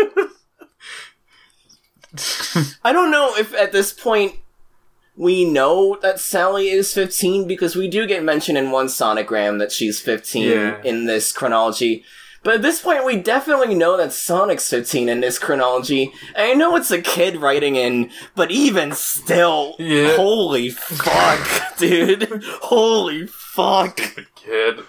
I 2.84 2.92
don't 2.92 3.10
know 3.10 3.34
if 3.36 3.54
at 3.54 3.72
this 3.72 3.92
point 3.92 4.36
we 5.16 5.44
know 5.44 5.98
that 6.02 6.18
Sally 6.20 6.70
is 6.70 6.92
15 6.94 7.46
because 7.46 7.76
we 7.76 7.88
do 7.88 8.06
get 8.06 8.22
mentioned 8.24 8.56
in 8.58 8.70
one 8.70 8.86
Sonicgram 8.86 9.58
that 9.58 9.70
she's 9.72 10.00
15 10.00 10.42
Yeah. 10.48 10.80
in 10.84 11.06
this 11.06 11.32
chronology. 11.32 12.04
But 12.44 12.54
at 12.54 12.62
this 12.62 12.80
point, 12.82 13.04
we 13.04 13.16
definitely 13.18 13.74
know 13.76 13.96
that 13.96 14.12
Sonic's 14.12 14.68
15 14.68 15.08
in 15.08 15.20
this 15.20 15.38
chronology. 15.38 16.12
And 16.34 16.50
I 16.50 16.54
know 16.54 16.74
it's 16.74 16.90
a 16.90 17.00
kid 17.00 17.36
writing 17.36 17.76
in, 17.76 18.10
but 18.34 18.50
even 18.50 18.92
still, 18.92 19.76
Yeah. 19.78 20.16
holy 20.16 20.70
fuck, 20.70 21.76
dude. 21.78 22.42
Holy 22.62 23.26
fuck. 23.28 24.00
Kid. 24.34 24.80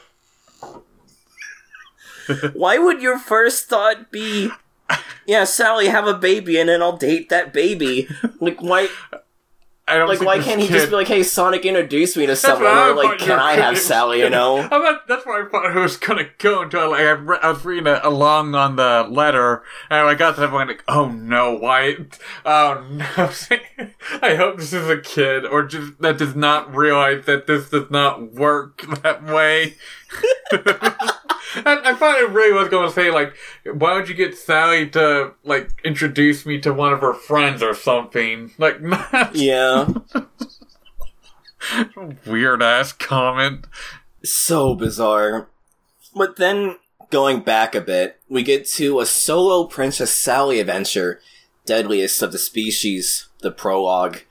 Why 2.53 2.78
would 2.78 3.01
your 3.01 3.19
first 3.19 3.65
thought 3.67 4.09
be, 4.11 4.49
yeah, 5.28 5.43
Sally, 5.43 5.88
have 5.89 6.07
a 6.07 6.13
baby 6.17 6.57
and 6.57 6.69
then 6.69 6.82
I'll 6.82 6.97
date 6.97 7.30
that 7.30 7.51
baby? 7.53 8.07
Like, 8.39 8.61
why? 8.61 8.88
I 9.86 9.97
don't 9.97 10.07
Like, 10.07 10.21
why 10.21 10.39
can't 10.39 10.61
he 10.61 10.67
kid- 10.67 10.73
just 10.75 10.89
be 10.89 10.95
like, 10.95 11.07
"Hey, 11.09 11.23
Sonic, 11.23 11.65
introduce 11.65 12.15
me 12.15 12.25
to 12.25 12.38
someone"? 12.38 12.71
Or 12.71 12.95
like, 12.95 13.19
"Can 13.19 13.38
I 13.38 13.53
have. 13.53 13.77
Sally?" 13.77 14.19
You 14.21 14.29
know? 14.29 14.59
I 14.61 14.67
thought, 14.69 15.07
that's 15.09 15.25
where 15.25 15.45
I 15.45 15.49
thought 15.49 15.75
it 15.75 15.79
was 15.79 15.97
gonna 15.97 16.29
go 16.38 16.61
until 16.61 16.91
like 16.91 17.01
I, 17.01 17.11
re- 17.11 17.38
I 17.43 17.49
was 17.51 17.65
reading 17.65 17.88
it 17.88 17.99
along 18.01 18.55
on 18.55 18.77
the 18.77 19.05
letter, 19.09 19.61
and 19.89 20.07
I 20.07 20.15
got 20.15 20.36
to 20.36 20.41
that 20.41 20.51
point 20.51 20.69
like, 20.69 20.84
oh 20.88 21.09
no, 21.09 21.55
why? 21.57 21.97
Oh 22.45 22.81
no! 22.89 23.03
I 24.21 24.36
hope 24.36 24.57
this 24.57 24.71
is 24.71 24.88
a 24.89 24.97
kid, 24.99 25.45
or 25.45 25.63
just 25.65 25.99
that 25.99 26.17
does 26.17 26.36
not 26.36 26.73
realize 26.73 27.25
that 27.25 27.45
this 27.47 27.69
does 27.69 27.91
not 27.91 28.31
work 28.34 28.84
that 29.01 29.23
way. 29.25 29.75
And 31.66 31.80
I 31.86 31.93
thought 31.93 32.20
it 32.20 32.30
really 32.32 32.54
was 32.54 32.70
going 32.70 32.88
to 32.88 32.93
say 32.93 33.12
like, 33.12 33.36
why 33.66 33.93
would 33.93 34.10
you 34.10 34.16
get 34.16 34.38
Sally 34.38 34.89
to 34.91 35.34
like 35.43 35.70
introduce 35.84 36.45
me 36.45 36.60
to 36.62 36.74
one 36.74 36.93
of 36.93 37.01
her 37.01 37.14
friends 37.14 37.62
or 37.62 37.74
something? 37.74 38.51
Like, 38.58 38.82
not 38.82 39.36
Yeah, 39.36 39.88
weird 42.26 42.62
ass 42.62 42.91
comment. 42.91 43.66
so 44.24 44.76
bizarre. 44.76 45.49
But 46.16 46.38
then, 46.38 46.78
going 47.10 47.41
back 47.41 47.76
a 47.76 47.82
bit, 47.82 48.20
we 48.30 48.43
get 48.43 48.68
to 48.70 48.99
a 48.99 49.06
solo 49.06 49.66
Princess 49.66 50.14
Sally 50.14 50.60
adventure, 50.60 51.20
Deadliest 51.66 52.22
of 52.22 52.32
the 52.32 52.38
Species, 52.38 53.30
the 53.41 53.51
prologue. 53.51 54.22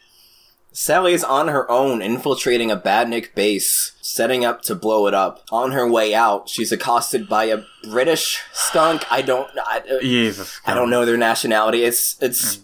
Sally 0.74 1.12
is 1.12 1.22
on 1.22 1.48
her 1.48 1.70
own, 1.70 2.00
infiltrating 2.00 2.70
a 2.70 2.76
Badnik 2.76 3.34
base, 3.34 3.92
setting 4.00 4.42
up 4.44 4.62
to 4.62 4.74
blow 4.74 5.06
it 5.06 5.12
up. 5.14 5.42
On 5.52 5.72
her 5.72 5.86
way 5.86 6.14
out, 6.14 6.48
she's 6.48 6.72
accosted 6.72 7.28
by 7.28 7.44
a 7.44 7.62
British 7.84 8.40
skunk. 8.52 9.04
I 9.10 9.20
don't, 9.22 9.50
I, 9.58 9.80
uh, 9.80 10.00
Jesus, 10.00 10.58
I 10.66 10.72
don't 10.74 10.88
know 10.90 11.04
their 11.04 11.18
nationality. 11.18 11.84
It's 11.84 12.16
it's 12.22 12.60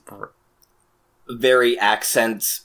very 1.28 1.78
accent 1.78 2.60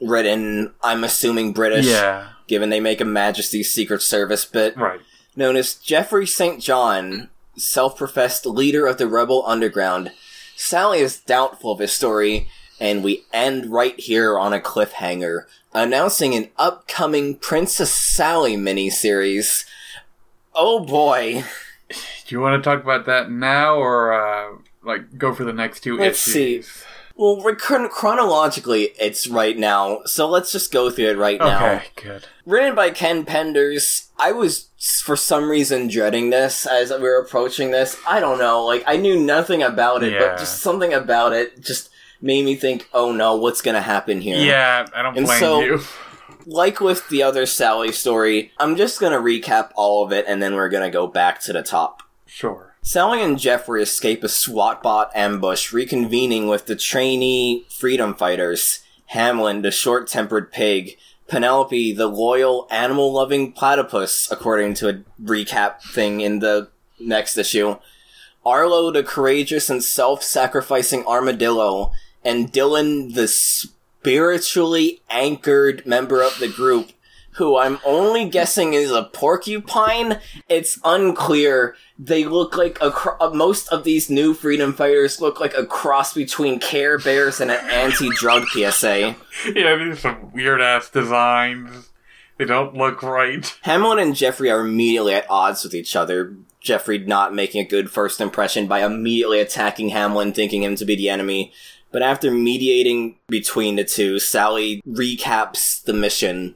written. 0.00 0.72
I'm 0.82 1.04
assuming 1.04 1.52
British, 1.52 1.86
Yeah, 1.86 2.30
given 2.46 2.70
they 2.70 2.80
make 2.80 3.00
a 3.00 3.04
Majesty's 3.04 3.72
Secret 3.72 4.02
Service 4.02 4.44
bit. 4.44 4.76
right. 4.76 5.00
Known 5.36 5.54
as 5.56 5.74
Jeffrey 5.74 6.26
St. 6.26 6.60
John, 6.60 7.30
self-professed 7.56 8.44
leader 8.46 8.86
of 8.88 8.98
the 8.98 9.06
rebel 9.06 9.44
underground. 9.46 10.10
Sally 10.56 10.98
is 10.98 11.20
doubtful 11.20 11.70
of 11.70 11.78
his 11.78 11.92
story, 11.92 12.48
and 12.80 13.02
we 13.04 13.24
end 13.32 13.66
right 13.72 13.98
here 13.98 14.38
on 14.38 14.52
a 14.52 14.60
cliffhanger, 14.60 15.44
announcing 15.72 16.34
an 16.34 16.48
upcoming 16.56 17.36
Princess 17.36 17.92
Sally 17.92 18.56
miniseries. 18.56 19.64
Oh 20.54 20.80
boy. 20.84 21.44
Do 21.88 22.34
you 22.34 22.40
want 22.40 22.62
to 22.62 22.68
talk 22.70 22.82
about 22.82 23.06
that 23.06 23.30
now, 23.30 23.76
or 23.76 24.12
uh, 24.12 24.58
like 24.82 25.16
go 25.18 25.34
for 25.34 25.44
the 25.44 25.52
next 25.52 25.80
two 25.80 25.96
Let's 25.96 26.18
see. 26.20 26.56
issues? 26.56 26.84
Well, 27.16 27.42
we're 27.42 27.56
chron- 27.56 27.88
chronologically, 27.88 28.90
it's 29.00 29.26
right 29.26 29.58
now, 29.58 30.02
so 30.04 30.28
let's 30.28 30.52
just 30.52 30.70
go 30.70 30.88
through 30.88 31.06
it 31.10 31.16
right 31.16 31.40
now. 31.40 31.74
Okay, 31.74 31.84
good. 31.96 32.26
Written 32.46 32.76
by 32.76 32.90
Ken 32.90 33.24
Penders. 33.24 34.06
I 34.20 34.30
was, 34.30 34.68
for 35.02 35.16
some 35.16 35.48
reason, 35.50 35.88
dreading 35.88 36.30
this 36.30 36.64
as 36.64 36.92
we 36.92 36.98
were 37.00 37.18
approaching 37.18 37.72
this. 37.72 37.96
I 38.06 38.20
don't 38.20 38.38
know, 38.38 38.64
like, 38.64 38.84
I 38.86 38.96
knew 38.98 39.18
nothing 39.18 39.64
about 39.64 40.04
it, 40.04 40.12
Yeah. 40.12 40.20
but 40.20 40.38
just 40.38 40.60
something 40.60 40.92
about 40.94 41.32
it 41.32 41.60
just 41.60 41.90
made 42.20 42.44
me 42.44 42.54
think, 42.56 42.88
oh 42.92 43.12
no, 43.12 43.36
what's 43.36 43.62
gonna 43.62 43.82
happen 43.82 44.20
here? 44.20 44.38
Yeah, 44.38 44.86
I 44.94 45.02
don't 45.02 45.16
And 45.16 45.26
blame 45.26 45.38
so- 45.40 45.60
you. 45.60 45.80
Like 46.46 46.80
with 46.80 47.08
the 47.10 47.22
other 47.22 47.44
Sally 47.44 47.92
story, 47.92 48.52
I'm 48.58 48.74
just 48.76 49.00
gonna 49.00 49.18
recap 49.20 49.70
all 49.74 50.04
of 50.04 50.12
it 50.12 50.24
and 50.26 50.42
then 50.42 50.54
we're 50.54 50.70
gonna 50.70 50.90
go 50.90 51.06
back 51.06 51.40
to 51.42 51.52
the 51.52 51.62
top. 51.62 52.02
Sure. 52.26 52.74
Sally 52.82 53.22
and 53.22 53.38
Jeffrey 53.38 53.82
escape 53.82 54.24
a 54.24 54.28
SWAT 54.30 54.82
bot 54.82 55.10
ambush, 55.14 55.72
reconvening 55.74 56.48
with 56.48 56.64
the 56.66 56.76
trainee 56.76 57.66
freedom 57.68 58.14
fighters 58.14 58.80
Hamlin, 59.06 59.62
the 59.62 59.70
short 59.70 60.06
tempered 60.06 60.50
pig, 60.52 60.96
Penelope, 61.28 61.92
the 61.92 62.06
loyal, 62.06 62.66
animal 62.70 63.12
loving 63.12 63.52
platypus, 63.52 64.30
according 64.30 64.72
to 64.74 64.88
a 64.88 64.94
recap 65.22 65.82
thing 65.82 66.20
in 66.22 66.38
the 66.38 66.68
next 66.98 67.36
issue, 67.36 67.76
Arlo, 68.46 68.90
the 68.90 69.02
courageous 69.02 69.68
and 69.68 69.84
self 69.84 70.22
sacrificing 70.22 71.04
armadillo, 71.06 71.92
and 72.28 72.52
Dylan, 72.52 73.14
the 73.14 73.26
spiritually 73.26 75.00
anchored 75.08 75.86
member 75.86 76.22
of 76.22 76.38
the 76.38 76.48
group, 76.48 76.90
who 77.32 77.56
I'm 77.56 77.78
only 77.86 78.28
guessing 78.28 78.74
is 78.74 78.90
a 78.90 79.04
porcupine. 79.04 80.20
It's 80.48 80.78
unclear. 80.84 81.74
They 81.98 82.24
look 82.24 82.56
like 82.56 82.78
a 82.82 82.90
cro- 82.90 83.16
uh, 83.18 83.30
most 83.30 83.68
of 83.68 83.84
these 83.84 84.10
new 84.10 84.34
freedom 84.34 84.74
fighters 84.74 85.20
look 85.20 85.40
like 85.40 85.54
a 85.56 85.64
cross 85.64 86.12
between 86.12 86.60
Care 86.60 86.98
Bears 86.98 87.40
and 87.40 87.50
an 87.50 87.64
anti-drug 87.70 88.44
PSA. 88.48 89.16
Yeah, 89.54 89.76
these 89.76 89.94
are 89.94 89.96
some 89.96 90.32
weird 90.32 90.60
ass 90.60 90.90
designs. 90.90 91.90
They 92.38 92.44
don't 92.44 92.74
look 92.74 93.02
right. 93.04 93.56
Hamlin 93.62 94.00
and 94.00 94.16
Jeffrey 94.16 94.50
are 94.50 94.60
immediately 94.60 95.14
at 95.14 95.30
odds 95.30 95.62
with 95.62 95.74
each 95.74 95.94
other. 95.94 96.34
Jeffrey 96.60 96.98
not 96.98 97.34
making 97.34 97.60
a 97.64 97.68
good 97.68 97.88
first 97.88 98.20
impression 98.20 98.66
by 98.66 98.84
immediately 98.84 99.38
attacking 99.40 99.90
Hamlin, 99.90 100.32
thinking 100.32 100.64
him 100.64 100.74
to 100.76 100.84
be 100.84 100.96
the 100.96 101.08
enemy. 101.08 101.52
But 101.90 102.02
after 102.02 102.30
mediating 102.30 103.16
between 103.28 103.76
the 103.76 103.84
two, 103.84 104.18
Sally 104.18 104.82
recaps 104.86 105.82
the 105.82 105.94
mission. 105.94 106.54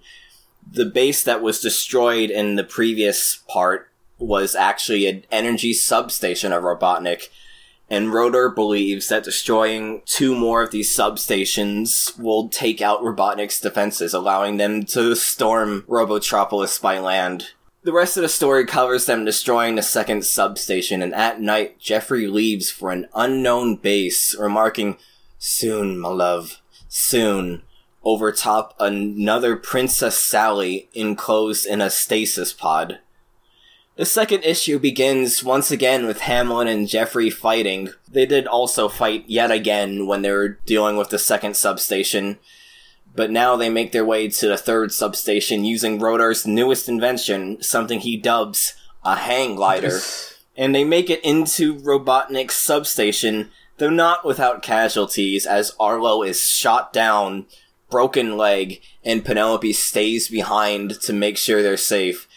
The 0.70 0.85
base 0.85 1.24
that 1.24 1.43
was 1.43 1.61
destroyed 1.61 2.30
in 2.30 2.57
the 2.57 2.64
previous 2.64 3.43
part 3.49 3.91
was 4.18 4.55
actually 4.55 5.07
an 5.07 5.24
energy 5.30 5.72
substation 5.72 6.53
of 6.53 6.62
Robotnik, 6.62 7.28
and 7.91 8.12
Rotor 8.12 8.49
believes 8.49 9.09
that 9.09 9.24
destroying 9.24 10.03
two 10.07 10.35
more 10.35 10.62
of 10.62 10.70
these 10.70 10.91
substations 10.91 12.18
will 12.18 12.49
take 12.49 12.80
out 12.80 13.03
Robotnik's 13.03 13.61
defenses, 13.61 14.14
allowing 14.14 14.57
them 14.57 14.85
to 14.87 15.14
storm 15.14 15.83
Robotropolis 15.83 16.80
by 16.80 16.99
land. 16.99 17.51
The 17.83 17.93
rest 17.93 18.16
of 18.16 18.22
the 18.22 18.28
story 18.28 18.64
covers 18.64 19.07
them 19.07 19.24
destroying 19.24 19.74
the 19.74 19.83
second 19.83 20.24
substation, 20.24 21.03
and 21.03 21.14
at 21.14 21.41
night, 21.41 21.80
Jeffrey 21.80 22.28
leaves 22.28 22.70
for 22.70 22.93
an 22.93 23.09
unknown 23.14 23.76
base, 23.76 24.39
remarking, 24.39 24.97
Soon, 25.45 25.99
my 25.99 26.09
love, 26.09 26.62
soon, 26.86 27.62
over 28.05 28.30
top 28.30 28.76
another 28.78 29.57
Princess 29.57 30.16
Sally 30.16 30.88
enclosed 30.95 31.66
in 31.66 31.80
a 31.80 31.90
stasis 31.90 32.53
pod. 32.53 33.01
The 33.97 34.05
second 34.05 34.45
issue 34.45 34.78
begins 34.78 35.43
once 35.43 35.72
again 35.72 36.07
with 36.07 36.20
Hamlin 36.20 36.68
and 36.68 36.86
Jeffrey 36.86 37.28
fighting. 37.28 37.90
They 38.09 38.24
did 38.24 38.47
also 38.47 38.88
fight 38.88 39.24
yet 39.26 39.51
again 39.51 40.07
when 40.07 40.22
they 40.22 40.30
were 40.30 40.61
dealing 40.64 40.97
with 40.97 41.09
the 41.09 41.18
second 41.18 41.57
substation. 41.57 42.38
But 43.12 43.32
now 43.32 43.57
they 43.57 43.68
make 43.68 43.90
their 43.90 44.05
way 44.05 44.28
to 44.28 44.47
the 44.47 44.57
third 44.57 44.93
substation 44.93 45.64
using 45.64 45.99
Rotor's 45.99 46.47
newest 46.47 46.88
invention, 46.88 47.61
something 47.61 47.99
he 47.99 48.16
dubs 48.16 48.74
a 49.05 49.16
hang 49.16 49.57
glider. 49.57 49.99
And 50.57 50.72
they 50.72 50.84
make 50.84 51.11
it 51.11 51.24
into 51.24 51.74
Robotnik's 51.80 52.55
substation, 52.55 53.51
though 53.83 53.91
not 53.91 54.24
without 54.24 54.62
casualties, 54.62 55.45
as 55.45 55.74
Arlo 55.80 56.22
is 56.22 56.49
shot 56.49 56.93
down, 56.93 57.47
broken 57.91 58.37
leg, 58.37 58.80
and 59.03 59.24
Penelope 59.24 59.72
stays 59.72 60.28
behind 60.28 61.01
to 61.01 61.12
make 61.12 61.37
sure 61.37 61.64
they're 61.64 61.76
safe. 61.76 62.28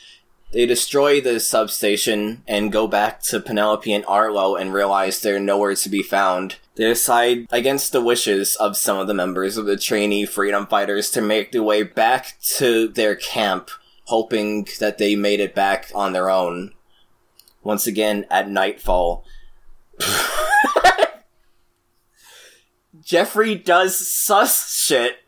They 0.54 0.66
destroy 0.66 1.22
the 1.22 1.40
substation 1.40 2.42
and 2.48 2.72
go 2.72 2.88
back 2.88 3.22
to 3.24 3.40
Penelope 3.40 3.94
and 3.94 4.04
Arlo 4.08 4.56
and 4.56 4.74
realize 4.74 5.22
they're 5.22 5.40
nowhere 5.40 5.76
to 5.76 5.88
be 5.88 6.02
found. 6.02 6.56
They 6.78 6.86
decide, 6.86 7.46
against 7.52 7.92
the 7.92 8.02
wishes 8.02 8.56
of 8.56 8.76
some 8.76 8.98
of 8.98 9.06
the 9.06 9.14
members 9.14 9.56
of 9.56 9.68
the 9.68 9.78
trainee 9.78 10.26
freedom 10.26 10.66
fighters, 10.66 11.12
to 11.12 11.22
make 11.22 11.52
their 11.52 11.62
way 11.62 11.84
back 11.84 12.40
to 12.56 12.88
their 12.88 13.16
camp, 13.16 13.70
hoping 14.06 14.68
that 14.80 14.98
they 14.98 15.16
made 15.16 15.40
it 15.40 15.54
back 15.54 15.92
on 15.94 16.12
their 16.12 16.28
own. 16.28 16.74
Once 17.62 17.86
again, 17.86 18.26
at 18.32 18.50
nightfall. 18.50 19.24
Jeffrey 23.06 23.54
does 23.54 23.96
sus 23.96 24.74
shit 24.74 25.20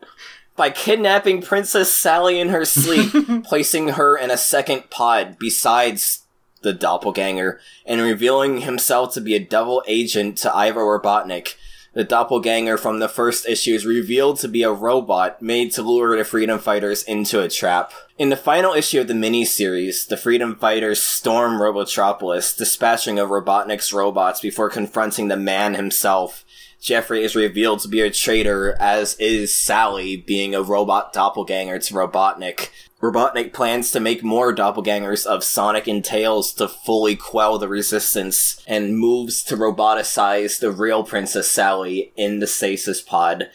by 0.56 0.68
kidnapping 0.68 1.40
Princess 1.40 1.94
Sally 1.94 2.40
in 2.40 2.48
her 2.48 2.64
sleep, 2.64 3.12
placing 3.44 3.90
her 3.90 4.18
in 4.18 4.32
a 4.32 4.36
second 4.36 4.90
pod 4.90 5.36
besides 5.38 6.24
the 6.62 6.72
doppelganger, 6.72 7.60
and 7.86 8.00
revealing 8.00 8.62
himself 8.62 9.14
to 9.14 9.20
be 9.20 9.36
a 9.36 9.38
double 9.38 9.84
agent 9.86 10.36
to 10.38 10.54
Ivo 10.54 10.80
Robotnik. 10.80 11.54
The 11.94 12.02
doppelganger 12.02 12.76
from 12.76 12.98
the 12.98 13.08
first 13.08 13.48
issue 13.48 13.74
is 13.74 13.86
revealed 13.86 14.40
to 14.40 14.48
be 14.48 14.64
a 14.64 14.72
robot 14.72 15.40
made 15.40 15.72
to 15.72 15.82
lure 15.82 16.18
the 16.18 16.24
freedom 16.24 16.58
fighters 16.58 17.04
into 17.04 17.40
a 17.40 17.48
trap. 17.48 17.92
In 18.18 18.28
the 18.28 18.36
final 18.36 18.74
issue 18.74 19.00
of 19.00 19.06
the 19.06 19.14
miniseries, 19.14 20.06
the 20.06 20.16
freedom 20.16 20.56
fighters 20.56 21.00
storm 21.00 21.60
Robotropolis, 21.60 22.56
dispatching 22.56 23.20
of 23.20 23.30
Robotnik's 23.30 23.92
robots 23.92 24.40
before 24.40 24.68
confronting 24.68 25.28
the 25.28 25.36
man 25.36 25.74
himself. 25.74 26.44
Jeffrey 26.80 27.24
is 27.24 27.34
revealed 27.34 27.80
to 27.80 27.88
be 27.88 28.00
a 28.00 28.10
traitor, 28.10 28.76
as 28.78 29.14
is 29.14 29.54
Sally, 29.54 30.16
being 30.16 30.54
a 30.54 30.62
robot 30.62 31.12
doppelganger 31.12 31.78
to 31.80 31.94
Robotnik. 31.94 32.70
Robotnik 33.02 33.52
plans 33.52 33.90
to 33.90 34.00
make 34.00 34.22
more 34.22 34.54
doppelgangers 34.54 35.26
of 35.26 35.44
Sonic 35.44 35.86
and 35.86 36.04
Tails 36.04 36.52
to 36.54 36.68
fully 36.68 37.16
quell 37.16 37.58
the 37.58 37.68
resistance, 37.68 38.62
and 38.66 38.98
moves 38.98 39.42
to 39.44 39.56
roboticize 39.56 40.60
the 40.60 40.70
real 40.70 41.04
Princess 41.04 41.48
Sally 41.48 42.12
in 42.16 42.38
the 42.38 42.46
stasis 42.46 43.00
pod. 43.00 43.50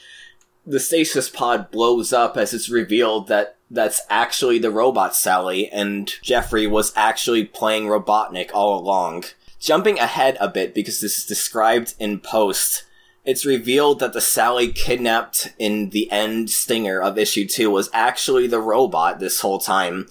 The 0.65 0.79
stasis 0.79 1.29
pod 1.29 1.71
blows 1.71 2.13
up 2.13 2.37
as 2.37 2.53
it's 2.53 2.69
revealed 2.69 3.27
that 3.27 3.57
that's 3.69 4.01
actually 4.09 4.59
the 4.59 4.71
robot 4.71 5.15
Sally, 5.15 5.69
and 5.69 6.13
Jeffrey 6.21 6.67
was 6.67 6.93
actually 6.95 7.45
playing 7.45 7.85
Robotnik 7.85 8.51
all 8.53 8.79
along. 8.79 9.25
Jumping 9.59 9.97
ahead 9.97 10.37
a 10.39 10.47
bit 10.47 10.73
because 10.73 11.01
this 11.01 11.17
is 11.17 11.25
described 11.25 11.95
in 11.99 12.19
post, 12.19 12.83
it's 13.25 13.45
revealed 13.45 13.99
that 13.99 14.13
the 14.13 14.21
Sally 14.21 14.71
kidnapped 14.71 15.53
in 15.57 15.91
the 15.91 16.11
end 16.11 16.49
stinger 16.49 17.01
of 17.01 17.17
issue 17.17 17.47
2 17.47 17.69
was 17.69 17.89
actually 17.93 18.47
the 18.47 18.59
robot 18.59 19.19
this 19.19 19.41
whole 19.41 19.59
time. 19.59 20.07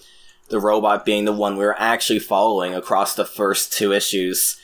The 0.49 0.59
robot 0.59 1.05
being 1.05 1.25
the 1.25 1.31
one 1.31 1.55
we 1.55 1.65
were 1.65 1.79
actually 1.79 2.19
following 2.19 2.73
across 2.73 3.15
the 3.15 3.25
first 3.25 3.71
two 3.71 3.93
issues, 3.93 4.57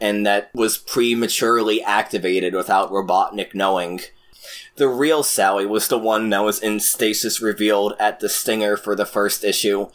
and 0.00 0.24
that 0.26 0.50
was 0.54 0.78
prematurely 0.78 1.82
activated 1.82 2.54
without 2.54 2.90
Robotnik 2.90 3.54
knowing. 3.54 4.00
The 4.76 4.88
real 4.88 5.22
Sally 5.22 5.66
was 5.66 5.88
the 5.88 5.98
one 5.98 6.30
that 6.30 6.44
was 6.44 6.62
in 6.62 6.80
stasis 6.80 7.40
revealed 7.40 7.94
at 7.98 8.20
the 8.20 8.28
stinger 8.28 8.76
for 8.76 8.94
the 8.94 9.06
first 9.06 9.42
issue, 9.42 9.88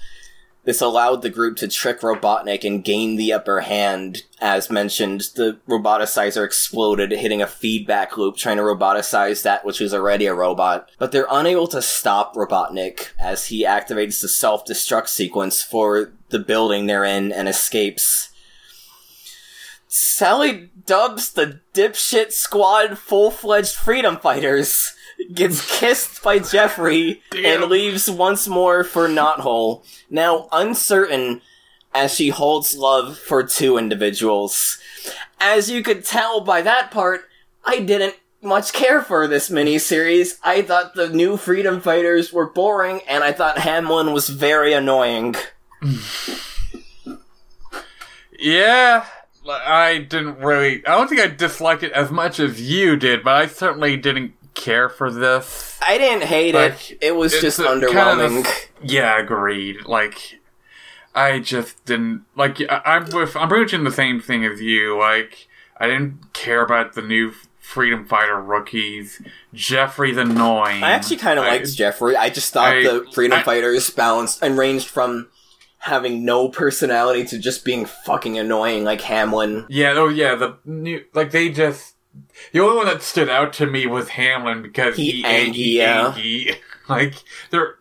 this 0.64 0.82
allowed 0.82 1.22
the 1.22 1.30
group 1.30 1.58
to 1.58 1.68
trick 1.68 2.02
Robotnik 2.02 2.64
and 2.64 2.84
gain 2.84 3.16
the 3.16 3.34
upper 3.34 3.62
hand. 3.62 4.24
As 4.40 4.70
mentioned, 4.70 5.22
the 5.36 5.60
roboticizer 5.68 6.46
exploded, 6.46 7.12
hitting 7.12 7.42
a 7.42 7.48
feedback 7.48 8.18
loop 8.18 8.38
trying 8.38 8.58
to 8.58 8.64
roboticize 8.64 9.42
that 9.42 9.66
which 9.66 9.80
was 9.80 9.94
already 9.94 10.28
a 10.28 10.36
robot. 10.36 10.90
But 11.00 11.12
they're 11.12 11.28
unable 11.32 11.68
to 11.68 11.82
stop 11.82 12.36
Robotnik 12.36 13.10
as 13.20 13.48
he 13.48 13.66
activates 13.66 14.22
the 14.22 14.28
self-destruct 14.28 15.08
sequence 15.08 15.64
for 15.64 16.12
the 16.30 16.40
building 16.40 16.86
they're 16.86 17.06
in 17.06 17.32
and 17.32 17.50
escapes. 17.50 18.30
Sally 19.88 20.70
dubs 20.86 21.32
the 21.32 21.60
dipshit 21.74 22.32
squad 22.32 22.98
full-fledged 22.98 23.76
freedom 23.76 24.18
fighters 24.18 24.96
gets 25.34 25.80
kissed 25.80 26.24
by 26.24 26.40
Jeffrey 26.40 27.22
Damn. 27.32 27.64
and 27.64 27.72
leaves 27.72 28.10
once 28.10 28.48
more 28.48 28.84
for 28.84 29.08
Knothole. 29.08 29.84
Now 30.10 30.48
uncertain 30.52 31.42
as 31.94 32.14
she 32.14 32.30
holds 32.30 32.76
love 32.76 33.18
for 33.18 33.44
two 33.44 33.78
individuals. 33.78 34.78
As 35.40 35.70
you 35.70 35.84
could 35.84 36.06
tell 36.06 36.42
by 36.42 36.62
that 36.62 36.92
part, 36.92 37.22
I 37.66 37.80
didn't 37.80 38.16
much 38.42 38.74
care 38.74 39.02
for 39.02 39.28
this 39.28 39.50
miniseries. 39.50 40.38
I 40.44 40.62
thought 40.62 40.96
the 40.96 41.10
new 41.10 41.38
freedom 41.38 41.80
fighters 41.82 42.34
were 42.34 42.50
boring, 42.50 43.02
and 43.08 43.24
I 43.24 43.32
thought 43.32 43.60
Hamlin 43.60 44.14
was 44.14 44.30
very 44.30 44.74
annoying. 44.74 45.36
Yeah, 48.40 49.06
I 49.48 50.00
didn't 50.00 50.40
really. 50.40 50.86
I 50.88 50.98
don't 50.98 51.08
think 51.08 51.22
I 51.22 51.28
disliked 51.28 51.84
it 51.84 51.92
as 51.92 52.10
much 52.10 52.40
as 52.40 52.60
you 52.62 52.96
did, 52.96 53.24
but 53.24 53.36
I 53.36 53.46
certainly 53.46 53.98
didn't 53.98 54.34
care 54.54 54.90
for 54.90 55.12
this. 55.12 55.78
I 55.86 55.98
didn't 55.98 56.24
hate 56.28 56.54
Like, 56.56 56.92
it. 56.92 56.98
It 57.02 57.16
was 57.16 57.40
just 57.40 57.60
a- 57.60 57.64
kind 57.64 57.84
of 57.84 57.90
underwhelming. 57.92 58.48
Yeah, 58.84 59.20
agreed. 59.20 59.86
Like, 59.86 60.40
I 61.14 61.40
just 61.40 61.84
didn't 61.86 62.24
like. 62.36 62.62
I, 62.70 62.82
I'm 62.86 63.06
with. 63.12 63.36
I'm 63.36 63.48
pretty 63.50 63.64
much 63.66 63.74
in 63.74 63.84
the 63.84 63.92
same 63.92 64.20
thing 64.22 64.46
as 64.46 64.62
you. 64.62 64.98
Like, 64.98 65.48
I 65.78 65.88
didn't 65.88 66.34
care 66.34 66.64
about 66.64 66.94
the 66.94 67.02
new 67.02 67.34
Freedom 67.60 68.06
Fighter 68.06 68.42
rookies. 68.42 69.22
Jeffrey's 69.54 70.18
annoying. 70.18 70.84
I 70.84 70.92
actually 70.92 71.18
kind 71.18 71.38
of 71.40 71.46
liked 71.46 71.74
Jeffrey. 71.76 72.16
I 72.16 72.30
just 72.30 72.54
thought 72.54 72.76
I- 72.76 72.84
the 72.84 73.08
Freedom 73.14 73.40
I- 73.40 73.44
Fighters 73.44 73.90
balanced 73.90 74.42
and 74.42 74.58
ranged 74.58 74.88
from 74.88 75.30
having 75.80 76.24
no 76.24 76.48
personality 76.48 77.26
to 77.26 77.40
just 77.40 77.66
being 77.66 77.86
fucking 77.86 78.38
annoying 78.38 78.84
like 78.84 79.02
Hamlin. 79.02 79.66
Yeah, 79.68 79.94
oh 79.96 80.10
yeah, 80.10 80.36
the 80.36 80.58
new 80.66 81.04
like 81.14 81.32
they 81.32 81.50
just 81.50 81.96
the 82.52 82.60
only 82.60 82.78
one 82.78 82.86
that 82.86 83.02
stood 83.02 83.30
out 83.30 83.54
to 83.54 83.66
me 83.66 83.86
was 83.88 84.10
Hamlin 84.10 84.62
because 84.62 84.96
He 84.96 85.24
he, 85.24 85.78
yeah. 85.78 86.16
Like 86.90 87.16
they're 87.52 87.76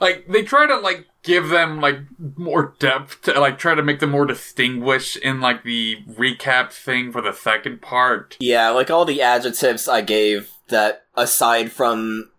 like 0.00 0.26
they 0.28 0.42
try 0.42 0.66
to 0.66 0.76
like 0.78 1.06
give 1.22 1.48
them 1.48 1.80
like 1.80 1.98
more 2.36 2.74
depth 2.78 3.22
to 3.22 3.40
like 3.40 3.58
try 3.58 3.74
to 3.74 3.82
make 3.82 4.00
them 4.00 4.10
more 4.10 4.26
distinguished 4.26 5.16
in 5.16 5.40
like 5.40 5.64
the 5.64 5.96
recap 6.08 6.70
thing 6.70 7.10
for 7.10 7.20
the 7.20 7.32
second 7.32 7.80
part. 7.80 8.36
Yeah, 8.38 8.70
like 8.70 8.90
all 8.90 9.04
the 9.04 9.22
adjectives 9.22 9.88
I 9.88 10.02
gave 10.02 10.50
that 10.68 11.06
aside 11.16 11.72
from 11.72 12.30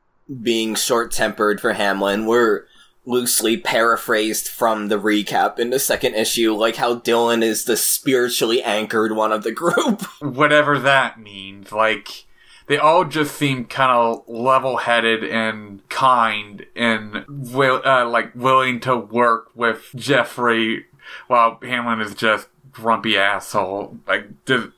being 0.42 0.76
short-tempered 0.76 1.60
for 1.60 1.74
Hamlin 1.74 2.26
were 2.26 2.68
loosely 3.06 3.58
paraphrased 3.58 4.48
from 4.48 4.88
the 4.88 5.00
recap 5.00 5.60
in 5.60 5.70
the 5.70 5.80
second 5.80 6.16
issue, 6.16 6.54
like 6.54 6.76
how 6.76 7.00
Dylan 7.00 7.44
is 7.44 7.66
the 7.66 7.78
spiritually 7.78 8.62
anchored 8.64 9.16
one 9.16 9.32
of 9.32 9.44
the 9.44 9.52
group. 9.52 10.02
Whatever 10.22 10.80
that 10.80 11.20
means. 11.20 11.72
Like 11.72 12.26
they 12.68 12.78
all 12.78 13.06
just 13.06 13.36
seem 13.36 13.66
kind 13.66 13.92
of 13.92 14.24
level-headed 14.28 15.24
and 15.24 15.88
kind 15.90 16.66
and 16.76 17.26
will 17.28 17.82
uh, 17.86 18.08
like 18.08 18.34
willing 18.36 18.80
to 18.82 18.98
work 18.98 19.52
with 19.56 19.92
Jeffrey 19.96 20.86
while 21.28 21.60
Hamlin 21.62 22.02
is 22.02 22.16
just 22.16 22.48
grumpy 22.72 23.18
asshole. 23.18 23.98
Like 24.08 24.46
does 24.46 24.70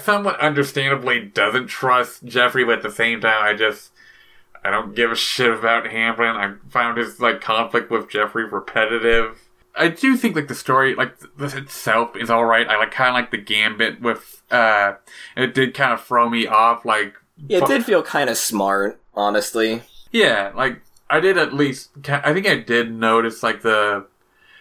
somewhat 0.00 0.40
understandably 0.40 1.20
doesn't 1.20 1.66
trust 1.66 2.24
Jeffrey, 2.24 2.64
but 2.64 2.78
at 2.78 2.82
the 2.82 2.90
same 2.90 3.20
time, 3.20 3.42
I 3.42 3.54
just 3.54 3.92
I 4.64 4.70
don't 4.70 4.94
give 4.94 5.10
a 5.12 5.16
shit 5.16 5.50
about 5.50 5.86
Hamlin. 5.86 6.36
I 6.36 6.54
found 6.70 6.98
his 6.98 7.20
like 7.20 7.40
conflict 7.40 7.90
with 7.90 8.08
Jeffrey 8.10 8.44
repetitive. 8.44 9.38
I 9.76 9.88
do 9.88 10.16
think 10.16 10.34
like 10.34 10.48
the 10.48 10.54
story, 10.54 10.94
like 10.94 11.14
this 11.36 11.54
itself, 11.54 12.16
is 12.16 12.30
all 12.30 12.44
right. 12.44 12.66
I 12.68 12.76
like 12.78 12.90
kind 12.90 13.10
of 13.10 13.14
like 13.14 13.30
the 13.30 13.38
gambit 13.38 14.00
with. 14.00 14.42
uh 14.50 14.94
It 15.36 15.54
did 15.54 15.74
kind 15.74 15.92
of 15.92 16.02
throw 16.04 16.28
me 16.28 16.46
off. 16.46 16.84
Like 16.84 17.14
Yeah, 17.48 17.58
it 17.58 17.66
did 17.66 17.84
feel 17.84 18.02
kind 18.02 18.28
of 18.28 18.36
smart, 18.36 19.00
honestly. 19.14 19.82
yeah, 20.10 20.52
like 20.54 20.80
I 21.10 21.20
did 21.20 21.38
at 21.38 21.52
least. 21.54 21.90
I 22.08 22.32
think 22.34 22.46
I 22.46 22.56
did 22.56 22.92
notice 22.92 23.42
like 23.42 23.62
the. 23.62 24.06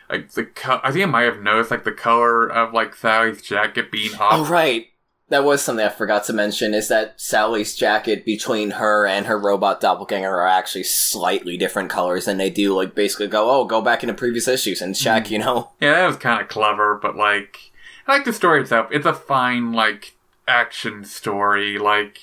Like 0.09 0.31
the 0.31 0.45
co- 0.45 0.79
I 0.85 0.91
think 0.93 1.03
I 1.03 1.07
might 1.07 1.23
have 1.23 1.41
noticed 1.41 1.69
like 1.69 1.83
the 1.83 1.91
color 1.91 2.47
of 2.47 2.73
like 2.73 2.95
Sally's 2.95 3.41
jacket 3.41 3.91
being 3.91 4.15
off 4.15 4.33
Oh, 4.33 4.45
right. 4.45 4.87
That 5.29 5.43
was 5.43 5.61
something 5.61 5.85
I 5.85 5.89
forgot 5.89 6.23
to 6.25 6.33
mention, 6.33 6.73
is 6.73 6.87
that 6.87 7.19
Sally's 7.19 7.75
jacket 7.75 8.23
between 8.23 8.71
her 8.71 9.05
and 9.05 9.25
her 9.25 9.37
robot 9.37 9.81
doppelganger 9.81 10.29
are 10.33 10.47
actually 10.47 10.83
slightly 10.83 11.57
different 11.57 11.89
colors, 11.89 12.29
and 12.29 12.39
they 12.39 12.49
do, 12.49 12.73
like, 12.73 12.95
basically 12.95 13.27
go, 13.27 13.49
oh, 13.49 13.65
go 13.65 13.81
back 13.81 14.03
into 14.03 14.13
previous 14.13 14.47
issues 14.47 14.81
and 14.81 14.95
check, 14.95 15.29
you 15.29 15.39
know? 15.39 15.71
Yeah, 15.81 15.95
that 15.95 16.07
was 16.07 16.15
kind 16.15 16.41
of 16.41 16.47
clever, 16.47 16.95
but 17.01 17.17
like, 17.17 17.71
I 18.07 18.13
like 18.13 18.23
the 18.25 18.31
story 18.31 18.61
itself. 18.61 18.87
It's 18.89 19.05
a 19.05 19.13
fine 19.13 19.73
like 19.73 20.15
action 20.47 21.03
story. 21.03 21.77
Like, 21.77 22.19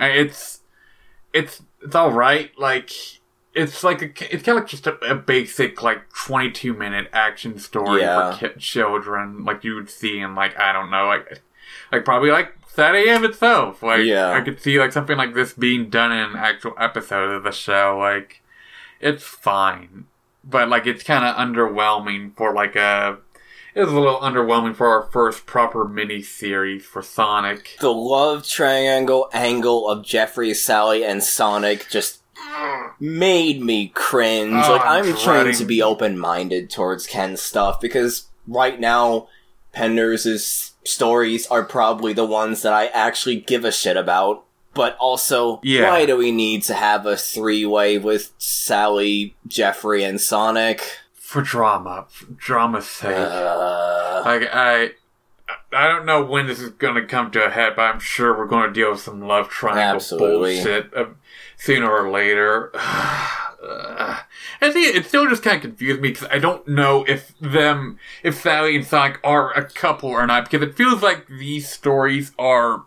uh, 0.00 0.06
it's 0.06 0.60
it's 1.34 1.60
it's 1.82 1.94
all 1.94 2.12
right. 2.12 2.50
Like, 2.58 2.90
it's 3.54 3.84
like 3.84 4.00
a, 4.00 4.34
it's 4.34 4.42
kind 4.42 4.56
of 4.58 4.66
just 4.66 4.86
a, 4.86 4.94
a 5.00 5.14
basic 5.14 5.82
like 5.82 6.10
twenty 6.14 6.50
two 6.50 6.72
minute 6.72 7.08
action 7.12 7.58
story 7.58 8.00
Yeah. 8.00 8.32
for 8.38 8.48
ki- 8.48 8.58
children, 8.58 9.44
like 9.44 9.64
you 9.64 9.74
would 9.74 9.90
see 9.90 10.18
in 10.18 10.34
like 10.34 10.58
I 10.58 10.72
don't 10.72 10.90
know, 10.90 11.04
like 11.04 11.42
like 11.92 12.04
probably 12.04 12.30
like. 12.30 12.54
SatAM 12.74 13.22
itself, 13.22 13.82
like 13.82 14.06
Yeah. 14.06 14.30
I 14.30 14.40
could 14.40 14.58
see 14.58 14.80
like 14.80 14.92
something 14.92 15.18
like 15.18 15.34
this 15.34 15.52
being 15.52 15.90
done 15.90 16.10
in 16.10 16.30
an 16.30 16.36
actual 16.36 16.72
episode 16.78 17.30
of 17.30 17.44
the 17.44 17.52
show. 17.52 17.98
Like, 18.00 18.40
it's 18.98 19.22
fine 19.22 20.06
but 20.44 20.68
like 20.68 20.86
it's 20.86 21.02
kind 21.02 21.24
of 21.24 21.36
underwhelming 21.36 22.36
for 22.36 22.52
like 22.52 22.76
a 22.76 23.18
it 23.74 23.80
was 23.80 23.92
a 23.92 23.98
little 23.98 24.20
underwhelming 24.20 24.76
for 24.76 24.88
our 24.88 25.10
first 25.10 25.46
proper 25.46 25.88
mini 25.88 26.20
series 26.20 26.84
for 26.84 27.00
Sonic. 27.00 27.76
The 27.80 27.92
love 27.92 28.46
triangle 28.46 29.30
angle 29.32 29.88
of 29.88 30.04
Jeffrey, 30.04 30.52
Sally, 30.52 31.02
and 31.06 31.22
Sonic 31.22 31.88
just 31.88 32.20
made 33.00 33.62
me 33.62 33.88
cringe. 33.88 34.62
Oh, 34.66 34.72
like, 34.72 34.84
I'm 34.84 35.06
I'm 35.06 35.16
trying 35.16 35.54
to 35.54 35.64
be 35.64 35.80
open 35.80 36.18
minded 36.18 36.68
towards 36.68 37.06
Ken's 37.06 37.40
stuff, 37.40 37.80
because 37.80 38.26
right 38.46 38.78
now, 38.78 39.28
Penders' 39.74 40.72
stories 40.84 41.46
are 41.46 41.64
probably 41.64 42.12
the 42.12 42.24
ones 42.24 42.62
that 42.62 42.72
I 42.72 42.86
actually 42.88 43.36
give 43.36 43.64
a 43.64 43.72
shit 43.72 43.96
about. 43.96 44.44
But 44.74 44.96
also, 44.98 45.60
Yeah. 45.62 45.90
why 45.90 46.06
do 46.06 46.16
we 46.16 46.32
need 46.32 46.62
to 46.64 46.74
have 46.74 47.04
a 47.04 47.16
three 47.16 47.66
way 47.66 47.98
with 47.98 48.32
Sally, 48.38 49.36
Jeffrey, 49.46 50.02
and 50.02 50.20
Sonic? 50.20 50.82
For 51.14 51.42
drama, 51.42 52.06
for 52.08 52.26
drama's 52.32 52.88
sake. 52.88 53.14
Uh, 53.16 54.22
like 54.24 54.48
I, 54.52 54.92
I 55.72 55.88
don't 55.88 56.06
know 56.06 56.24
when 56.24 56.46
this 56.46 56.60
is 56.60 56.70
going 56.70 56.94
to 56.94 57.04
come 57.04 57.30
to 57.32 57.44
a 57.44 57.50
head, 57.50 57.74
but 57.76 57.82
I'm 57.82 58.00
sure 58.00 58.36
we're 58.36 58.46
going 58.46 58.68
to 58.68 58.72
deal 58.72 58.92
with 58.92 59.00
some 59.00 59.20
love 59.26 59.48
triangle 59.50 59.96
Absolutely. 59.96 60.54
bullshit 60.56 60.94
uh, 60.96 61.06
sooner 61.58 61.90
or 61.90 62.10
later. 62.10 62.72
Uh, 63.62 64.20
I 64.60 64.72
think 64.72 64.96
it 64.96 65.06
still 65.06 65.28
just 65.28 65.42
kind 65.42 65.56
of 65.56 65.62
confused 65.62 66.00
me 66.00 66.10
because 66.10 66.28
I 66.30 66.38
don't 66.38 66.66
know 66.66 67.04
if 67.04 67.36
them, 67.38 67.98
if 68.22 68.40
Sally 68.40 68.76
and 68.76 68.84
Sonic 68.84 69.20
are 69.22 69.52
a 69.52 69.64
couple 69.64 70.10
or 70.10 70.26
not, 70.26 70.50
because 70.50 70.66
it 70.66 70.74
feels 70.74 71.02
like 71.02 71.26
these 71.28 71.68
stories 71.68 72.32
are 72.38 72.84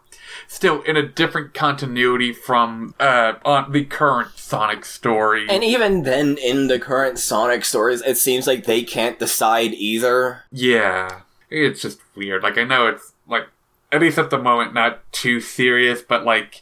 still 0.48 0.82
in 0.82 0.98
a 0.98 1.08
different 1.08 1.54
continuity 1.54 2.34
from 2.34 2.94
uh, 3.00 3.34
on 3.46 3.72
the 3.72 3.86
current 3.86 4.38
Sonic 4.38 4.86
story. 4.86 5.48
And 5.50 5.64
even 5.64 6.04
then, 6.04 6.38
in 6.38 6.68
the 6.68 6.80
current 6.80 7.20
Sonic 7.20 7.66
stories, 7.66 8.02
it 8.02 8.18
seems 8.18 8.48
like 8.48 8.66
they 8.66 8.84
can't 8.84 9.20
decide 9.20 9.74
either. 9.74 10.44
Yeah, 10.52 11.22
it's 11.50 11.82
just 11.82 12.00
weird. 12.16 12.44
Like 12.44 12.58
I 12.58 12.64
know 12.64 12.88
it's 12.88 13.14
like 13.28 13.48
at 13.92 14.02
least 14.02 14.18
at 14.18 14.30
the 14.30 14.40
moment 14.40 14.74
not 14.74 15.10
too 15.12 15.40
serious, 15.40 16.02
but 16.02 16.26
like 16.26 16.62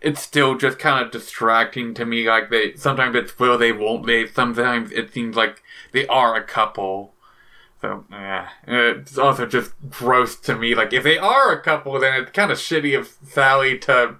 it's 0.00 0.20
still 0.22 0.56
just 0.56 0.78
kind 0.78 1.04
of 1.04 1.10
distracting 1.10 1.94
to 1.94 2.04
me. 2.04 2.28
Like 2.28 2.50
they 2.50 2.74
sometimes 2.74 3.14
it's 3.16 3.38
will 3.38 3.58
they 3.58 3.72
won't 3.72 4.06
they. 4.06 4.26
Sometimes 4.26 4.92
it 4.92 5.12
seems 5.12 5.36
like 5.36 5.62
they 5.92 6.06
are 6.06 6.34
a 6.34 6.42
couple. 6.42 7.14
So 7.80 8.04
yeah, 8.10 8.48
it's 8.66 9.16
also 9.18 9.46
just 9.46 9.72
gross 9.88 10.34
to 10.36 10.56
me. 10.56 10.74
Like 10.74 10.92
if 10.92 11.04
they 11.04 11.18
are 11.18 11.52
a 11.52 11.60
couple, 11.60 11.98
then 12.00 12.20
it's 12.22 12.32
kind 12.32 12.50
of 12.50 12.58
shitty 12.58 12.98
of 12.98 13.14
Sally 13.28 13.78
to 13.80 14.16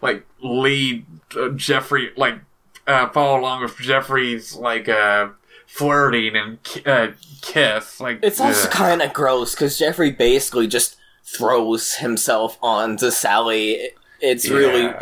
like 0.00 0.26
lead 0.42 1.06
uh, 1.36 1.48
Jeffrey 1.50 2.10
like 2.16 2.40
uh, 2.86 3.08
follow 3.10 3.38
along 3.40 3.62
with 3.62 3.76
Jeffrey's 3.76 4.54
like 4.54 4.88
uh 4.88 5.28
flirting 5.66 6.34
and 6.36 6.62
ki- 6.62 6.84
uh, 6.86 7.08
kiss. 7.42 8.00
Like 8.00 8.20
It's 8.22 8.40
also 8.40 8.68
kind 8.68 9.00
of 9.02 9.12
gross 9.12 9.54
because 9.54 9.78
Jeffrey 9.78 10.10
basically 10.10 10.66
just 10.66 10.96
throws 11.24 11.94
himself 11.96 12.58
onto 12.62 13.10
Sally. 13.10 13.90
It's 14.20 14.48
Yeah. 14.48 14.56
really 14.56 14.94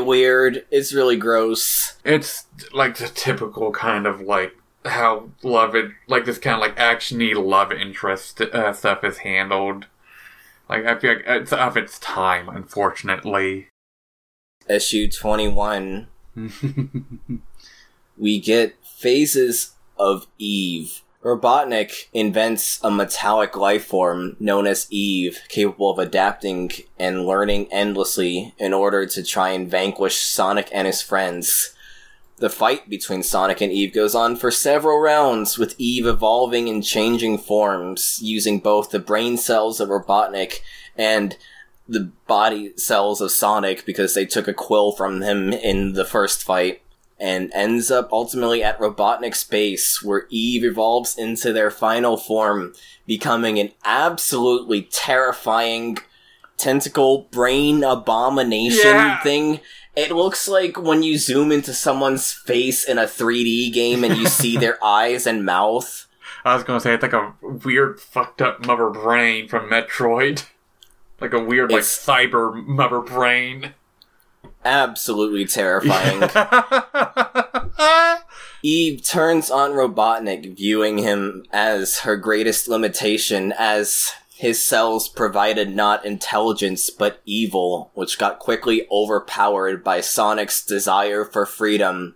weird. 0.00 0.66
It's 0.70 0.92
really 0.92 1.16
gross. 1.16 1.94
It's 2.04 2.46
like 2.72 2.96
the 2.96 3.08
typical 3.08 3.70
kind 3.72 4.06
of 4.06 4.20
like 4.20 4.54
how 4.84 5.30
love 5.42 5.74
it, 5.74 5.90
like 6.08 6.24
this 6.24 6.38
kind 6.38 6.56
of 6.56 6.60
like 6.60 6.76
actiony 6.76 7.34
love 7.34 7.72
interest 7.72 8.40
uh, 8.40 8.72
stuff 8.72 9.04
is 9.04 9.18
handled. 9.18 9.86
Like 10.68 10.84
I 10.84 10.98
feel 10.98 11.14
like 11.14 11.24
it's 11.26 11.52
of 11.52 11.76
its 11.76 11.98
time, 11.98 12.48
unfortunately. 12.48 13.68
Issue 14.68 15.08
21, 15.08 16.06
we 18.16 18.40
get 18.40 18.76
phases 18.84 19.72
of 19.98 20.26
Eve. 20.38 21.02
Robotnik 21.22 22.08
invents 22.12 22.80
a 22.82 22.90
metallic 22.90 23.56
life 23.56 23.84
form 23.84 24.36
known 24.40 24.66
as 24.66 24.88
Eve, 24.90 25.40
capable 25.48 25.90
of 25.90 25.98
adapting 26.00 26.72
and 26.98 27.24
learning 27.24 27.68
endlessly 27.72 28.54
in 28.58 28.72
order 28.72 29.06
to 29.06 29.22
try 29.22 29.50
and 29.50 29.70
vanquish 29.70 30.18
Sonic 30.18 30.68
and 30.72 30.86
his 30.86 31.00
friends. 31.00 31.74
The 32.38 32.50
fight 32.50 32.88
between 32.88 33.22
Sonic 33.22 33.60
and 33.60 33.70
Eve 33.70 33.94
goes 33.94 34.16
on 34.16 34.34
for 34.34 34.50
several 34.50 34.98
rounds, 34.98 35.58
with 35.58 35.76
Eve 35.78 36.06
evolving 36.06 36.68
and 36.68 36.82
changing 36.82 37.38
forms, 37.38 38.18
using 38.20 38.58
both 38.58 38.90
the 38.90 38.98
brain 38.98 39.36
cells 39.36 39.78
of 39.78 39.90
Robotnik 39.90 40.58
and 40.96 41.36
the 41.88 42.10
body 42.26 42.76
cells 42.76 43.20
of 43.20 43.30
Sonic 43.30 43.86
because 43.86 44.14
they 44.14 44.26
took 44.26 44.48
a 44.48 44.54
quill 44.54 44.90
from 44.90 45.22
him 45.22 45.52
in 45.52 45.92
the 45.92 46.04
first 46.04 46.42
fight, 46.42 46.82
and 47.20 47.50
ends 47.54 47.90
up 47.90 48.08
ultimately 48.12 48.62
at 48.62 48.78
Robotnik's 48.78 49.44
base, 49.44 50.02
where 50.02 50.26
Eve 50.30 50.64
evolves 50.64 51.16
into 51.16 51.52
their 51.52 51.70
final 51.70 52.16
form, 52.16 52.72
becoming 53.06 53.58
an 53.58 53.70
absolutely 53.84 54.82
terrifying 54.90 55.98
tentacle 56.56 57.28
brain 57.30 57.82
abomination 57.82 58.80
Yeah. 58.94 59.22
thing. 59.22 59.60
It 59.94 60.10
looks 60.12 60.48
like 60.48 60.80
when 60.80 61.02
you 61.02 61.18
zoom 61.18 61.52
into 61.52 61.74
someone's 61.74 62.32
face 62.32 62.84
in 62.84 62.98
a 62.98 63.06
3D 63.06 63.70
game 63.72 64.04
and 64.04 64.16
you 64.16 64.26
see 64.40 64.56
their 64.56 64.82
eyes 64.84 65.26
and 65.26 65.44
mouth. 65.44 66.06
I 66.44 66.54
was 66.54 66.64
gonna 66.64 66.80
say 66.80 66.94
it's 66.94 67.02
like 67.02 67.12
a 67.12 67.34
weird 67.40 68.00
fucked 68.00 68.42
up 68.42 68.66
mother 68.66 68.88
brain 68.90 69.48
from 69.48 69.68
Metroid, 69.70 70.44
like 71.20 71.32
a 71.32 71.38
weird 71.42 71.70
like 71.70 71.82
cyber 71.82 72.64
mother 72.66 73.00
brain. 73.00 73.74
Absolutely 74.64 75.46
terrifying. 75.46 76.22
Eve 78.62 79.04
turns 79.04 79.50
on 79.50 79.72
Robotnik, 79.72 80.56
viewing 80.56 80.98
him 80.98 81.44
as 81.52 82.00
her 82.00 82.16
greatest 82.16 82.68
limitation, 82.68 83.52
as 83.58 84.12
his 84.42 84.62
cells 84.62 85.08
provided 85.08 85.74
not 85.74 86.04
intelligence 86.04 86.90
but 86.90 87.20
evil, 87.24 87.90
which 87.94 88.18
got 88.18 88.38
quickly 88.38 88.86
overpowered 88.90 89.82
by 89.82 90.00
Sonic's 90.00 90.64
desire 90.64 91.24
for 91.24 91.44
freedom. 91.44 92.14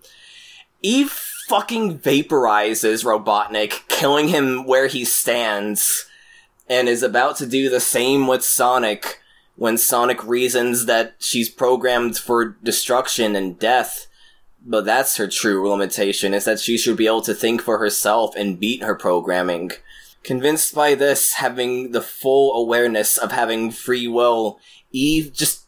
Eve 0.82 1.10
fucking 1.48 1.98
vaporizes 1.98 3.04
Robotnik, 3.04 3.86
killing 3.88 4.28
him 4.28 4.66
where 4.66 4.86
he 4.86 5.04
stands, 5.04 6.06
and 6.68 6.88
is 6.88 7.02
about 7.02 7.36
to 7.36 7.46
do 7.46 7.68
the 7.68 7.80
same 7.80 8.26
with 8.26 8.44
Sonic 8.44 9.20
when 9.56 9.76
Sonic 9.78 10.22
reasons 10.24 10.86
that 10.86 11.14
she's 11.18 11.48
programmed 11.48 12.16
for 12.18 12.56
destruction 12.62 13.34
and 13.34 13.58
death. 13.58 14.06
But 14.64 14.84
that's 14.84 15.16
her 15.16 15.28
true 15.28 15.68
limitation, 15.70 16.34
is 16.34 16.44
that 16.44 16.60
she 16.60 16.76
should 16.76 16.96
be 16.96 17.06
able 17.06 17.22
to 17.22 17.34
think 17.34 17.62
for 17.62 17.78
herself 17.78 18.34
and 18.36 18.58
beat 18.60 18.82
her 18.82 18.94
programming. 18.94 19.70
Convinced 20.24 20.74
by 20.74 20.94
this, 20.94 21.34
having 21.34 21.92
the 21.92 22.00
full 22.02 22.52
awareness 22.60 23.16
of 23.16 23.30
having 23.30 23.70
free 23.70 24.08
will, 24.08 24.58
Eve 24.90 25.32
just 25.32 25.62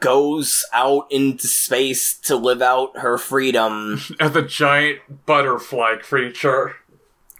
goes 0.00 0.64
out 0.72 1.06
into 1.10 1.46
space 1.46 2.18
to 2.18 2.34
live 2.34 2.62
out 2.62 2.98
her 2.98 3.18
freedom, 3.18 4.00
As 4.20 4.34
a 4.34 4.42
giant 4.42 5.26
butterfly 5.26 5.96
creature. 5.96 6.76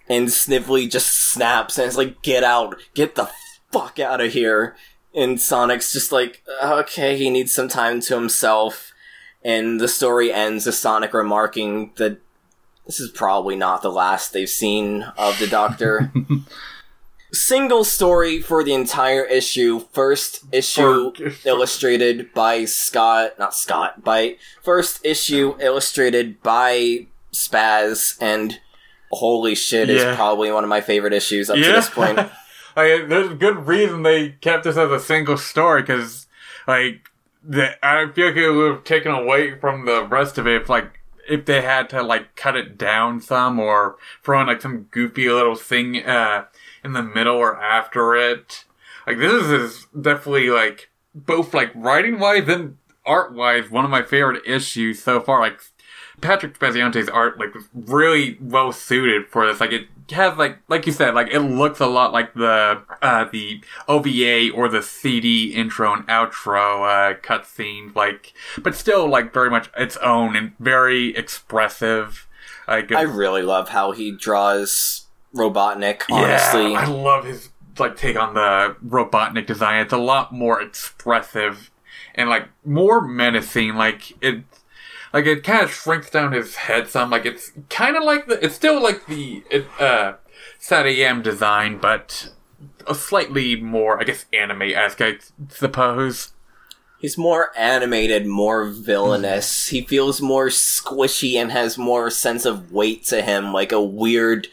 and 0.09 0.31
Snively 0.31 0.87
just 0.87 1.31
snaps 1.33 1.79
and 1.79 1.89
is 1.89 1.97
like, 1.97 2.23
get 2.23 2.45
out, 2.45 2.77
get 2.95 3.15
the 3.15 3.31
fuck 3.73 3.99
out 3.99 4.21
of 4.21 4.33
here. 4.33 4.77
And 5.15 5.41
Sonic's 5.41 5.93
just 5.93 6.13
like, 6.13 6.43
okay, 6.63 7.17
he 7.17 7.31
needs 7.31 7.53
some 7.53 7.69
time 7.69 8.01
to 8.03 8.15
himself. 8.15 8.93
And 9.43 9.81
the 9.81 9.89
story 9.89 10.33
ends 10.33 10.67
with 10.67 10.75
Sonic 10.75 11.15
remarking 11.15 11.93
that 11.97 12.21
this 12.87 13.01
is 13.01 13.11
probably 13.11 13.57
not 13.57 13.83
the 13.83 13.91
last 13.93 14.33
they've 14.33 14.49
seen 14.49 15.03
of 15.17 15.39
the 15.39 15.47
Doctor. 15.47 16.11
Single 17.33 17.85
story 17.85 18.41
for 18.41 18.65
the 18.65 18.73
entire 18.73 19.25
issue. 19.25 19.81
First 19.93 20.45
issue 20.51 21.13
illustrated 21.45 22.33
by 22.33 22.65
Scott, 22.65 23.39
not 23.39 23.55
Scott, 23.55 24.03
by 24.03 24.37
first 24.63 25.05
issue 25.05 25.55
illustrated 25.61 26.43
by 26.43 27.07
Spaz, 27.33 28.17
and 28.21 28.59
holy 29.13 29.55
shit, 29.55 29.91
is 29.91 30.03
probably 30.17 30.51
one 30.51 30.65
of 30.65 30.71
my 30.71 30.81
favorite 30.81 31.13
issues 31.13 31.51
up 31.51 31.57
to 31.57 31.73
this 31.73 31.91
point. 31.91 32.19
like, 32.79 33.09
there's 33.09 33.33
a 33.33 33.35
good 33.35 33.67
reason 33.67 34.03
they 34.03 34.31
kept 34.31 34.65
this 34.65 34.77
as 34.77 34.91
a 34.91 35.01
single 35.01 35.37
story 35.37 35.83
because, 35.83 36.27
like, 36.67 37.11
the, 37.43 37.85
I 37.85 38.11
feel 38.13 38.29
like 38.29 38.37
it 38.37 38.51
would 38.51 38.73
have 38.73 38.85
taken 38.85 39.13
away 39.13 39.59
from 39.59 39.85
the 39.85 40.05
rest 40.05 40.39
of 40.39 40.47
it 40.47 40.63
if, 40.63 40.69
like, 40.69 40.99
if 41.29 41.45
they 41.45 41.61
had 41.61 41.91
to 41.91 42.03
like 42.03 42.35
cut 42.35 42.57
it 42.57 42.79
down 42.79 43.21
some 43.21 43.61
or 43.61 43.97
throw 44.23 44.41
in 44.41 44.47
like 44.47 44.63
some 44.63 44.89
goofy 44.91 45.29
little 45.29 45.55
thing 45.55 46.05
uh, 46.05 46.47
in 46.83 46.95
the 46.95 47.03
middle 47.03 47.37
or 47.37 47.61
after 47.63 48.17
it. 48.17 48.65
Like 49.07 49.19
this 49.19 49.45
is, 49.45 49.87
definitely 49.99 50.51
like 50.51 50.89
both 51.15 51.55
like 51.55 51.71
writing 51.75 52.19
wise 52.19 52.49
and 52.49 52.77
art 53.05 53.35
wise 53.35 53.71
one 53.71 53.85
of 53.85 53.91
my 53.91 54.03
favorite 54.03 54.43
issues 54.47 55.03
so 55.03 55.21
far. 55.21 55.41
Like 55.41 55.61
Patrick 56.21 56.59
Spaziante's 56.59 57.09
art 57.09 57.39
like 57.39 57.55
really 57.75 58.39
well 58.41 58.73
suited 58.73 59.29
for 59.29 59.47
this. 59.47 59.61
Like 59.61 59.73
it 59.73 59.89
has 60.11 60.37
like 60.39 60.59
like 60.69 60.87
you 60.87 60.93
said, 60.93 61.15
like 61.15 61.29
it 61.33 61.41
looks 61.41 61.81
a 61.81 61.87
lot 61.87 62.13
like 62.13 62.35
the 62.35 62.83
uh 63.03 63.25
the 63.25 63.63
OVA 63.87 64.51
or 64.51 64.69
the 64.69 64.83
CD 64.83 65.53
intro 65.55 65.93
and 65.93 66.07
outro 66.07 66.83
uh 67.15 67.19
cutscenes, 67.21 67.95
like 67.95 68.33
but 68.63 68.75
still 68.75 69.09
like 69.09 69.33
very 69.33 69.51
much 69.51 69.71
its 69.77 69.97
own 69.99 70.37
and 70.37 70.53
very 70.59 71.17
expressive. 71.17 72.27
Like 72.67 72.93
I 72.93 73.03
really 73.03 73.43
love 73.43 73.71
how 73.71 73.93
he 73.93 74.11
draws 74.11 75.07
Robotnik, 75.35 76.03
honestly. 76.11 76.73
yeah, 76.73 76.81
I 76.81 76.87
love 76.87 77.25
his 77.25 77.51
like 77.79 77.97
take 77.97 78.17
on 78.17 78.35
the 78.35 78.77
Robotnik 78.87 79.47
design. 79.47 79.83
It's 79.83 79.93
a 79.93 79.99
lot 79.99 80.33
more 80.33 80.61
expressive 80.61 81.71
and 82.15 82.29
like 82.29 82.49
more 82.65 83.01
menacing. 83.01 83.77
Like 83.77 84.13
it, 84.23 84.43
like 85.13 85.27
it 85.27 85.45
kind 85.45 85.63
of 85.63 85.71
shrinks 85.71 86.11
down 86.11 86.33
his 86.33 86.57
head 86.57 86.89
some. 86.89 87.11
Like 87.11 87.27
it's 87.27 87.53
kind 87.69 87.97
of 87.97 88.05
like 88.05 88.27
the. 88.27 88.45
It's 88.45 88.55
still 88.55 88.83
like 88.83 89.07
the 89.07 89.43
it, 89.51 89.67
uh 89.81 90.15
SatAM 90.61 91.23
design, 91.23 91.79
but 91.79 92.31
a 92.87 92.95
slightly 92.95 93.57
more, 93.57 94.01
I 94.01 94.05
guess, 94.05 94.27
anime 94.33 94.63
esque. 94.63 95.01
I 95.01 95.19
suppose. 95.49 96.33
He's 96.99 97.17
more 97.17 97.53
animated, 97.57 98.27
more 98.27 98.65
villainous. 98.67 99.69
He 99.69 99.83
feels 99.83 100.21
more 100.21 100.49
squishy 100.49 101.35
and 101.35 101.53
has 101.53 101.79
more 101.79 102.11
sense 102.11 102.45
of 102.45 102.73
weight 102.73 103.05
to 103.05 103.23
him, 103.23 103.53
like 103.53 103.71
a 103.71 103.81
weird 103.81 104.49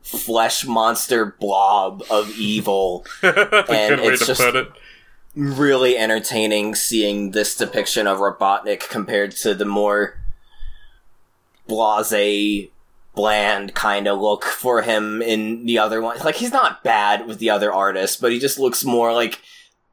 flesh 0.00 0.64
monster 0.64 1.36
blob 1.40 2.04
of 2.08 2.30
evil. 2.38 3.04
and 3.22 4.00
it's 4.00 4.26
just 4.26 4.40
really 5.38 5.96
entertaining 5.96 6.74
seeing 6.74 7.30
this 7.30 7.54
depiction 7.54 8.08
of 8.08 8.18
Robotnik 8.18 8.88
compared 8.88 9.30
to 9.36 9.54
the 9.54 9.64
more 9.64 10.18
blase, 11.68 12.68
bland 13.14 13.74
kind 13.74 14.08
of 14.08 14.18
look 14.18 14.44
for 14.44 14.82
him 14.82 15.22
in 15.22 15.64
the 15.64 15.78
other 15.78 16.02
one. 16.02 16.18
Like 16.18 16.36
he's 16.36 16.52
not 16.52 16.82
bad 16.82 17.26
with 17.26 17.38
the 17.38 17.50
other 17.50 17.72
artists, 17.72 18.16
but 18.16 18.32
he 18.32 18.40
just 18.40 18.58
looks 18.58 18.84
more 18.84 19.12
like 19.12 19.40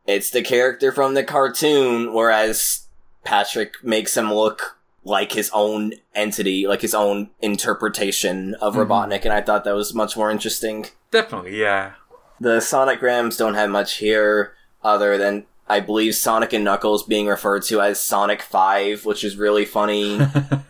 it's 0.08 0.32
the 0.32 0.42
character 0.42 0.92
from 0.92 1.14
the 1.14 1.24
cartoon, 1.24 2.12
whereas 2.12 2.88
Patrick 3.24 3.84
makes 3.84 4.18
him 4.18 4.34
look 4.34 4.80
like 5.04 5.34
his 5.34 5.52
own 5.54 5.94
entity, 6.16 6.66
like 6.66 6.82
his 6.82 6.96
own 6.96 7.30
interpretation 7.40 8.56
of 8.56 8.74
mm-hmm. 8.74 8.92
Robotnik, 8.92 9.26
and 9.26 9.34
I 9.34 9.42
thought 9.42 9.64
that 9.66 9.76
was 9.76 9.94
much 9.94 10.18
more 10.18 10.32
interesting. 10.32 10.88
Definitely, 11.12 11.60
yeah. 11.60 11.94
The 12.40 12.58
Sonicgrams 12.58 13.38
don't 13.38 13.54
have 13.54 13.70
much 13.70 13.98
here 13.98 14.55
other 14.86 15.18
than 15.18 15.46
I 15.68 15.80
believe 15.80 16.16
Sonic 16.16 16.54
and 16.54 16.64
Knuckles 16.64 17.04
being 17.04 17.28
referred 17.28 17.64
to 17.64 17.82
as 17.82 18.00
Sonic 18.00 18.42
5, 18.42 19.04
which 19.04 19.24
is 19.24 19.36
really 19.36 19.66
funny. 19.66 20.20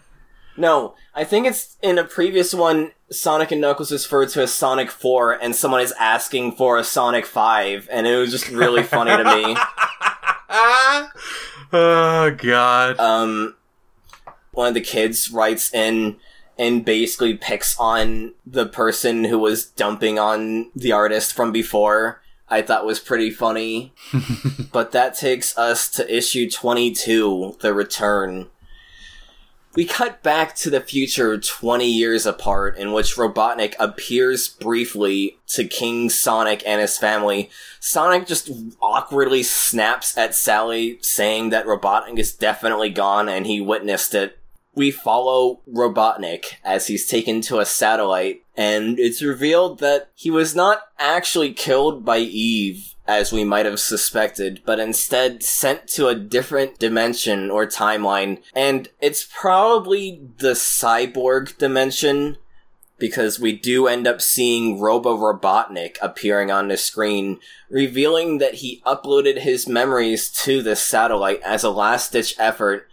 no, 0.57 0.95
I 1.13 1.25
think 1.25 1.45
it's 1.45 1.75
in 1.81 1.97
a 1.97 2.05
previous 2.05 2.53
one, 2.53 2.91
Sonic 3.11 3.51
and 3.51 3.61
Knuckles 3.61 3.91
is 3.91 4.05
referred 4.05 4.29
to 4.29 4.43
as 4.43 4.53
Sonic 4.53 4.89
4, 4.89 5.33
and 5.33 5.55
someone 5.55 5.81
is 5.81 5.93
asking 5.99 6.53
for 6.53 6.77
a 6.77 6.83
Sonic 6.83 7.25
5, 7.25 7.89
and 7.91 8.07
it 8.07 8.15
was 8.15 8.31
just 8.31 8.49
really 8.49 8.83
funny 8.83 9.11
to 9.11 9.23
me. 9.23 9.55
oh, 11.73 12.35
God. 12.37 12.99
Um, 12.99 13.55
one 14.51 14.69
of 14.69 14.73
the 14.73 14.81
kids 14.81 15.29
writes 15.29 15.73
in 15.73 16.15
and 16.57 16.85
basically 16.85 17.35
picks 17.35 17.77
on 17.77 18.33
the 18.45 18.65
person 18.65 19.25
who 19.25 19.37
was 19.37 19.65
dumping 19.65 20.17
on 20.17 20.71
the 20.73 20.93
artist 20.93 21.33
from 21.33 21.51
before. 21.51 22.21
I 22.47 22.61
thought 22.61 22.85
was 22.85 22.99
pretty 22.99 23.31
funny. 23.31 23.93
but 24.71 24.91
that 24.91 25.15
takes 25.15 25.57
us 25.57 25.89
to 25.91 26.15
issue 26.15 26.49
22, 26.49 27.57
The 27.59 27.73
Return. 27.73 28.47
We 29.75 29.83
cut 29.83 30.23
back 30.23 30.55
to 30.57 30.69
the 30.69 30.79
future 30.79 31.37
20 31.37 31.85
years 31.85 32.25
apart, 32.25 32.77
in 32.77 32.93
which 32.93 33.15
Robotnik 33.17 33.75
appears 33.77 34.47
briefly 34.47 35.37
to 35.47 35.67
King 35.67 36.09
Sonic 36.09 36.63
and 36.65 36.79
his 36.79 36.97
family. 36.97 37.49
Sonic 37.81 38.25
just 38.25 38.49
awkwardly 38.81 39.43
snaps 39.43 40.17
at 40.17 40.33
Sally, 40.33 40.97
saying 41.01 41.49
that 41.49 41.65
Robotnik 41.65 42.17
is 42.19 42.33
definitely 42.33 42.89
gone 42.89 43.27
and 43.27 43.45
he 43.45 43.59
witnessed 43.59 44.15
it 44.15 44.39
we 44.75 44.91
follow 44.91 45.61
Robotnik 45.71 46.55
as 46.63 46.87
he's 46.87 47.07
taken 47.07 47.41
to 47.41 47.59
a 47.59 47.65
satellite, 47.65 48.43
and 48.55 48.99
it's 48.99 49.21
revealed 49.21 49.79
that 49.79 50.09
he 50.15 50.29
was 50.29 50.55
not 50.55 50.81
actually 50.99 51.53
killed 51.53 52.05
by 52.05 52.17
Eve, 52.17 52.93
as 53.07 53.31
we 53.31 53.43
might 53.43 53.65
have 53.65 53.79
suspected, 53.79 54.61
but 54.65 54.79
instead 54.79 55.43
sent 55.43 55.87
to 55.87 56.07
a 56.07 56.15
different 56.15 56.79
dimension 56.79 57.49
or 57.49 57.65
timeline, 57.65 58.41
and 58.53 58.89
it's 58.99 59.27
probably 59.31 60.21
the 60.37 60.53
cyborg 60.53 61.57
dimension, 61.57 62.37
because 62.97 63.39
we 63.39 63.51
do 63.51 63.87
end 63.87 64.07
up 64.07 64.21
seeing 64.21 64.79
Robo 64.79 65.17
Robotnik 65.17 65.97
appearing 66.01 66.49
on 66.49 66.69
the 66.69 66.77
screen, 66.77 67.39
revealing 67.69 68.37
that 68.37 68.55
he 68.55 68.81
uploaded 68.85 69.39
his 69.39 69.67
memories 69.67 70.29
to 70.29 70.61
this 70.61 70.81
satellite 70.81 71.41
as 71.41 71.63
a 71.63 71.69
last 71.69 72.13
ditch 72.13 72.35
effort 72.39 72.87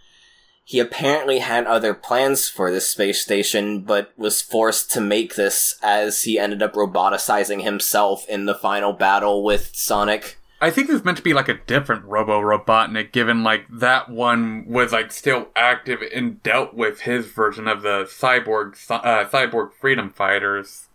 he 0.63 0.79
apparently 0.79 1.39
had 1.39 1.65
other 1.65 1.93
plans 1.93 2.47
for 2.47 2.71
this 2.71 2.89
space 2.89 3.21
station, 3.21 3.81
but 3.81 4.13
was 4.17 4.41
forced 4.41 4.91
to 4.91 5.01
make 5.01 5.35
this 5.35 5.77
as 5.83 6.23
he 6.23 6.39
ended 6.39 6.63
up 6.63 6.73
roboticizing 6.73 7.63
himself 7.63 8.27
in 8.29 8.45
the 8.45 8.55
final 8.55 8.93
battle 8.93 9.43
with 9.43 9.71
Sonic. 9.73 10.39
I 10.61 10.71
think 10.71 10.87
this 10.87 11.03
meant 11.03 11.17
to 11.17 11.23
be 11.23 11.33
like 11.33 11.49
a 11.49 11.55
different 11.55 12.05
Robo 12.05 12.39
Robotnik, 12.39 13.11
given 13.11 13.43
like 13.43 13.65
that 13.69 14.09
one 14.09 14.63
was 14.65 14.93
like 14.93 15.11
still 15.11 15.49
active 15.57 15.99
and 16.15 16.41
dealt 16.41 16.73
with 16.73 17.01
his 17.01 17.25
version 17.25 17.67
of 17.67 17.81
the 17.81 18.05
cyborg 18.05 18.75
uh, 18.89 19.25
cyborg 19.25 19.73
freedom 19.73 20.09
fighters. 20.09 20.87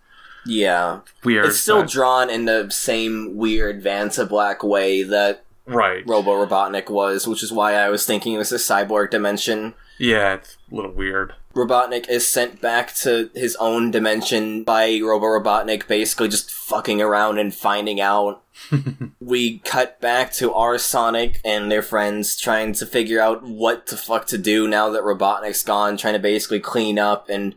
Yeah, 0.47 1.01
weird. 1.23 1.45
It's 1.45 1.61
still 1.61 1.83
but... 1.83 1.91
drawn 1.91 2.31
in 2.31 2.47
the 2.47 2.71
same 2.71 3.37
weird 3.37 3.85
Vantablack 3.85 4.67
way 4.67 5.03
that 5.03 5.45
right 5.69 6.05
Robo 6.07 6.45
Robotnik 6.45 6.91
was, 6.91 7.27
which 7.27 7.43
is 7.43 7.53
why 7.53 7.75
I 7.75 7.89
was 7.89 8.07
thinking 8.07 8.35
it 8.35 8.39
was 8.39 8.53
a 8.53 8.57
cyborg 8.57 9.11
dimension. 9.11 9.75
Yeah, 9.99 10.35
it's 10.35 10.57
a 10.71 10.75
little 10.75 10.93
weird. 10.93 11.35
Robotnik 11.55 12.09
is 12.09 12.27
sent 12.27 12.61
back 12.61 12.95
to 12.97 13.31
his 13.35 13.57
own 13.57 13.91
dimension 13.91 14.63
by 14.63 15.01
Robo 15.03 15.27
Robotnik 15.27 15.89
basically 15.89 16.29
just 16.29 16.51
fucking 16.51 17.03
around 17.03 17.39
and 17.39 17.55
finding 17.55 18.01
out. 18.01 18.43
we 19.21 19.59
cut 19.61 20.01
back 20.01 20.33
to 20.35 20.53
our 20.53 20.79
Sonic 20.79 21.41
and 21.45 21.71
their 21.71 21.83
friends 21.83 22.37
trying 22.37 22.73
to 22.75 22.87
figure 22.87 23.21
out 23.21 23.43
what 23.43 23.87
the 23.87 23.97
fuck 23.97 24.27
to 24.29 24.39
do 24.39 24.69
now 24.69 24.91
that 24.91 25.03
Robotnik's 25.03 25.63
gone, 25.63 25.97
trying 25.97 26.15
to 26.15 26.21
basically 26.21 26.61
clean 26.61 26.99
up 26.99 27.29
and 27.29 27.55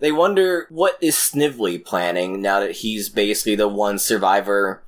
they 0.00 0.12
wonder 0.12 0.66
what 0.70 0.96
is 1.00 1.16
Snively 1.16 1.78
planning 1.78 2.40
now 2.40 2.60
that 2.60 2.76
he's 2.76 3.08
basically 3.08 3.56
the 3.56 3.68
one 3.68 3.98
survivor 3.98 4.82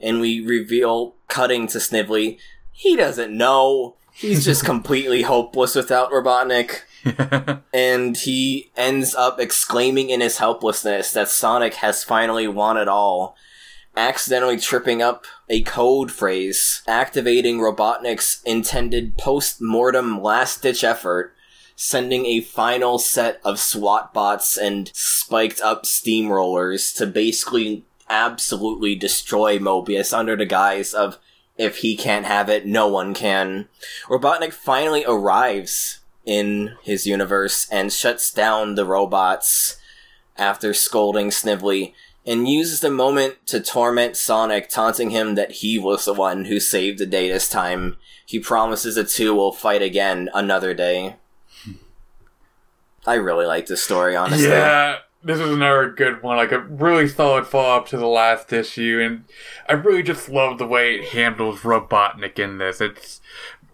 and 0.00 0.20
we 0.20 0.44
reveal 0.44 1.14
cutting 1.28 1.66
to 1.68 1.80
Snively. 1.80 2.38
He 2.72 2.96
doesn't 2.96 3.36
know. 3.36 3.96
He's 4.12 4.44
just 4.44 4.64
completely 4.64 5.22
hopeless 5.22 5.74
without 5.74 6.10
Robotnik. 6.10 6.82
and 7.72 8.16
he 8.16 8.70
ends 8.76 9.14
up 9.14 9.38
exclaiming 9.38 10.10
in 10.10 10.20
his 10.20 10.38
helplessness 10.38 11.12
that 11.12 11.28
Sonic 11.28 11.74
has 11.74 12.02
finally 12.02 12.48
won 12.48 12.76
it 12.76 12.88
all, 12.88 13.36
accidentally 13.96 14.58
tripping 14.58 15.02
up 15.02 15.26
a 15.48 15.62
code 15.62 16.10
phrase, 16.10 16.82
activating 16.86 17.58
Robotnik's 17.58 18.40
intended 18.44 19.18
post 19.18 19.60
mortem 19.60 20.22
last 20.22 20.62
ditch 20.62 20.82
effort, 20.82 21.34
sending 21.76 22.24
a 22.24 22.40
final 22.40 22.98
set 22.98 23.40
of 23.44 23.58
SWAT 23.58 24.14
bots 24.14 24.56
and 24.56 24.90
spiked 24.94 25.60
up 25.60 25.84
steamrollers 25.84 26.94
to 26.96 27.06
basically 27.06 27.84
absolutely 28.08 28.94
destroy 28.94 29.58
Mobius 29.58 30.16
under 30.16 30.36
the 30.36 30.46
guise 30.46 30.94
of 30.94 31.18
if 31.56 31.78
he 31.78 31.96
can't 31.96 32.26
have 32.26 32.48
it, 32.48 32.66
no 32.66 32.88
one 32.88 33.14
can. 33.14 33.68
Robotnik 34.08 34.52
finally 34.52 35.04
arrives 35.06 36.00
in 36.24 36.76
his 36.82 37.06
universe 37.06 37.68
and 37.70 37.92
shuts 37.92 38.32
down 38.32 38.74
the 38.74 38.84
robots 38.84 39.76
after 40.36 40.74
scolding 40.74 41.30
Snively 41.30 41.94
and 42.26 42.48
uses 42.48 42.80
the 42.80 42.90
moment 42.90 43.46
to 43.46 43.60
torment 43.60 44.16
Sonic, 44.16 44.68
taunting 44.68 45.10
him 45.10 45.34
that 45.34 45.52
he 45.52 45.78
was 45.78 46.04
the 46.06 46.14
one 46.14 46.46
who 46.46 46.58
saved 46.58 46.98
the 46.98 47.06
day 47.06 47.28
this 47.28 47.48
time. 47.48 47.98
He 48.24 48.40
promises 48.40 48.94
the 48.94 49.04
two 49.04 49.34
will 49.34 49.52
fight 49.52 49.82
again 49.82 50.30
another 50.32 50.72
day. 50.72 51.16
Hmm. 51.64 51.72
I 53.06 53.14
really 53.14 53.44
like 53.44 53.66
this 53.66 53.82
story, 53.82 54.16
honestly. 54.16 54.48
Yeah, 54.48 54.98
this 55.24 55.40
is 55.40 55.50
another 55.50 55.90
good 55.90 56.22
one, 56.22 56.36
like 56.36 56.52
a 56.52 56.60
really 56.60 57.08
solid 57.08 57.46
follow 57.46 57.78
up 57.78 57.88
to 57.88 57.96
the 57.96 58.06
last 58.06 58.52
issue, 58.52 59.00
and 59.02 59.24
I 59.68 59.72
really 59.72 60.02
just 60.02 60.28
love 60.28 60.58
the 60.58 60.66
way 60.66 60.96
it 60.96 61.08
handles 61.08 61.60
Robotnik 61.60 62.38
in 62.38 62.58
this. 62.58 62.80
It's 62.80 63.22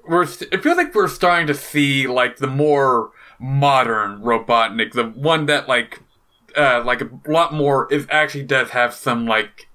we're 0.07 0.23
it 0.23 0.63
feels 0.63 0.77
like 0.77 0.95
we're 0.95 1.09
starting 1.09 1.49
to 1.49 1.55
see 1.55 2.07
like 2.07 2.37
the 2.37 2.47
more 2.47 3.11
modern 3.41 4.23
Robotnik, 4.23 4.93
the 4.93 5.05
one 5.05 5.47
that 5.47 5.69
like 5.69 6.01
uh 6.57 6.83
like 6.85 7.01
a 7.01 7.11
lot 7.27 7.53
more 7.53 7.93
is 7.93 8.07
actually 8.11 8.45
does 8.45 8.71
have 8.71 8.95
some 8.95 9.27
like 9.27 9.69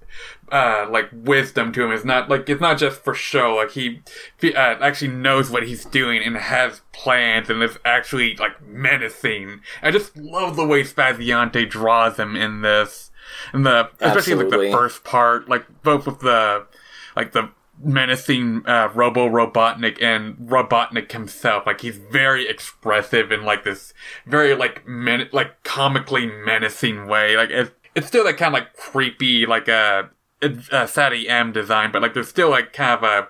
uh, 0.50 0.86
like 0.90 1.08
wisdom 1.12 1.72
to 1.72 1.84
him. 1.84 1.92
It's 1.92 2.04
not 2.04 2.28
like 2.28 2.48
it's 2.48 2.60
not 2.60 2.78
just 2.78 3.02
for 3.02 3.14
show. 3.14 3.56
Like 3.56 3.72
he, 3.72 4.02
uh, 4.42 4.76
actually 4.80 5.12
knows 5.12 5.50
what 5.50 5.66
he's 5.66 5.84
doing 5.84 6.22
and 6.22 6.36
has 6.36 6.82
plans 6.92 7.50
and 7.50 7.62
is 7.62 7.78
actually 7.84 8.36
like 8.36 8.64
menacing. 8.66 9.60
I 9.82 9.90
just 9.90 10.16
love 10.16 10.56
the 10.56 10.66
way 10.66 10.82
Spaziante 10.82 11.68
draws 11.68 12.18
him 12.18 12.36
in 12.36 12.62
this, 12.62 13.10
and 13.52 13.66
the 13.66 13.90
especially 14.00 14.34
Absolutely. 14.34 14.58
like 14.58 14.66
the 14.70 14.76
first 14.76 15.04
part, 15.04 15.48
like 15.48 15.82
both 15.82 16.06
with 16.06 16.20
the 16.20 16.66
like 17.16 17.32
the 17.32 17.50
menacing 17.82 18.62
uh, 18.66 18.88
Robo 18.94 19.28
Robotnik 19.28 20.02
and 20.02 20.36
Robotnik 20.36 21.10
himself. 21.12 21.66
Like 21.66 21.80
he's 21.80 21.96
very 21.96 22.48
expressive 22.48 23.32
in 23.32 23.44
like 23.44 23.64
this 23.64 23.92
very 24.26 24.54
like 24.54 24.86
men- 24.86 25.28
like 25.32 25.62
comically 25.64 26.26
menacing 26.26 27.06
way. 27.06 27.36
Like 27.36 27.50
it's 27.50 27.70
it's 27.94 28.06
still 28.06 28.24
like 28.24 28.36
kind 28.36 28.54
of 28.54 28.60
like 28.60 28.76
creepy, 28.76 29.46
like 29.46 29.68
a 29.68 30.10
uh, 30.42 30.86
SatAM 30.86 31.52
design, 31.52 31.92
but 31.92 32.02
like 32.02 32.14
there's 32.14 32.28
still 32.28 32.50
like 32.50 32.72
kind 32.72 32.92
of 32.92 33.02
a 33.02 33.28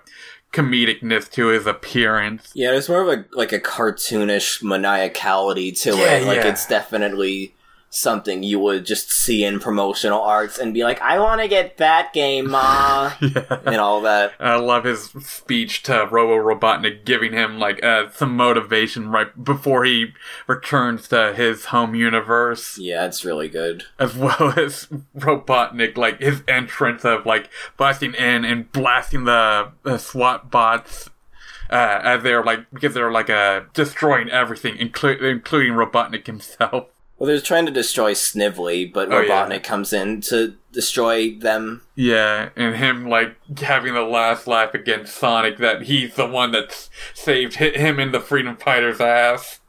comedicness 0.53 1.29
to 1.31 1.47
his 1.47 1.65
appearance. 1.65 2.51
Yeah, 2.53 2.71
there's 2.71 2.89
more 2.89 3.01
of 3.01 3.19
a 3.19 3.25
like 3.33 3.51
a 3.51 3.59
cartoonish 3.59 4.63
maniacality 4.63 5.79
to 5.81 5.97
yeah, 5.97 6.17
it. 6.17 6.27
Like 6.27 6.37
yeah. 6.37 6.47
it's 6.47 6.65
definitely 6.65 7.53
something 7.89 8.43
you 8.43 8.59
would 8.59 8.85
just 8.85 9.09
see 9.11 9.43
in 9.43 9.59
promotional 9.59 10.21
arts 10.21 10.57
and 10.59 10.73
be 10.73 10.83
like, 10.83 11.01
I 11.01 11.19
want 11.19 11.41
to 11.41 11.47
get 11.47 11.77
that 11.77 12.11
game, 12.13 12.51
ma, 12.51 13.13
yeah. 13.21 13.59
and 13.65 13.77
all 13.77 14.01
that. 14.01 14.33
I 14.39 14.55
love 14.57 14.83
his 14.83 15.05
speech 15.21 15.83
to 15.83 16.07
Robo 16.11 16.35
Robotnik, 16.35 17.05
giving 17.05 17.31
him 17.33 17.59
like 17.59 17.83
uh, 17.83 18.09
some 18.11 18.35
motivation 18.35 19.09
right 19.09 19.43
before 19.43 19.85
he 19.85 20.13
returns 20.47 21.07
to 21.07 21.33
his 21.33 21.65
home 21.65 21.95
universe, 21.95 22.77
Yeah, 22.77 23.05
it's 23.05 23.23
really 23.23 23.47
good. 23.49 23.85
as 23.97 24.15
well 24.15 24.53
as 24.59 24.87
Robotnik, 25.17 25.97
like 25.97 26.19
his 26.19 26.43
entrance 26.47 27.05
of 27.05 27.25
like 27.25 27.49
busting 27.77 28.13
in 28.15 28.43
and 28.45 28.71
blasting 28.71 29.23
the, 29.23 29.71
the 29.83 29.97
SWAT 29.97 30.51
bots. 30.51 31.09
Uh, 31.69 31.99
as 32.01 32.23
they're 32.23 32.45
like 32.45 32.65
because 32.71 32.93
they're 32.93 33.11
like 33.11 33.29
uh 33.29 33.59
destroying 33.73 34.29
everything, 34.29 34.75
inclu- 34.77 35.21
including 35.21 35.73
Robotnik 35.73 36.25
himself. 36.25 36.85
Well, 37.17 37.27
they're 37.27 37.41
trying 37.41 37.65
to 37.65 37.71
destroy 37.71 38.13
Snively, 38.13 38.85
but 38.85 39.11
Oh, 39.11 39.19
yeah. 39.21 39.47
Robotnik 39.47 39.63
comes 39.63 39.91
in 39.91 40.21
to 40.21 40.55
destroy 40.71 41.33
them. 41.35 41.81
Yeah, 41.95 42.49
and 42.55 42.75
him 42.75 43.09
like 43.09 43.35
having 43.59 43.95
the 43.95 44.03
last 44.03 44.45
laugh 44.45 44.73
against 44.75 45.15
Sonic 45.15 45.57
that 45.57 45.83
he's 45.83 46.13
the 46.15 46.27
one 46.27 46.51
that 46.51 46.89
saved 47.15 47.55
hi- 47.55 47.69
him 47.71 47.99
in 47.99 48.11
the 48.11 48.19
Freedom 48.19 48.55
Fighter's 48.55 49.01
ass. 49.01 49.59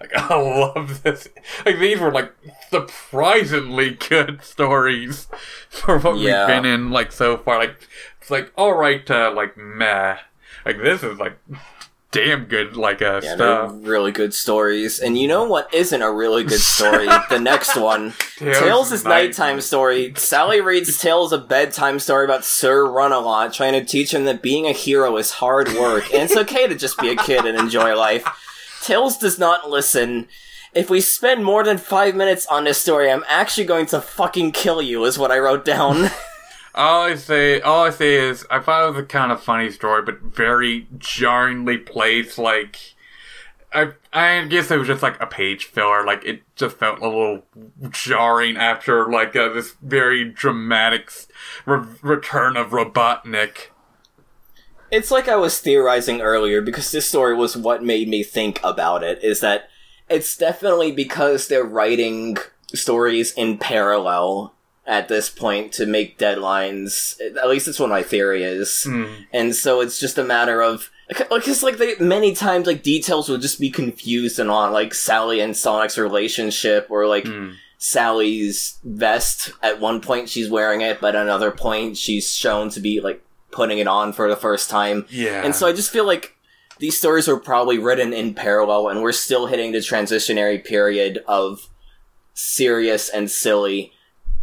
Like 0.00 0.14
I 0.16 0.34
love 0.34 1.04
this. 1.04 1.28
Like 1.64 1.78
these 1.78 2.00
were 2.00 2.10
like 2.12 2.32
surprisingly 2.70 3.90
good 4.08 4.42
stories 4.42 5.28
for 5.70 5.98
what 5.98 6.18
Yeah. 6.18 6.40
we've 6.46 6.48
been 6.62 6.64
in 6.64 6.90
like 6.90 7.12
so 7.12 7.36
far. 7.36 7.58
Like 7.58 7.76
it's 8.20 8.30
like 8.30 8.52
all 8.56 8.74
right, 8.74 9.08
uh, 9.10 9.32
like 9.34 9.56
meh. 9.56 10.16
Like 10.64 10.78
this 10.78 11.02
is 11.02 11.18
like 11.18 11.38
damn 12.16 12.44
good 12.46 12.76
like 12.76 13.02
uh 13.02 13.20
Yeah, 13.22 13.34
stuff. 13.34 13.72
really 13.82 14.12
good 14.12 14.34
stories. 14.34 14.98
And 14.98 15.16
you 15.18 15.28
know 15.28 15.44
what 15.44 15.72
isn't 15.72 16.02
a 16.02 16.10
really 16.12 16.42
good 16.44 16.60
story? 16.60 17.06
the 17.30 17.38
next 17.38 17.76
one. 17.76 18.14
Tails' 18.38 18.92
is 18.92 19.04
Night- 19.04 19.26
nighttime 19.26 19.60
story. 19.60 20.12
Sally 20.16 20.60
reads 20.60 20.98
Tails 21.00 21.32
a 21.32 21.38
bedtime 21.38 21.98
story 22.00 22.24
about 22.24 22.44
Sir 22.44 22.86
Run-a-Lot, 22.90 23.52
trying 23.52 23.72
to 23.74 23.84
teach 23.84 24.12
him 24.12 24.24
that 24.24 24.42
being 24.42 24.66
a 24.66 24.72
hero 24.72 25.16
is 25.16 25.30
hard 25.32 25.68
work, 25.74 26.04
and 26.12 26.22
it's 26.24 26.36
okay 26.36 26.66
to 26.66 26.74
just 26.74 26.98
be 26.98 27.10
a 27.10 27.16
kid 27.16 27.44
and 27.46 27.58
enjoy 27.58 27.94
life. 27.96 28.24
Tails 28.82 29.16
does 29.18 29.38
not 29.38 29.68
listen. 29.70 30.28
If 30.74 30.90
we 30.90 31.00
spend 31.00 31.42
more 31.44 31.64
than 31.64 31.78
five 31.78 32.14
minutes 32.14 32.46
on 32.46 32.64
this 32.64 32.78
story, 32.78 33.10
I'm 33.10 33.24
actually 33.28 33.64
going 33.66 33.86
to 33.86 34.00
fucking 34.00 34.52
kill 34.52 34.82
you, 34.82 35.04
is 35.04 35.18
what 35.18 35.30
I 35.32 35.38
wrote 35.38 35.64
down. 35.64 36.10
All 36.76 37.04
I 37.04 37.14
say, 37.14 37.60
all 37.60 37.84
I 37.84 37.90
say 37.90 38.14
is, 38.16 38.44
I 38.50 38.60
thought 38.60 38.86
it 38.86 38.90
was 38.90 39.02
a 39.02 39.06
kind 39.06 39.32
of 39.32 39.42
funny 39.42 39.70
story, 39.70 40.02
but 40.02 40.20
very 40.20 40.86
jarringly 40.98 41.78
placed. 41.78 42.36
Like, 42.36 42.76
I, 43.72 43.92
I 44.12 44.44
guess 44.44 44.70
it 44.70 44.78
was 44.78 44.86
just 44.86 45.02
like 45.02 45.20
a 45.20 45.26
page 45.26 45.64
filler. 45.64 46.04
Like, 46.04 46.22
it 46.24 46.42
just 46.54 46.76
felt 46.76 46.98
a 47.00 47.08
little 47.08 47.42
jarring 47.90 48.58
after 48.58 49.10
like 49.10 49.34
uh, 49.34 49.48
this 49.48 49.72
very 49.82 50.24
dramatic 50.24 51.10
re- 51.64 51.86
return 52.02 52.58
of 52.58 52.70
Robotnik. 52.70 53.68
It's 54.90 55.10
like 55.10 55.28
I 55.28 55.36
was 55.36 55.58
theorizing 55.58 56.20
earlier 56.20 56.60
because 56.60 56.92
this 56.92 57.08
story 57.08 57.34
was 57.34 57.56
what 57.56 57.82
made 57.82 58.08
me 58.08 58.22
think 58.22 58.60
about 58.62 59.02
it. 59.02 59.22
Is 59.24 59.40
that 59.40 59.68
it's 60.08 60.36
definitely 60.36 60.92
because 60.92 61.48
they're 61.48 61.64
writing 61.64 62.36
stories 62.74 63.32
in 63.32 63.58
parallel 63.58 64.54
at 64.86 65.08
this 65.08 65.28
point 65.28 65.72
to 65.72 65.86
make 65.86 66.18
deadlines. 66.18 67.20
At 67.36 67.48
least 67.48 67.66
that's 67.66 67.80
what 67.80 67.90
my 67.90 68.02
theory 68.02 68.44
is. 68.44 68.84
Hmm. 68.84 69.06
And 69.32 69.54
so 69.54 69.80
it's 69.80 69.98
just 69.98 70.18
a 70.18 70.24
matter 70.24 70.62
of 70.62 70.90
because 71.28 71.62
like 71.62 71.76
they 71.78 71.96
many 71.96 72.34
times 72.34 72.66
like 72.66 72.82
details 72.82 73.28
will 73.28 73.38
just 73.38 73.60
be 73.60 73.70
confused 73.70 74.38
and 74.38 74.50
on 74.50 74.72
like 74.72 74.94
Sally 74.94 75.40
and 75.40 75.56
Sonic's 75.56 75.98
relationship 75.98 76.86
or 76.90 77.06
like 77.06 77.26
Hmm. 77.26 77.52
Sally's 77.78 78.78
vest. 78.84 79.52
At 79.62 79.80
one 79.80 80.00
point 80.00 80.28
she's 80.28 80.48
wearing 80.50 80.80
it, 80.80 81.00
but 81.00 81.14
at 81.14 81.22
another 81.22 81.50
point 81.50 81.96
she's 81.96 82.32
shown 82.34 82.70
to 82.70 82.80
be 82.80 83.00
like 83.00 83.22
putting 83.50 83.78
it 83.78 83.86
on 83.86 84.12
for 84.12 84.28
the 84.28 84.36
first 84.36 84.70
time. 84.70 85.06
Yeah. 85.10 85.42
And 85.44 85.54
so 85.54 85.66
I 85.66 85.72
just 85.72 85.90
feel 85.90 86.06
like 86.06 86.34
these 86.78 86.98
stories 86.98 87.26
were 87.28 87.40
probably 87.40 87.78
written 87.78 88.12
in 88.12 88.34
parallel, 88.34 88.88
and 88.88 89.02
we're 89.02 89.12
still 89.12 89.46
hitting 89.46 89.72
the 89.72 89.78
transitionary 89.78 90.62
period 90.62 91.24
of 91.26 91.68
serious 92.34 93.08
and 93.08 93.30
silly. 93.30 93.92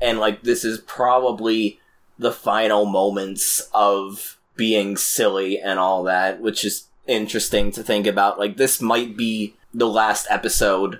And 0.01 0.19
like, 0.19 0.43
this 0.43 0.63
is 0.65 0.79
probably 0.79 1.79
the 2.19 2.31
final 2.31 2.85
moments 2.85 3.69
of 3.73 4.37
being 4.55 4.97
silly 4.97 5.59
and 5.59 5.79
all 5.79 6.03
that, 6.03 6.39
which 6.41 6.63
is 6.65 6.85
interesting 7.07 7.71
to 7.71 7.83
think 7.83 8.05
about. 8.07 8.37
Like, 8.39 8.57
this 8.57 8.81
might 8.81 9.17
be 9.17 9.55
the 9.73 9.87
last 9.87 10.27
episode 10.29 10.99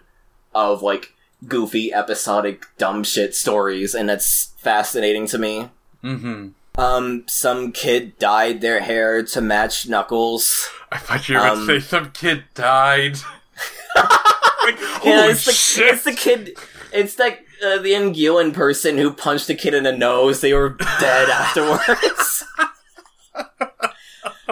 of 0.55 0.81
like 0.81 1.13
goofy, 1.47 1.93
episodic, 1.93 2.65
dumb 2.77 3.03
shit 3.03 3.35
stories, 3.35 3.93
and 3.93 4.07
that's 4.09 4.53
fascinating 4.57 5.27
to 5.27 5.37
me. 5.37 5.69
Mm-hmm. 6.03 6.49
Um, 6.79 7.23
some 7.27 7.71
kid 7.71 8.17
dyed 8.17 8.61
their 8.61 8.79
hair 8.81 9.21
to 9.23 9.41
match 9.41 9.87
Knuckles. 9.87 10.67
I 10.91 10.97
thought 10.97 11.29
you 11.29 11.35
were 11.35 11.41
going 11.41 11.59
Um, 11.59 11.67
to 11.67 11.79
say 11.81 11.87
some 11.87 12.11
kid 12.11 12.45
died. 12.55 13.17
like, 13.95 14.79
Yeah, 14.79 14.97
holy 15.21 15.31
it's 15.33 15.45
the 15.45 15.51
shit. 15.51 15.93
it's 15.95 16.03
the 16.03 16.13
kid. 16.13 16.57
It's 16.93 17.17
like 17.17 17.45
uh, 17.63 17.79
the 17.79 17.93
Nguyen 17.93 18.53
person 18.53 18.97
who 18.97 19.11
punched 19.11 19.49
a 19.49 19.55
kid 19.55 19.73
in 19.73 19.83
the 19.83 19.91
nose. 19.91 20.41
They 20.41 20.53
were 20.53 20.77
dead 20.99 21.29
afterwards. 21.29 22.43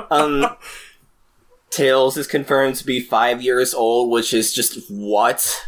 um, 0.10 0.48
Tails 1.70 2.18
is 2.18 2.28
confirmed 2.28 2.76
to 2.76 2.86
be 2.86 3.00
five 3.00 3.42
years 3.42 3.74
old, 3.74 4.12
which 4.12 4.34
is 4.34 4.54
just 4.54 4.90
what? 4.90 5.68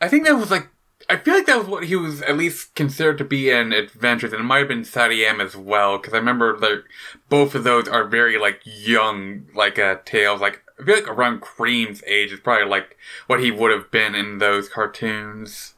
I 0.00 0.08
think 0.08 0.24
that 0.26 0.34
was 0.34 0.50
like. 0.50 0.68
I 1.08 1.16
feel 1.18 1.34
like 1.34 1.46
that 1.46 1.58
was 1.58 1.66
what 1.66 1.84
he 1.84 1.96
was 1.96 2.22
at 2.22 2.38
least 2.38 2.74
considered 2.74 3.18
to 3.18 3.24
be 3.24 3.50
in 3.50 3.72
Adventures, 3.72 4.32
and 4.32 4.40
it 4.40 4.44
might 4.44 4.60
have 4.60 4.68
been 4.68 4.82
SatAM 4.84 5.44
as 5.44 5.54
well, 5.56 5.98
because 5.98 6.14
I 6.14 6.18
remember 6.18 6.56
like 6.56 6.84
both 7.28 7.54
of 7.54 7.64
those 7.64 7.86
are 7.88 8.04
very 8.04 8.38
like 8.38 8.60
young, 8.64 9.46
like 9.54 9.78
uh, 9.78 9.96
Tails. 10.04 10.40
Like 10.40 10.62
I 10.80 10.84
feel 10.84 10.94
like 10.94 11.08
around 11.08 11.42
Cream's 11.42 12.02
age 12.06 12.32
is 12.32 12.40
probably 12.40 12.66
like 12.66 12.96
what 13.26 13.40
he 13.40 13.50
would 13.50 13.72
have 13.72 13.90
been 13.90 14.14
in 14.14 14.38
those 14.38 14.68
cartoons. 14.68 15.71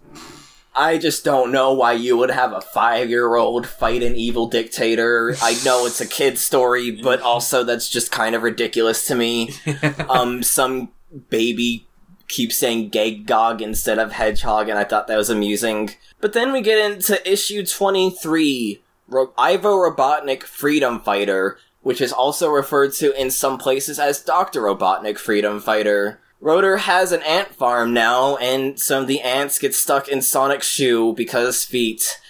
I 0.77 0.99
just 0.99 1.25
don't 1.25 1.53
know 1.53 1.73
why 1.73 1.93
you 1.93 2.17
would 2.17 2.31
have 2.31 2.53
a 2.53 2.61
five 2.61 3.09
year 3.09 3.37
old 3.37 3.67
fight 3.67 4.03
an 4.03 4.17
evil 4.17 4.47
dictator. 4.47 5.37
I 5.41 5.57
know 5.65 5.87
it's 5.87 6.01
a 6.01 6.07
kid's 6.07 6.41
story, 6.41 6.91
but 6.91 7.21
also 7.21 7.63
that's 7.63 7.89
just 7.89 8.11
kind 8.11 8.35
of 8.35 8.43
ridiculous 8.43 9.07
to 9.07 9.15
me. 9.15 9.51
um, 10.09 10.43
some 10.43 10.91
baby 11.31 11.87
keeps 12.29 12.57
saying 12.57 12.91
Gagog 12.91 13.61
instead 13.61 13.99
of 13.99 14.13
Hedgehog, 14.13 14.69
and 14.69 14.79
I 14.79 14.85
thought 14.85 15.07
that 15.07 15.17
was 15.17 15.31
amusing. 15.31 15.91
But 16.21 16.33
then 16.33 16.53
we 16.53 16.61
get 16.61 16.79
into 16.79 17.31
issue 17.31 17.65
23, 17.65 18.83
Ro- 19.09 19.33
Ivo 19.39 19.77
Robotnik 19.77 20.43
Freedom 20.43 21.01
Fighter, 21.01 21.59
which 21.83 22.01
is 22.01 22.13
also 22.13 22.51
referred 22.51 22.93
to 22.95 23.19
in 23.21 23.31
some 23.31 23.59
places 23.59 23.99
as 24.01 24.23
Dr. 24.23 24.63
Robotnik 24.63 25.19
Freedom 25.19 25.61
Fighter. 25.61 26.21
Rotor 26.45 26.77
has 26.77 27.11
an 27.11 27.23
ant 27.23 27.55
farm 27.55 27.95
now, 27.95 28.37
and 28.37 28.79
some 28.79 29.01
of 29.01 29.09
the 29.09 29.23
ants 29.23 29.59
get 29.59 29.75
stuck 29.75 30.09
in 30.09 30.21
Sonic's 30.21 30.67
shoe 30.69 31.15
because 31.15 31.65
feet. 31.65 32.21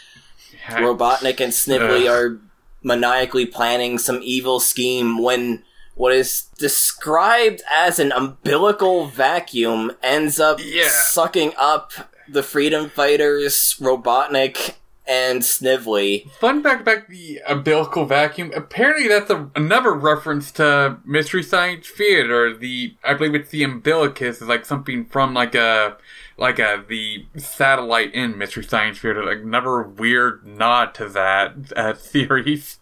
Robotnik 0.68 1.40
and 1.40 1.52
Snively 1.52 2.06
are 2.08 2.38
maniacally 2.80 3.44
planning 3.44 3.98
some 3.98 4.20
evil 4.22 4.60
scheme 4.60 5.20
when 5.20 5.64
what 5.96 6.12
is 6.12 6.44
described 6.58 7.62
as 7.68 7.98
an 7.98 8.12
umbilical 8.12 9.06
vacuum 9.06 9.90
ends 10.00 10.38
up 10.38 10.60
Yeah. 10.62 10.88
sucking 10.88 11.52
up 11.58 11.90
the 12.28 12.44
freedom 12.44 12.90
fighters, 12.90 13.74
Robotnik, 13.80 14.74
and 15.06 15.44
Snively. 15.44 16.26
Fun 16.40 16.62
fact 16.62 16.80
about 16.80 17.08
the 17.08 17.40
umbilical 17.46 18.06
vacuum. 18.06 18.50
Apparently, 18.56 19.06
that's 19.08 19.30
a, 19.30 19.50
another 19.54 19.92
reference 19.92 20.50
to 20.52 20.98
Mystery 21.04 21.42
Science 21.42 21.88
Theater. 21.88 22.56
The 22.56 22.94
I 23.04 23.14
believe 23.14 23.34
it's 23.34 23.50
the 23.50 23.64
umbilicus 23.64 24.40
is 24.40 24.48
like 24.48 24.64
something 24.64 25.04
from 25.04 25.34
like 25.34 25.54
a 25.54 25.96
like 26.38 26.58
a 26.58 26.82
the 26.88 27.26
satellite 27.36 28.14
in 28.14 28.38
Mystery 28.38 28.64
Science 28.64 28.98
Theater. 28.98 29.24
Like 29.24 29.42
another 29.42 29.82
weird 29.82 30.46
nod 30.46 30.94
to 30.94 31.08
that 31.10 31.54
uh, 31.76 31.94
series. 31.98 32.78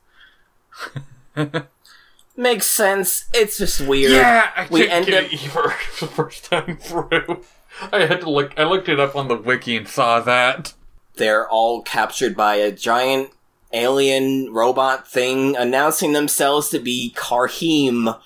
Makes 2.36 2.66
sense. 2.66 3.26
It's 3.34 3.58
just 3.58 3.80
weird. 3.80 4.12
Yeah, 4.12 4.50
I 4.56 4.66
We 4.70 4.88
end 4.88 5.06
get 5.06 5.24
up- 5.24 5.32
it 5.32 5.44
either 5.44 5.74
the 6.00 6.06
first 6.06 6.44
time 6.46 6.76
through. 6.78 7.42
I 7.92 8.06
had 8.06 8.20
to 8.22 8.30
look. 8.30 8.58
I 8.58 8.64
looked 8.64 8.88
it 8.88 9.00
up 9.00 9.16
on 9.16 9.28
the 9.28 9.36
wiki 9.36 9.76
and 9.76 9.88
saw 9.88 10.20
that. 10.20 10.72
They're 11.16 11.48
all 11.48 11.82
captured 11.82 12.36
by 12.36 12.56
a 12.56 12.72
giant 12.72 13.30
alien 13.72 14.52
robot 14.52 15.08
thing 15.08 15.56
announcing 15.56 16.12
themselves 16.12 16.68
to 16.70 16.78
be 16.78 17.12
Karhim, 17.16 18.18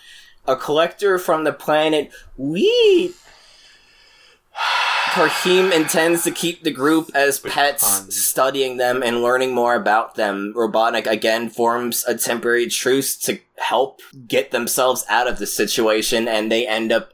a 0.47 0.57
collector 0.57 1.19
from 1.19 1.45
the 1.45 1.53
planet 1.53 2.11
Wheat. 2.37 3.15
Karhim 5.17 5.73
intends 5.73 6.25
to 6.25 6.31
keep 6.31 6.63
the 6.63 6.71
group 6.71 7.11
as 7.15 7.39
pets, 7.39 8.01
um, 8.01 8.11
studying 8.11 8.77
them 8.77 9.03
and 9.03 9.23
learning 9.23 9.55
more 9.55 9.75
about 9.75 10.15
them. 10.15 10.53
Robotnik 10.55 11.07
again 11.07 11.49
forms 11.49 12.05
a 12.07 12.15
temporary 12.19 12.67
truce 12.67 13.17
to 13.17 13.39
help 13.57 14.03
get 14.29 14.51
themselves 14.51 15.07
out 15.09 15.27
of 15.27 15.39
the 15.39 15.47
situation, 15.47 16.29
and 16.29 16.53
they 16.53 16.67
end 16.67 16.93
up 16.93 17.13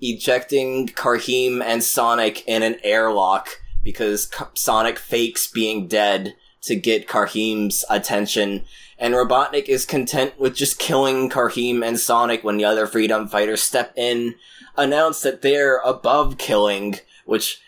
ejecting 0.00 0.88
Karhim 0.88 1.62
and 1.62 1.82
Sonic 1.82 2.46
in 2.46 2.62
an 2.62 2.76
airlock 2.84 3.48
because 3.82 4.30
Sonic 4.54 4.98
fakes 4.98 5.46
being 5.46 5.86
dead 5.86 6.34
to 6.62 6.74
get 6.74 7.08
Karhim's 7.08 7.84
attention, 7.88 8.64
and 8.98 9.14
Robotnik 9.14 9.66
is 9.66 9.86
content 9.86 10.38
with 10.38 10.54
just 10.54 10.78
killing 10.78 11.30
Karhim 11.30 11.86
and 11.86 11.98
Sonic 11.98 12.42
when 12.42 12.56
the 12.56 12.64
other 12.64 12.86
Freedom 12.86 13.28
Fighters 13.28 13.62
step 13.62 13.92
in, 13.96 14.34
announce 14.76 15.22
that 15.22 15.42
they're 15.42 15.78
above 15.78 16.36
killing, 16.38 16.96
which 17.24 17.60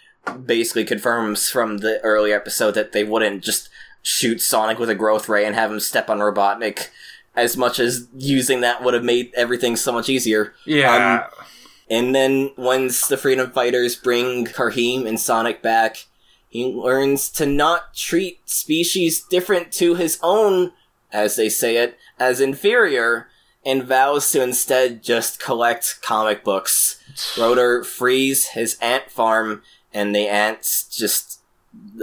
basically 0.45 0.85
confirms 0.85 1.49
from 1.49 1.79
the 1.79 2.01
earlier 2.01 2.37
episode 2.37 2.73
that 2.73 2.93
they 2.93 3.05
wouldn't 3.05 3.43
just 3.43 3.69
shoot 4.03 4.41
Sonic 4.41 4.79
with 4.79 4.91
a 4.91 4.95
growth 4.95 5.29
ray 5.29 5.45
and 5.45 5.55
have 5.55 5.71
him 5.71 5.81
step 5.81 6.11
on 6.11 6.19
Robotnik 6.19 6.89
as 7.37 7.57
much 7.57 7.79
as 7.79 8.09
using 8.17 8.61
that 8.61 8.83
would 8.83 8.95
have 8.95 9.05
made 9.05 9.33
everything 9.35 9.77
so 9.77 9.93
much 9.93 10.09
easier. 10.09 10.55
Yeah. 10.65 11.25
Um, 11.25 11.47
and 11.91 12.15
then 12.15 12.53
once 12.57 13.09
the 13.09 13.17
Freedom 13.17 13.51
Fighters 13.51 13.97
bring 13.97 14.47
Karhim 14.47 15.07
and 15.07 15.19
Sonic 15.19 15.61
back, 15.61 16.07
he 16.49 16.65
learns 16.65 17.29
to 17.31 17.47
not 17.47 17.95
treat 17.95 18.49
species 18.49 19.21
different 19.21 19.73
to 19.73 19.97
his 19.97 20.19
own, 20.23 20.73
as 21.13 21.37
they 21.37 21.49
say 21.49 21.77
it, 21.77 21.99
as 22.19 22.41
inferior, 22.41 23.29
and 23.67 23.83
vows 23.83 24.31
to 24.31 24.43
instead 24.43 25.03
just 25.03 25.41
collect 25.41 26.01
comic 26.01 26.45
books. 26.45 27.03
Rotor 27.37 27.85
frees 27.85 28.49
his 28.49 28.79
ant 28.81 29.11
farm, 29.11 29.63
and 29.93 30.15
the 30.15 30.29
ants 30.29 30.85
just 30.85 31.41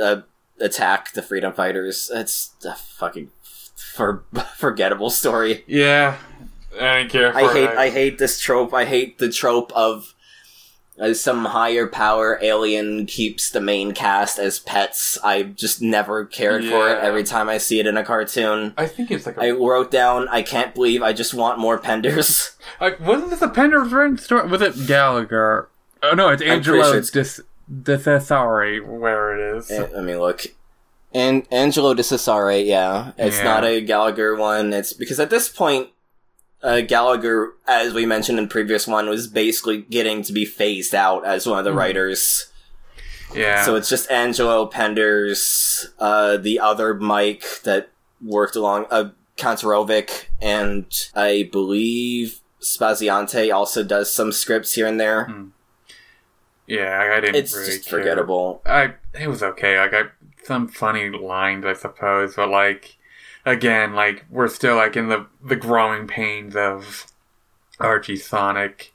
uh, 0.01 0.21
attack 0.59 1.13
the 1.13 1.21
Freedom 1.21 1.53
Fighters. 1.53 2.11
It's 2.13 2.51
a 2.65 2.75
fucking 2.75 3.31
for 3.75 4.23
forgettable 4.57 5.09
story. 5.09 5.63
yeah. 5.67 6.17
I 6.79 6.97
didn't 6.99 7.11
care. 7.11 7.35
I 7.35 7.53
hate 7.53 7.63
it. 7.63 7.77
I 7.77 7.89
hate 7.89 8.17
this 8.17 8.39
trope. 8.39 8.73
I 8.73 8.85
hate 8.85 9.17
the 9.19 9.29
trope 9.29 9.71
of 9.73 10.13
uh, 10.99 11.13
some 11.13 11.45
higher 11.45 11.85
power 11.87 12.39
alien 12.41 13.05
keeps 13.05 13.51
the 13.51 13.61
main 13.61 13.91
cast 13.93 14.39
as 14.39 14.59
pets. 14.59 15.17
I 15.23 15.43
just 15.43 15.81
never 15.81 16.25
cared 16.25 16.65
for 16.65 16.89
it 16.89 16.97
every 16.99 17.23
time 17.23 17.49
I 17.49 17.59
see 17.59 17.79
it 17.79 17.85
in 17.87 17.97
a 17.97 18.03
cartoon. 18.03 18.73
I 18.77 18.87
think 18.87 19.11
it's 19.11 19.25
like 19.25 19.37
a 19.37 19.41
I 19.41 19.51
wrote 19.51 19.91
down, 19.91 20.27
I 20.29 20.41
can't 20.41 20.73
believe 20.73 21.03
I 21.03 21.13
just 21.13 21.33
want 21.33 21.59
more 21.59 21.79
penders. 21.79 22.51
Like, 22.81 22.99
wasn't 22.99 23.29
this 23.31 23.41
a 23.41 23.47
Pender's 23.47 23.89
story? 24.23 24.47
Was 24.49 24.61
it 24.61 24.87
Gallagher? 24.87 25.69
Oh 26.03 26.13
no, 26.13 26.29
it's 26.29 26.41
Angelo 26.43 26.83
sure 26.83 26.97
it's- 26.97 27.41
Dis 27.81 28.27
Sorry, 28.27 28.79
where 28.81 29.33
it 29.35 29.57
is. 29.57 29.71
Eh, 29.71 29.87
I 29.97 30.01
mean, 30.01 30.19
look. 30.19 30.45
And 31.13 31.47
Angelo 31.51 31.93
de 31.93 32.03
Cesare, 32.03 32.59
yeah. 32.63 33.13
It's 33.17 33.37
Yeah. 33.37 33.43
not 33.45 33.63
a 33.63 33.81
Gallagher 33.81 34.35
one. 34.35 34.73
It's 34.73 34.93
because 34.93 35.19
at 35.19 35.29
this 35.29 35.47
point, 35.49 35.87
uh, 36.63 36.81
Gallagher, 36.81 37.53
as 37.67 37.93
we 37.93 38.05
mentioned 38.05 38.39
in 38.39 38.47
previous 38.47 38.87
one, 38.87 39.07
was 39.09 39.27
basically 39.27 39.81
getting 39.81 40.21
to 40.23 40.33
be 40.33 40.45
phased 40.45 40.95
out 40.95 41.25
as 41.25 41.45
one 41.47 41.59
of 41.59 41.65
the 41.65 41.71
Mhm. 41.71 41.75
writers. 41.77 42.47
yeah. 43.35 43.63
So 43.65 43.75
it's 43.75 43.89
just 43.89 44.09
Angelo 44.09 44.69
Penders, 44.69 45.87
uh, 45.99 46.37
the 46.37 46.59
other 46.59 46.93
Mike 46.93 47.43
that 47.63 47.89
worked 48.23 48.55
along, 48.55 48.85
uh, 48.89 49.09
Kanterovich, 49.37 50.25
and 50.41 50.85
I 51.13 51.49
believe 51.51 52.39
Spaziante 52.61 53.53
also 53.53 53.83
does 53.83 54.11
some 54.13 54.31
scripts 54.31 54.73
here 54.73 54.87
and 54.87 54.99
there. 54.99 55.25
Hmm. 55.25 55.43
yeah, 56.65 56.99
I, 56.99 57.17
I 57.17 57.19
didn't 57.21 57.35
It's 57.35 57.53
really 57.55 57.65
just 57.67 57.87
care. 57.87 57.99
forgettable. 57.99 58.61
I 58.65 58.93
it 59.13 59.27
was 59.27 59.41
okay. 59.43 59.79
Like 59.79 59.93
I 59.93 60.03
some 60.43 60.67
funny 60.67 61.09
lines, 61.09 61.65
I 61.65 61.73
suppose, 61.73 62.35
but 62.35 62.49
like 62.49 62.96
again, 63.47 63.93
like 63.95 64.25
we're 64.29 64.49
still 64.49 64.75
like 64.75 64.95
in 64.95 65.07
the 65.07 65.25
the 65.43 65.55
growing 65.55 66.05
pains 66.05 66.55
of 66.55 67.07
Archie 67.79 68.17
Sonic. 68.17 68.93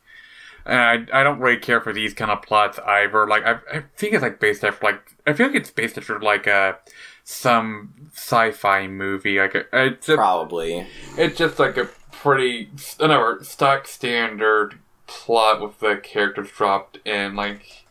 And 0.64 1.08
I, 1.10 1.20
I 1.20 1.22
don't 1.24 1.40
really 1.40 1.56
care 1.56 1.80
for 1.80 1.92
these 1.92 2.14
kind 2.14 2.30
of 2.30 2.42
plots 2.42 2.78
either. 2.86 3.26
Like 3.26 3.44
I, 3.44 3.52
I 3.72 3.84
think 3.96 4.14
it's 4.14 4.22
like 4.22 4.38
based 4.38 4.62
after 4.62 4.84
like 4.86 5.16
I 5.26 5.32
feel 5.32 5.48
like 5.48 5.56
it's 5.56 5.70
based 5.70 5.98
after 5.98 6.20
like 6.20 6.46
a 6.46 6.78
some 7.24 7.94
sci-fi 8.12 8.86
movie. 8.86 9.40
Like 9.40 9.54
a, 9.54 9.64
it's 9.72 10.08
a, 10.08 10.16
Probably. 10.16 10.86
it's 11.16 11.38
just 11.38 11.58
like 11.58 11.76
a 11.76 11.88
pretty 12.12 12.70
another 13.00 13.42
stock 13.42 13.88
standard 13.88 14.78
plot 15.06 15.60
with 15.60 15.80
the 15.80 15.96
characters 15.96 16.50
dropped 16.50 16.98
in. 17.04 17.34
Like 17.34 17.81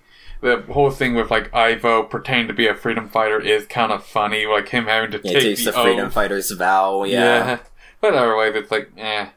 the 0.42 0.64
whole 0.72 0.90
thing 0.90 1.16
with 1.16 1.32
like 1.32 1.54
Ivo 1.54 2.04
pretending 2.04 2.48
to 2.48 2.54
be 2.54 2.68
a 2.68 2.76
freedom 2.76 3.08
fighter 3.08 3.40
is 3.40 3.66
kind 3.68 3.92
of 3.92 4.04
funny. 4.04 4.46
Like 4.46 4.70
him 4.70 4.86
having 4.86 5.12
to 5.12 5.22
Yeah, 5.24 5.40
take 5.40 5.58
the, 5.58 5.66
the 5.66 5.74
Freedom 5.74 6.08
oath. 6.08 6.14
Fighters 6.14 6.52
vow, 6.52 7.04
yeah. 7.04 7.60
But 8.02 8.16
otherwise, 8.16 8.54
it's 8.56 8.72
like 8.72 8.92
eh. 8.98 9.28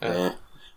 Eh. 0.00 0.32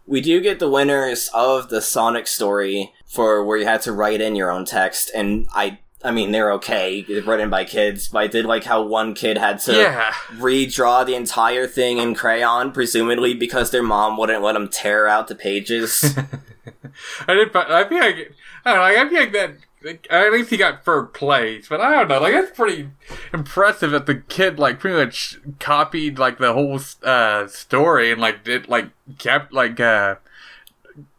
We 0.06 0.20
do 0.20 0.42
get 0.42 0.60
the 0.60 0.70
winners 0.70 1.30
of 1.34 1.70
the 1.70 1.82
Sonic 1.82 2.28
story 2.28 2.92
for 3.06 3.44
where 3.46 3.58
you 3.58 3.66
had 3.66 3.82
to 3.84 3.94
write 3.94 4.20
in 4.20 4.36
your 4.36 4.52
own 4.52 4.66
text, 4.66 5.12
and 5.16 5.48
I, 5.54 5.80
I 6.04 6.12
mean, 6.12 6.32
they're 6.32 6.52
okay, 6.54 7.02
They're 7.02 7.22
written 7.22 7.50
by 7.50 7.64
kids, 7.64 8.10
but 8.10 8.20
I 8.20 8.28
did 8.28 8.46
like 8.46 8.66
how 8.66 8.82
one 8.82 9.14
kid 9.14 9.38
had 9.38 9.60
to 9.62 9.74
yeah. 9.74 10.12
redraw 10.38 11.06
the 11.06 11.16
entire 11.16 11.68
thing 11.68 12.00
in 12.00 12.16
crayon, 12.16 12.72
presumably 12.72 13.34
because 13.34 13.72
their 13.72 13.84
mom 13.84 14.18
wouldn't 14.18 14.44
let 14.44 14.54
them 14.54 14.68
tear 14.68 15.08
out 15.08 15.28
the 15.28 15.36
pages. 15.36 16.18
I 17.28 17.34
did. 17.34 17.54
But 17.54 17.72
I 17.72 17.88
feel 17.88 18.00
like 18.00 18.34
I 18.66 18.74
don't 18.74 18.78
know. 18.78 18.82
Like, 18.84 18.98
I 18.98 19.10
feel 19.10 19.20
like 19.20 19.32
that. 19.34 19.52
Like, 19.84 20.08
at 20.12 20.32
least 20.32 20.52
he 20.52 20.58
got 20.58 20.86
third 20.86 21.14
place, 21.14 21.68
but 21.68 21.82
I 21.82 21.90
don't 21.92 22.08
know. 22.08 22.20
Like 22.22 22.34
that's 22.36 22.56
pretty 22.56 22.90
impressive 23.34 23.90
that 23.92 24.06
the 24.06 24.16
kid 24.16 24.60
like 24.60 24.80
pretty 24.80 24.96
much 24.96 25.40
copied 25.60 26.20
like 26.20 26.38
the 26.38 26.54
whole 26.54 26.80
uh, 27.04 27.48
story 27.48 28.12
and 28.12 28.22
like 28.22 28.44
did 28.44 28.68
like 28.68 28.90
kept 29.18 29.52
like 29.54 29.80
uh 29.80 30.16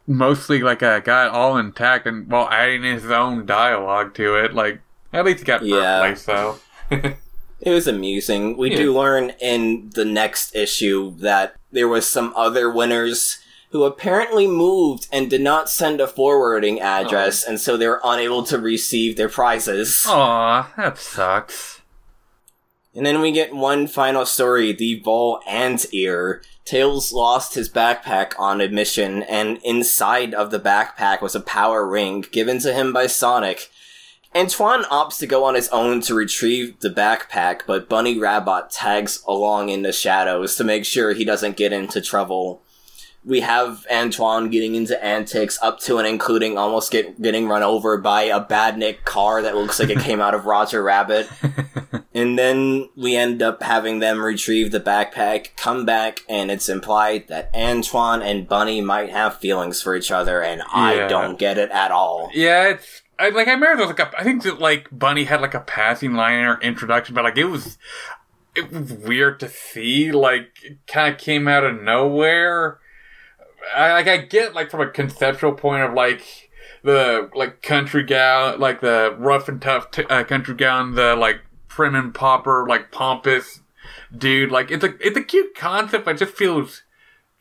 mostly 0.07 0.61
like 0.61 0.83
uh, 0.83 0.99
got 0.99 1.29
all 1.31 1.57
intact 1.57 2.05
and 2.07 2.29
while 2.29 2.49
adding 2.49 2.83
his 2.83 3.09
own 3.11 3.45
dialogue 3.45 4.13
to 4.15 4.35
it. 4.35 4.53
Like 4.53 4.79
at 5.11 5.25
least 5.25 5.39
he 5.39 5.45
got 5.45 5.63
Yeah. 5.63 5.99
place 5.99 6.25
though. 6.25 6.59
It 7.65 7.69
was 7.69 7.87
amusing. 7.87 8.57
We 8.57 8.71
Yeah. 8.71 8.77
do 8.77 8.93
learn 8.97 9.29
in 9.39 9.89
the 9.95 10.03
next 10.03 10.53
issue 10.53 11.15
that 11.19 11.55
there 11.71 11.87
was 11.87 12.05
some 12.05 12.33
other 12.35 12.69
winners 12.69 13.39
who 13.73 13.83
apparently 13.85 14.45
moved 14.45 15.07
and 15.11 15.31
did 15.31 15.41
not 15.41 15.67
send 15.67 15.99
a 15.99 16.05
forwarding 16.05 16.79
oh. 16.79 16.83
address, 16.83 17.43
and 17.43 17.59
so 17.59 17.75
they 17.75 17.87
were 17.87 17.99
unable 18.03 18.43
to 18.43 18.59
receive 18.59 19.17
their 19.17 19.27
prizes. 19.27 20.05
Aw, 20.07 20.71
that 20.77 20.99
sucks. 20.99 21.81
And 22.93 23.03
then 23.03 23.19
we 23.19 23.31
get 23.31 23.55
one 23.55 23.87
final 23.87 24.27
story, 24.27 24.73
the 24.73 24.99
Vol 24.99 25.41
Ant 25.47 25.87
Ear. 25.91 26.43
Tails 26.65 27.11
lost 27.11 27.55
his 27.55 27.67
backpack 27.67 28.33
on 28.37 28.61
admission, 28.61 29.23
and 29.23 29.57
inside 29.63 30.35
of 30.35 30.51
the 30.51 30.59
backpack 30.59 31.19
was 31.19 31.33
a 31.33 31.41
power 31.41 31.83
ring 31.83 32.23
given 32.31 32.59
to 32.59 32.73
him 32.73 32.93
by 32.93 33.07
Sonic. 33.07 33.71
Antoine 34.35 34.83
opts 34.83 35.17
to 35.17 35.25
go 35.25 35.43
on 35.43 35.55
his 35.55 35.69
own 35.69 36.01
to 36.01 36.13
retrieve 36.13 36.79
the 36.81 36.91
backpack, 36.91 37.61
but 37.65 37.89
Bunny 37.89 38.19
Rabbit 38.19 38.69
tags 38.69 39.23
along 39.27 39.69
in 39.69 39.81
the 39.81 39.91
shadows 39.91 40.55
to 40.57 40.63
make 40.63 40.85
sure 40.85 41.13
he 41.13 41.25
doesn't 41.25 41.57
get 41.57 41.73
into 41.73 42.01
trouble. 42.01 42.62
We 43.25 43.39
have 43.41 43.85
Antoine 43.91 44.49
getting 44.49 44.75
into 44.75 45.01
antics 45.03 45.57
up 45.61 45.79
to 45.81 45.97
and 45.97 46.07
including 46.07 46.57
almost 46.57 46.91
get, 46.91 47.21
getting 47.21 47.47
run 47.47 47.63
over 47.63 47.97
by 47.97 48.23
a 48.23 48.43
badnik 48.43 49.05
car 49.05 49.41
that 49.41 49.55
looks 49.55 49.79
like 49.79 49.89
it 49.89 49.99
came 49.99 50.19
out 50.19 50.33
of 50.33 50.45
Roger 50.45 50.83
Rabbit. 50.83 51.29
And 52.15 52.37
then 52.37 52.89
we 52.95 53.15
end 53.15 53.41
up 53.41 53.63
having 53.63 53.99
them 53.99 54.21
retrieve 54.21 54.71
the 54.71 54.79
backpack, 54.79 55.55
come 55.55 55.83
back, 55.83 56.23
and 56.29 56.51
it's 56.51 56.69
implied 56.69 57.27
that 57.27 57.49
Antoine 57.55 58.21
and 58.21 58.47
Bunny 58.47 58.81
might 58.81 59.09
have 59.09 59.39
feelings 59.39 59.81
for 59.81 59.95
each 59.95 60.11
other, 60.11 60.41
and 60.41 60.61
I 60.71 61.07
don't 61.07 61.39
get 61.39 61.57
it 61.57 61.71
at 61.71 61.89
all. 61.89 62.29
Yeah, 62.33 62.69
it's 62.69 63.01
I, 63.17 63.29
like 63.29 63.47
I 63.47 63.53
remember 63.53 63.77
there 63.77 63.87
was 63.87 63.97
like 63.97 64.13
a 64.13 64.19
I 64.19 64.23
think 64.23 64.43
that 64.43 64.59
like 64.59 64.87
Bunny 64.91 65.23
had 65.23 65.41
like 65.41 65.55
a 65.55 65.61
passing 65.61 66.13
line 66.13 66.37
in 66.37 66.45
her 66.45 66.61
introduction, 66.61 67.15
but 67.15 67.23
like 67.23 67.37
it 67.37 67.45
was 67.45 67.79
it 68.55 68.71
was 68.71 68.93
weird 68.93 69.39
to 69.39 69.49
see. 69.49 70.11
Like 70.11 70.51
it 70.63 70.85
kind 70.85 71.11
of 71.11 71.19
came 71.19 71.47
out 71.47 71.63
of 71.63 71.81
nowhere. 71.81 72.79
I 73.75 73.93
like 73.93 74.07
I 74.07 74.17
get 74.17 74.53
like 74.53 74.69
from 74.71 74.81
a 74.81 74.89
conceptual 74.89 75.53
point 75.53 75.83
of 75.83 75.93
like 75.93 76.49
the 76.83 77.29
like 77.33 77.61
country 77.61 78.03
gal, 78.03 78.57
like 78.57 78.81
the 78.81 79.15
rough 79.17 79.47
and 79.47 79.61
tough 79.61 79.91
t- 79.91 80.05
uh, 80.05 80.23
country 80.23 80.55
gal, 80.55 80.81
and 80.81 80.95
the 80.95 81.15
like 81.15 81.41
prim 81.67 81.95
and 81.95 82.13
proper 82.13 82.65
like 82.67 82.91
pompous 82.91 83.61
dude. 84.15 84.51
Like 84.51 84.71
it's 84.71 84.83
a 84.83 84.93
it's 84.99 85.17
a 85.17 85.23
cute 85.23 85.55
concept, 85.55 86.05
but 86.05 86.15
it 86.15 86.19
just 86.19 86.35
feels 86.35 86.83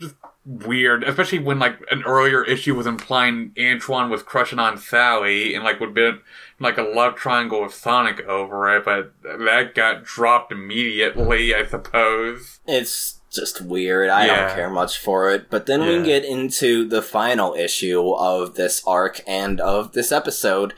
just 0.01 0.14
weird, 0.45 1.05
especially 1.05 1.39
when 1.39 1.59
like 1.59 1.79
an 1.91 2.03
earlier 2.05 2.45
issue 2.45 2.75
was 2.75 2.87
implying 2.87 3.53
Antoine 3.59 4.11
was 4.11 4.23
crushing 4.23 4.59
on 4.59 4.79
Sally 4.79 5.55
and 5.55 5.64
like 5.64 5.81
would 5.81 5.95
be 5.95 6.12
like 6.59 6.79
a 6.79 6.83
love 6.83 7.16
triangle 7.16 7.62
with 7.62 7.75
Sonic 7.75 8.20
over 8.27 8.75
it, 8.77 8.85
but 8.85 9.12
that 9.23 9.75
got 9.75 10.05
dropped 10.05 10.53
immediately, 10.53 11.55
I 11.55 11.66
suppose. 11.66 12.61
It's 12.66 13.20
just 13.33 13.61
weird. 13.61 14.11
I 14.11 14.26
Yeah. 14.26 14.47
don't 14.47 14.55
care 14.57 14.70
much 14.70 14.99
for 14.99 15.30
it. 15.30 15.49
But 15.51 15.66
then 15.66 15.83
Yeah. 15.83 15.99
we 15.99 16.03
get 16.05 16.24
into 16.24 16.87
the 16.89 17.03
final 17.03 17.55
issue 17.55 18.12
of 18.12 18.55
this 18.55 18.83
arc 18.87 19.20
and 19.26 19.61
of 19.61 19.93
this 19.93 20.12
episode. 20.12 20.74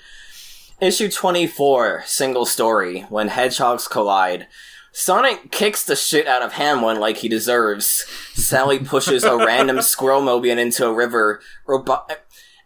Issue 0.80 1.08
24, 1.10 2.02
single 2.06 2.46
story, 2.46 3.06
When 3.08 3.28
Hedgehogs 3.28 3.86
Collide. 3.88 4.46
Sonic 4.92 5.50
kicks 5.50 5.82
the 5.82 5.96
shit 5.96 6.28
out 6.28 6.42
of 6.42 6.52
Hamlin 6.52 7.00
like 7.00 7.16
he 7.18 7.28
deserves. 7.28 8.04
Sally 8.34 8.78
pushes 8.78 9.24
a 9.24 9.36
random 9.36 9.82
squirrel 9.82 10.20
mobian 10.22 10.58
into 10.58 10.86
a 10.86 10.92
river. 10.92 11.40
Robo- 11.66 12.04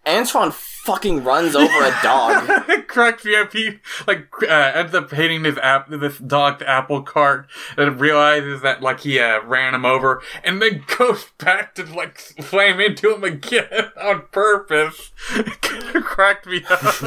Antoine 0.07 0.53
fucking 0.53 1.23
runs 1.23 1.55
over 1.55 1.85
a 1.85 1.99
dog. 2.03 2.47
Correct 2.89 3.23
VIP 3.23 3.81
like 4.07 4.27
uh, 4.43 4.47
ends 4.47 4.95
up 4.95 5.11
hitting 5.11 5.45
his 5.45 5.59
app 5.59 5.91
this 5.91 6.17
dog's 6.19 6.63
apple 6.63 7.03
cart 7.03 7.47
and 7.77 8.01
realizes 8.01 8.63
that 8.63 8.81
like 8.81 9.01
he 9.01 9.19
uh, 9.19 9.43
ran 9.45 9.75
him 9.75 9.85
over 9.85 10.23
and 10.43 10.63
then 10.63 10.85
goes 10.99 11.27
back 11.39 11.75
to 11.75 11.85
like 11.85 12.19
slam 12.19 12.81
into 12.81 13.15
him 13.15 13.25
again 13.25 13.69
on 14.03 14.23
purpose. 14.31 15.13
Cracked 15.61 16.47
me 16.47 16.65
up. 16.71 17.05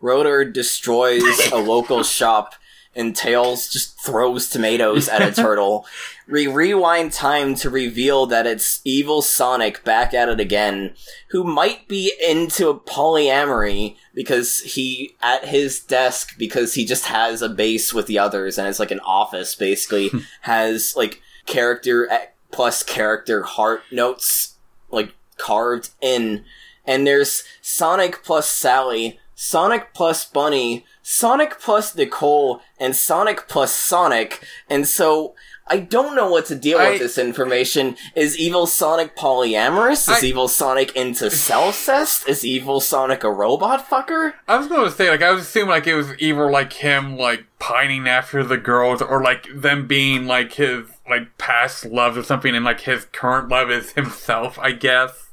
Rotor 0.00 0.44
destroys 0.44 1.52
a 1.52 1.58
local 1.58 2.02
shop 2.02 2.54
and 2.94 3.14
Tails 3.14 3.68
just 3.68 3.98
throws 4.00 4.48
tomatoes 4.48 5.08
at 5.08 5.22
a 5.22 5.32
turtle. 5.42 5.86
We 6.28 6.46
rewind 6.46 7.12
time 7.12 7.54
to 7.56 7.70
reveal 7.70 8.26
that 8.26 8.46
it's 8.46 8.80
evil 8.84 9.22
Sonic 9.22 9.84
back 9.84 10.12
at 10.12 10.28
it 10.28 10.40
again, 10.40 10.94
who 11.28 11.44
might 11.44 11.88
be 11.88 12.12
into 12.26 12.82
polyamory 12.86 13.96
because 14.14 14.60
he, 14.60 15.16
at 15.22 15.46
his 15.46 15.80
desk, 15.80 16.36
because 16.38 16.74
he 16.74 16.84
just 16.84 17.06
has 17.06 17.42
a 17.42 17.48
base 17.48 17.94
with 17.94 18.06
the 18.06 18.18
others 18.18 18.58
and 18.58 18.66
it's 18.68 18.80
like 18.80 18.90
an 18.90 19.00
office 19.00 19.54
basically, 19.54 20.10
has 20.42 20.94
like 20.96 21.22
character 21.46 22.10
eh, 22.10 22.26
plus 22.50 22.82
character 22.82 23.42
heart 23.42 23.82
notes, 23.90 24.56
like 24.90 25.14
carved 25.36 25.90
in. 26.00 26.44
And 26.86 27.06
there's 27.06 27.44
Sonic 27.60 28.24
plus 28.24 28.48
Sally, 28.48 29.20
Sonic 29.34 29.94
plus 29.94 30.24
Bunny, 30.24 30.84
Sonic 31.12 31.58
plus 31.58 31.96
Nicole, 31.96 32.62
and 32.78 32.94
Sonic 32.94 33.48
plus 33.48 33.74
Sonic. 33.74 34.46
And 34.68 34.86
so 34.86 35.34
I 35.66 35.78
don't 35.78 36.14
know 36.14 36.30
what 36.30 36.46
to 36.46 36.54
deal 36.54 36.78
I- 36.78 36.90
with 36.90 37.00
this 37.00 37.18
information. 37.18 37.96
Is 38.14 38.38
Evil 38.38 38.68
Sonic 38.68 39.16
polyamorous? 39.16 40.08
Is 40.08 40.22
I- 40.22 40.26
Evil 40.26 40.46
Sonic 40.46 40.94
into 40.94 41.24
Celcest? 41.26 42.28
Is 42.28 42.44
Evil 42.44 42.80
Sonic 42.80 43.24
a 43.24 43.30
robot 43.30 43.90
fucker? 43.90 44.34
I 44.46 44.56
was 44.56 44.68
going 44.68 44.84
to 44.84 44.90
say, 44.96 45.10
like, 45.10 45.20
I 45.22 45.32
was 45.32 45.42
assuming, 45.42 45.70
like, 45.70 45.88
it 45.88 45.96
was 45.96 46.12
either, 46.20 46.48
like, 46.48 46.74
him, 46.74 47.16
like, 47.18 47.44
pining 47.58 48.06
after 48.08 48.44
the 48.44 48.56
girls, 48.56 49.02
or, 49.02 49.20
like, 49.20 49.48
them 49.52 49.88
being, 49.88 50.28
like, 50.28 50.52
his, 50.52 50.86
like, 51.08 51.36
past 51.38 51.84
loves 51.86 52.16
or 52.18 52.22
something, 52.22 52.54
and, 52.54 52.64
like, 52.64 52.82
his 52.82 53.06
current 53.06 53.48
love 53.48 53.68
is 53.68 53.92
himself, 53.94 54.60
I 54.60 54.70
guess. 54.72 55.29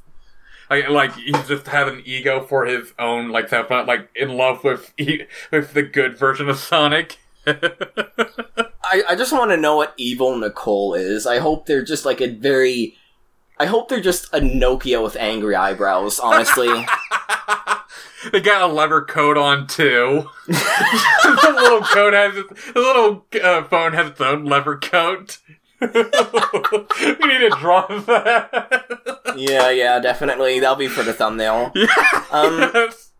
Like, 0.70 0.88
like 0.88 1.14
he 1.14 1.32
just 1.32 1.66
has 1.66 1.92
an 1.92 2.02
ego 2.04 2.44
for 2.44 2.66
his 2.66 2.92
own, 2.98 3.30
like, 3.30 3.48
self, 3.48 3.70
not, 3.70 3.86
like, 3.86 4.08
in 4.14 4.36
love 4.36 4.64
with, 4.64 4.92
with 5.50 5.72
the 5.72 5.82
good 5.82 6.18
version 6.18 6.48
of 6.48 6.58
Sonic. 6.58 7.18
I, 7.46 9.02
I 9.10 9.14
just 9.14 9.32
want 9.32 9.50
to 9.50 9.56
know 9.56 9.76
what 9.76 9.94
Evil 9.96 10.36
Nicole 10.36 10.94
is. 10.94 11.26
I 11.26 11.38
hope 11.38 11.66
they're 11.66 11.84
just 11.84 12.04
like 12.04 12.20
a 12.20 12.28
very. 12.28 12.96
I 13.60 13.66
hope 13.66 13.88
they're 13.88 14.00
just 14.00 14.32
a 14.32 14.38
Nokia 14.38 15.02
with 15.02 15.16
angry 15.16 15.56
eyebrows, 15.56 16.20
honestly. 16.20 16.68
they 18.32 18.40
got 18.40 18.62
a 18.62 18.72
leather 18.72 19.00
coat 19.00 19.36
on, 19.36 19.66
too. 19.66 20.28
the 20.46 21.52
little 21.56 21.80
coat 21.80 22.12
has, 22.12 22.36
its, 22.36 22.72
the 22.72 22.78
little 22.78 23.26
uh, 23.42 23.64
phone 23.64 23.94
has 23.94 24.10
its 24.10 24.20
own 24.20 24.44
leather 24.44 24.76
coat. 24.76 25.38
we 25.80 27.28
need 27.28 27.48
to 27.48 27.56
draw 27.58 27.86
that. 27.86 29.34
yeah, 29.36 29.70
yeah, 29.70 29.98
definitely. 30.00 30.60
That'll 30.60 30.76
be 30.76 30.88
for 30.88 31.02
the 31.02 31.12
thumbnail. 31.12 31.72
Um, 32.30 32.70
Yes. 32.74 33.10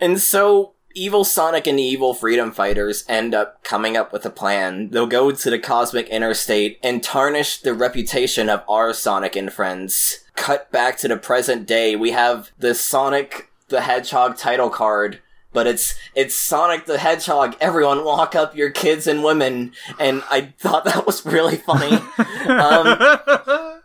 And 0.00 0.20
so, 0.20 0.72
Evil 0.94 1.24
Sonic 1.24 1.66
and 1.66 1.78
the 1.78 1.82
Evil 1.82 2.14
Freedom 2.14 2.50
Fighters 2.50 3.04
end 3.08 3.34
up 3.34 3.62
coming 3.62 3.96
up 3.96 4.12
with 4.12 4.26
a 4.26 4.30
plan. 4.30 4.90
They'll 4.90 5.06
go 5.06 5.30
to 5.30 5.50
the 5.50 5.58
Cosmic 5.58 6.08
Interstate 6.08 6.78
and 6.82 7.02
tarnish 7.02 7.60
the 7.60 7.74
reputation 7.74 8.48
of 8.48 8.62
our 8.68 8.92
Sonic 8.92 9.36
and 9.36 9.52
friends. 9.52 10.24
Cut 10.34 10.70
back 10.72 10.98
to 10.98 11.08
the 11.08 11.16
present 11.16 11.66
day, 11.66 11.96
we 11.96 12.10
have 12.10 12.50
the 12.58 12.74
Sonic 12.74 13.50
the 13.68 13.82
Hedgehog 13.82 14.36
title 14.36 14.70
card. 14.70 15.20
But 15.56 15.66
it's 15.66 15.94
it's 16.14 16.36
Sonic 16.36 16.84
the 16.84 16.98
Hedgehog. 16.98 17.56
Everyone 17.62 18.04
lock 18.04 18.34
up 18.34 18.54
your 18.54 18.68
kids 18.68 19.06
and 19.06 19.24
women, 19.24 19.72
and 19.98 20.22
I 20.28 20.52
thought 20.58 20.84
that 20.84 21.06
was 21.06 21.24
really 21.24 21.56
funny. 21.56 21.96
um, 22.46 23.80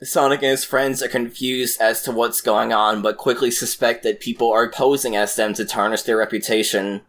Sonic 0.00 0.42
and 0.42 0.52
his 0.52 0.62
friends 0.64 1.02
are 1.02 1.08
confused 1.08 1.80
as 1.80 2.02
to 2.02 2.12
what's 2.12 2.40
going 2.40 2.72
on, 2.72 3.02
but 3.02 3.16
quickly 3.16 3.50
suspect 3.50 4.04
that 4.04 4.20
people 4.20 4.52
are 4.52 4.70
posing 4.70 5.16
as 5.16 5.34
them 5.34 5.54
to 5.54 5.64
tarnish 5.64 6.02
their 6.02 6.18
reputation. 6.18 7.00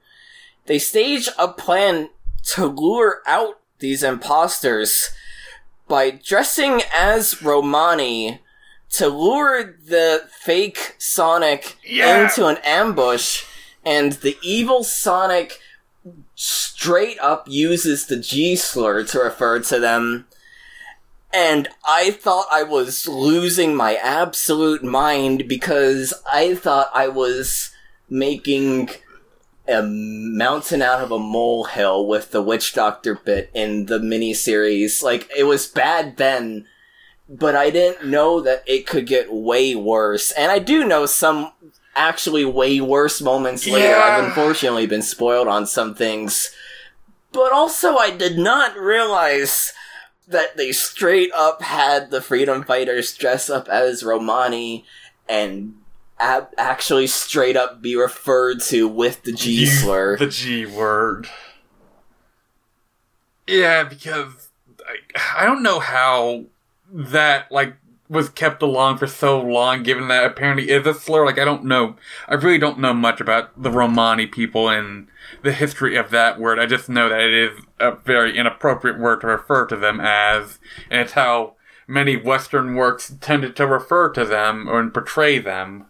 They 0.65 0.79
stage 0.79 1.29
a 1.37 1.47
plan 1.47 2.09
to 2.55 2.65
lure 2.65 3.21
out 3.27 3.59
these 3.77 4.01
imposters 4.01 5.11
by 5.87 6.09
dressing 6.09 6.81
as 6.91 7.43
Romani 7.43 8.41
to 8.93 9.07
lure 9.07 9.77
the 9.87 10.23
fake 10.31 10.95
Sonic 10.97 11.77
Yeah. 11.85 12.23
into 12.23 12.47
an 12.47 12.57
ambush, 12.63 13.43
and 13.87 14.13
the 14.13 14.37
evil 14.43 14.83
Sonic 14.83 15.59
straight 16.35 17.17
up 17.19 17.47
uses 17.47 18.05
the 18.05 18.17
G 18.17 18.55
slur 18.55 19.03
to 19.05 19.19
refer 19.19 19.59
to 19.61 19.79
them 19.79 20.27
and 21.33 21.67
I 21.85 22.11
thought 22.11 22.47
I 22.51 22.63
was 22.63 23.07
losing 23.07 23.75
my 23.75 23.95
absolute 23.95 24.83
mind 24.83 25.47
because 25.47 26.13
I 26.31 26.55
thought 26.55 26.89
I 26.93 27.09
was 27.09 27.71
making 28.09 28.89
a 29.67 29.83
mountain 29.83 30.81
out 30.81 31.03
of 31.03 31.11
a 31.11 31.19
molehill 31.19 32.07
with 32.07 32.31
the 32.31 32.41
witch 32.41 32.73
doctor 32.73 33.15
bit 33.15 33.51
in 33.53 33.87
the 33.87 33.99
miniseries. 33.99 35.03
Like, 35.03 35.29
it 35.35 35.43
was 35.43 35.67
bad 35.67 36.15
then, 36.15 36.65
but 37.27 37.55
I 37.55 37.69
didn't 37.69 38.07
know 38.07 38.39
that 38.41 38.63
it 38.65 38.87
could 38.87 39.05
get 39.05 39.33
way 39.33 39.75
worse. 39.75 40.31
And 40.31 40.49
I 40.49 40.59
do 40.59 40.85
know 40.85 41.05
some 41.05 41.51
actually 41.97 42.45
way 42.45 42.79
worse 42.79 43.21
moments 43.21 43.67
later. 43.67 43.89
Yeah. 43.89 44.01
I've 44.01 44.23
unfortunately 44.23 44.85
been 44.87 45.01
spoiled 45.01 45.47
on 45.47 45.65
some 45.65 45.95
things. 45.95 46.51
But 47.33 47.51
also, 47.51 47.97
I 47.97 48.11
did 48.11 48.37
not 48.37 48.77
realize 48.77 49.73
that 50.27 50.57
they 50.57 50.71
straight 50.71 51.31
up 51.33 51.61
had 51.61 52.11
the 52.11 52.21
freedom 52.21 52.63
fighters 52.63 53.15
dress 53.15 53.49
up 53.49 53.67
as 53.67 54.03
Romani 54.03 54.85
and 55.27 55.75
ab- 56.19 56.53
actually 56.57 57.07
straight 57.07 57.57
up 57.57 57.81
be 57.81 57.95
referred 57.95 58.61
to 58.61 58.87
with 58.87 59.23
the 59.23 59.31
G 59.31 59.65
slur. 59.65 60.17
The 60.17 60.27
G 60.27 60.65
word. 60.65 61.29
Yeah, 63.47 63.83
because 63.83 64.49
I, 64.85 65.43
I 65.43 65.45
don't 65.45 65.63
know 65.63 65.79
how 65.79 66.45
that 66.91 67.51
like 67.51 67.75
was 68.09 68.29
kept 68.29 68.61
along 68.61 68.97
for 68.97 69.07
so 69.07 69.41
long, 69.41 69.83
given 69.83 70.07
that 70.07 70.25
apparently 70.25 70.69
is 70.69 70.85
a 70.85 70.93
slur. 70.93 71.25
Like 71.25 71.39
I 71.39 71.45
don't 71.45 71.65
know, 71.65 71.95
I 72.27 72.35
really 72.35 72.57
don't 72.57 72.79
know 72.79 72.93
much 72.93 73.19
about 73.19 73.61
the 73.61 73.71
Romani 73.71 74.27
people 74.27 74.69
and 74.69 75.07
the 75.43 75.51
history 75.51 75.95
of 75.95 76.09
that 76.11 76.39
word. 76.39 76.59
I 76.59 76.65
just 76.65 76.89
know 76.89 77.09
that 77.09 77.19
it 77.19 77.33
is 77.33 77.59
a 77.79 77.91
very 77.91 78.37
inappropriate 78.37 78.99
word 78.99 79.21
to 79.21 79.27
refer 79.27 79.65
to 79.67 79.75
them 79.75 79.99
as, 79.99 80.59
and 80.89 81.01
it's 81.01 81.13
how 81.13 81.55
many 81.87 82.15
Western 82.15 82.75
works 82.75 83.15
tended 83.21 83.55
to 83.55 83.67
refer 83.67 84.09
to 84.09 84.25
them 84.25 84.67
or 84.67 84.87
portray 84.89 85.39
them. 85.39 85.85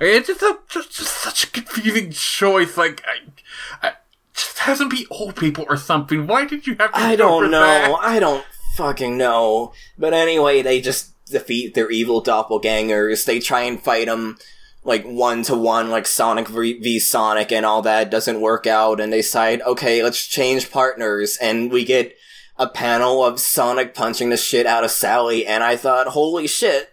It's 0.00 0.26
just 0.26 0.42
a 0.42 0.58
just, 0.68 0.92
just 0.92 1.16
such 1.16 1.44
a 1.44 1.50
confusing 1.50 2.10
choice. 2.10 2.76
Like, 2.76 3.02
I, 3.06 3.88
I 3.88 3.92
just 4.34 4.78
them 4.78 4.88
be 4.88 5.06
old 5.10 5.36
people 5.36 5.66
or 5.68 5.76
something. 5.76 6.26
Why 6.26 6.44
did 6.44 6.66
you 6.66 6.76
have 6.80 6.92
to? 6.92 6.98
I 6.98 7.16
don't 7.16 7.50
know. 7.50 7.60
that? 7.60 7.98
I 8.00 8.18
don't 8.18 8.44
fucking 8.76 9.16
know. 9.16 9.72
But 9.96 10.12
anyway, 10.12 10.62
they 10.62 10.80
just 10.80 11.13
defeat 11.26 11.74
their 11.74 11.90
evil 11.90 12.22
doppelgangers. 12.22 13.24
They 13.24 13.38
try 13.38 13.62
and 13.62 13.82
fight 13.82 14.06
them 14.06 14.38
like 14.84 15.04
one 15.04 15.42
to 15.44 15.56
one, 15.56 15.90
like 15.90 16.06
Sonic 16.06 16.48
v 16.48 16.78
v 16.78 16.98
Sonic 16.98 17.50
and 17.50 17.64
all 17.64 17.82
that 17.82 18.10
doesn't 18.10 18.40
work 18.40 18.66
out. 18.66 19.00
And 19.00 19.12
they 19.12 19.18
decide, 19.18 19.62
okay, 19.62 20.02
let's 20.02 20.26
change 20.26 20.70
partners. 20.70 21.38
And 21.40 21.70
we 21.70 21.84
get 21.84 22.16
a 22.58 22.68
panel 22.68 23.24
of 23.24 23.40
Sonic 23.40 23.94
punching 23.94 24.30
the 24.30 24.36
shit 24.36 24.66
out 24.66 24.84
of 24.84 24.90
Sally. 24.90 25.46
And 25.46 25.64
I 25.64 25.76
thought, 25.76 26.08
holy 26.08 26.46
shit, 26.46 26.90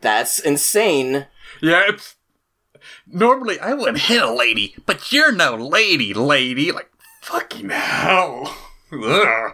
that's 0.00 0.38
insane. 0.38 1.26
Yeah, 1.62 1.84
it's 1.88 2.16
normally 3.06 3.58
I 3.60 3.74
wouldn't 3.74 3.98
hit 3.98 4.22
a 4.22 4.32
lady, 4.32 4.74
but 4.86 5.12
you're 5.12 5.32
no 5.32 5.54
lady, 5.54 6.12
lady. 6.12 6.72
Like 6.72 6.90
fucking 7.22 7.70
hell. 7.70 8.56
Ugh. 8.92 9.52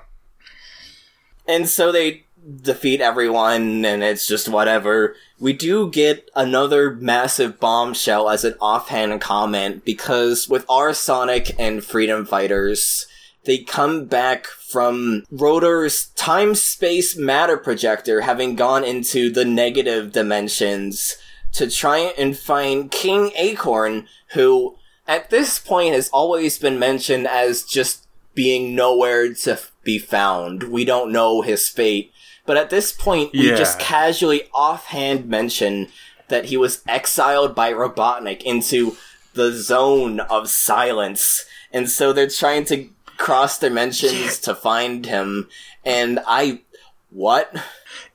And 1.49 1.69
so 1.69 1.93
they 1.93 2.26
defeat 2.63 3.01
everyone, 3.01 3.85
and 3.85 4.03
it's 4.03 4.27
just 4.27 4.49
whatever. 4.49 5.17
We 5.39 5.53
do 5.53 5.91
get 5.91 6.31
another 6.35 6.93
massive 6.95 7.59
bombshell 7.59 8.29
as 8.29 8.45
an 8.45 8.55
offhand 8.61 9.21
comment 9.21 9.85
because 9.85 10.49
with 10.49 10.65
our 10.69 10.95
Sonic 10.95 11.55
and 11.59 11.85
Freedom 11.85 12.25
Fighters, 12.25 13.07
they 13.45 13.59
come 13.59 14.07
back 14.07 14.47
from 14.47 15.25
Rotor's 15.31 16.07
time 16.17 16.55
space 16.55 17.17
matter 17.17 17.57
projector 17.57 18.23
having 18.23 18.57
gone 18.57 18.85
into 18.85 19.31
the 19.31 19.45
negative 19.45 20.13
dimensions 20.13 21.17
to 21.53 21.71
try 21.71 22.13
and 22.19 22.37
find 22.37 22.91
King 22.91 23.31
Acorn, 23.37 24.07
who 24.33 24.77
at 25.07 25.31
this 25.31 25.59
point 25.59 25.95
has 25.95 26.09
always 26.11 26.59
been 26.59 26.79
mentioned 26.79 27.27
as 27.27 27.63
just 27.63 28.07
being 28.35 28.75
nowhere 28.75 29.33
to 29.33 29.59
be 29.83 29.99
found. 29.99 30.65
We 30.65 30.85
don't 30.85 31.13
know 31.13 31.43
his 31.43 31.69
fate. 31.69 32.13
But 32.47 32.57
at 32.57 32.71
this 32.71 32.93
point, 32.93 33.33
we 33.33 33.51
Yeah. 33.51 33.57
just 33.57 33.79
casually 33.79 34.49
offhand 34.55 35.27
mention 35.29 35.89
that 36.29 36.47
he 36.47 36.57
was 36.57 36.83
exiled 36.89 37.55
by 37.55 37.73
Robotnik 37.73 38.43
into 38.43 38.97
the 39.35 39.53
zone 39.53 40.21
of 40.21 40.49
silence. 40.49 41.45
And 41.73 41.91
so 41.91 42.13
they're 42.13 42.29
trying 42.29 42.65
to 42.67 42.89
cross 43.17 43.59
dimensions 43.59 44.39
to 44.41 44.55
find 44.55 45.05
him. 45.07 45.49
And 45.85 46.21
I, 46.27 46.61
what? 47.11 47.55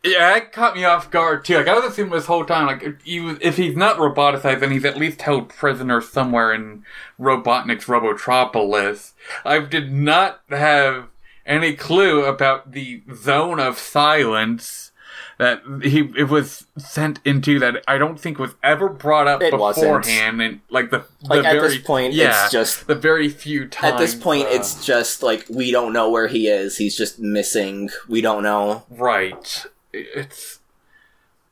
Yeah, 0.04 0.34
that 0.34 0.52
caught 0.52 0.76
me 0.76 0.84
off 0.84 1.10
guard 1.12 1.46
too. 1.46 1.58
Like 1.58 1.68
I 1.68 1.74
was 1.80 1.92
assuming 1.92 2.12
this 2.14 2.26
whole 2.26 2.46
time, 2.46 2.68
like 2.68 2.84
if, 2.84 3.02
he 3.04 3.20
was, 3.20 3.38
if 3.42 3.58
he's 3.58 3.76
not 3.76 3.98
roboticized, 3.98 4.60
then 4.60 4.72
he's 4.72 4.86
at 4.86 4.98
least 4.98 5.22
held 5.22 5.50
prisoner 5.50 6.02
somewhere 6.02 6.54
in 6.54 6.84
Robotnik's 7.20 7.86
Robotropolis. 7.86 9.12
I 9.46 9.60
did 9.60 9.92
not 9.92 10.42
have 10.50 11.08
any 11.46 11.74
clue 11.74 12.24
about 12.26 12.72
the 12.72 13.04
zone 13.14 13.60
of 13.60 13.78
silence 13.78 14.92
that 15.38 15.62
he 15.82 16.12
it 16.16 16.30
was 16.30 16.68
sent 16.78 17.20
into 17.26 17.58
that 17.60 17.84
I 17.88 17.98
don't 17.98 18.20
think 18.20 18.38
was 18.38 18.54
ever 18.64 18.88
brought 18.90 19.28
up 19.28 19.42
It 19.42 19.58
wasn't. 19.58 19.86
beforehand, 20.04 20.42
and 20.42 20.60
like 20.70 20.92
the, 20.92 21.00
the 21.24 21.30
Like, 21.30 21.46
at 21.46 21.54
very 21.54 21.68
this 21.70 21.78
point, 21.80 22.14
yeah, 22.14 22.44
it's 22.44 22.52
just- 22.52 22.86
the 22.88 22.94
very 22.96 23.28
few 23.28 23.68
times 23.68 23.94
At 23.94 24.00
this 24.00 24.14
point, 24.16 24.46
uh, 24.46 24.52
it's 24.52 24.86
just 24.86 25.24
like, 25.24 25.46
we 25.50 25.72
don't 25.72 25.94
know 25.94 26.10
where 26.12 26.28
he 26.28 26.48
is. 26.48 26.78
He's 26.78 26.96
just 26.96 27.20
missing. 27.20 27.90
We 28.08 28.22
don't 28.22 28.44
know. 28.44 28.84
Right. 28.90 29.66
It's 29.94 30.60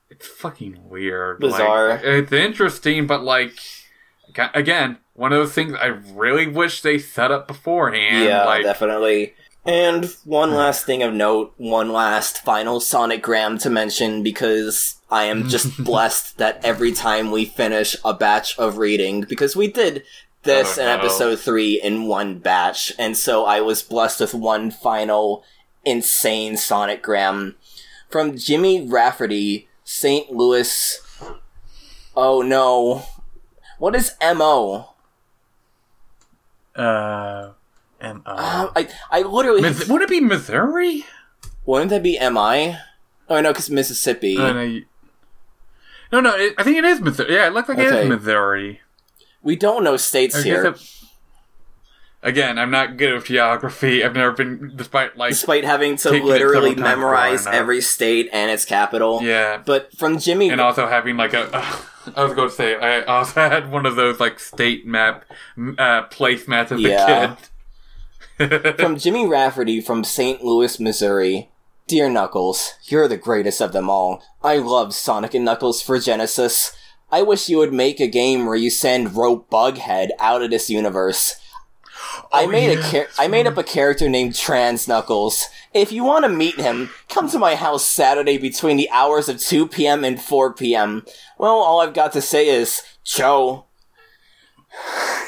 it's 0.10 0.28
fucking 0.28 0.88
weird. 0.90 1.40
Bizarre. 1.40 1.90
Like, 1.90 2.04
it's 2.04 2.32
interesting, 2.32 3.08
but 3.08 3.24
like 3.24 3.54
again, 4.54 4.98
one 5.14 5.34
of 5.34 5.40
those 5.40 5.54
things 5.54 5.74
I 5.74 5.88
really 5.88 6.48
wish 6.48 6.82
they 6.82 7.00
set 7.00 7.32
up 7.32 7.48
beforehand. 7.48 8.24
yeah, 8.26 8.46
like, 8.46 8.64
definitely. 8.64 9.34
And 9.66 10.06
one 10.24 10.54
last 10.56 10.86
thing 10.86 11.04
of 11.04 11.14
note, 11.14 11.54
one 11.58 11.92
last 11.92 12.44
final 12.44 12.80
Sonicgram 12.80 13.62
to 13.62 13.70
mention 13.70 14.24
because 14.24 14.96
I 15.12 15.26
am 15.26 15.48
just 15.48 15.84
blessed 15.84 16.38
that 16.38 16.64
every 16.64 16.92
time 16.92 17.30
we 17.30 17.46
finish 17.46 17.96
a 18.04 18.14
batch 18.14 18.58
of 18.58 18.78
reading, 18.78 19.22
because 19.22 19.56
we 19.56 19.68
did 19.68 20.04
this 20.44 20.78
Oh, 20.78 20.82
in 20.82 20.88
episode 20.88 21.40
3 21.40 21.82
in 21.82 22.06
one 22.06 22.40
batch, 22.40 22.94
and 22.98 23.16
so 23.18 23.46
I 23.46 23.60
was 23.62 23.84
blessed 23.84 24.22
with 24.22 24.34
one 24.34 24.72
final 24.72 25.44
insane 25.86 26.54
Sonicgram 26.54 27.56
from 28.10 28.38
Jimmy 28.38 28.88
Rafferty, 28.88 29.68
St. 29.84 30.32
Louis. 30.32 31.00
Oh 32.16 32.42
no. 32.42 33.04
What 33.78 33.96
is 33.96 34.14
MO? 34.22 34.94
uh, 36.76 37.52
M- 38.02 38.24
Uh, 38.26 38.30
uh, 38.30 38.72
I, 38.76 38.90
I 39.12 39.22
literally. 39.24 39.62
Mis- 39.62 39.88
would 39.88 40.02
it 40.02 40.10
be 40.10 40.22
Missouri? 40.22 41.06
Wouldn't 41.66 41.90
that 41.92 42.04
be 42.04 42.18
MI? 42.20 42.78
Oh 43.30 43.42
no, 43.42 43.52
because 43.52 43.70
Mississippi. 43.70 44.38
Uh, 44.38 44.54
no, 44.54 44.62
you- 44.62 44.86
no, 46.12 46.20
no, 46.22 46.36
it, 46.36 46.56
I 46.58 46.64
think 46.64 46.78
it 46.78 46.86
is 46.86 47.00
Missouri. 47.00 47.34
Yeah, 47.36 47.48
it 47.48 47.54
looks 47.54 47.70
like 47.70 47.78
it 47.78 47.88
Okay. 47.88 48.02
is 48.04 48.10
Missouri. 48.10 48.82
we 49.44 49.56
don't 49.56 49.84
know 49.84 49.96
states 49.98 50.36
I 50.36 50.42
here, 50.42 50.66
it- 50.66 50.82
Again, 52.22 52.60
I'm 52.60 52.70
not 52.70 52.98
good 52.98 53.14
at 53.16 53.24
geography. 53.24 54.04
I've 54.04 54.14
never 54.14 54.34
been, 54.34 54.74
despite 54.76 55.16
like, 55.18 55.30
despite 55.32 55.64
having 55.64 55.96
to 55.98 56.10
literally 56.12 56.76
memorize 56.76 57.48
every 57.48 57.80
state 57.80 58.28
and 58.34 58.52
its 58.52 58.66
capital. 58.66 59.22
yeah, 59.24 59.62
But 59.66 59.96
from 59.98 60.20
Jimmy, 60.20 60.50
and 60.50 60.60
also 60.60 60.86
having 60.88 61.16
like 61.16 61.34
a 61.34 61.48
I 62.18 62.24
was 62.26 62.34
going 62.34 62.50
to 62.50 62.56
say 62.56 62.76
I 62.76 63.04
also 63.04 63.40
had 63.40 63.72
one 63.72 63.86
of 63.86 63.96
those 63.96 64.20
like 64.20 64.38
state 64.40 64.86
map 64.86 65.24
uh, 65.78 66.04
place 66.04 66.46
maps 66.46 66.74
as 66.74 66.82
Yeah. 66.82 67.06
a 67.06 67.28
kid. 67.36 67.38
From 68.78 68.98
Jimmy 68.98 69.28
Rafferty 69.28 69.82
from 69.82 70.04
St. 70.04 70.44
Louis, 70.44 70.80
Missouri. 70.80 71.50
Dear 71.88 72.10
Knuckles, 72.10 72.74
you're 72.86 73.08
the 73.08 73.18
greatest 73.18 73.62
of 73.62 73.74
them 73.74 73.90
all. 73.90 74.24
I 74.44 74.58
love 74.58 74.94
Sonic 74.94 75.34
and 75.34 75.44
Knuckles 75.44 75.82
for 75.82 76.00
Genesis. 76.00 76.72
I 77.12 77.22
wish 77.24 77.50
you 77.50 77.58
would 77.58 77.74
make 77.74 78.00
a 78.00 78.08
game 78.08 78.46
where 78.46 78.56
you 78.56 78.70
send 78.70 79.16
Rope 79.16 79.50
Bughead 79.50 80.10
out 80.20 80.42
of 80.44 80.52
this 80.52 80.70
universe. 80.70 81.36
I 82.32 82.44
Oh, 82.44 82.48
made 82.48 82.78
a 82.78 82.82
char- 82.92 83.08
I 83.18 83.28
made 83.28 83.48
up 83.48 83.58
a 83.58 83.64
character 83.64 84.08
named 84.08 84.36
Trans 84.36 84.88
Knuckles. 84.88 85.46
If 85.74 85.92
you 85.92 86.04
want 86.04 86.24
to 86.26 86.30
meet 86.30 86.56
him, 86.60 86.92
come 87.10 87.28
to 87.30 87.40
my 87.40 87.56
house 87.56 87.84
Saturday 87.86 88.38
between 88.38 88.78
the 88.78 88.90
hours 88.92 89.28
of 89.28 89.40
2 89.40 89.68
p.m. 89.68 90.04
and 90.04 90.22
4 90.22 90.54
p.m. 90.54 91.04
Well, 91.40 91.56
all 91.58 91.82
I've 91.82 91.94
got 91.96 92.14
to 92.14 92.22
say 92.22 92.48
is, 92.48 92.84
Cho. 93.04 93.66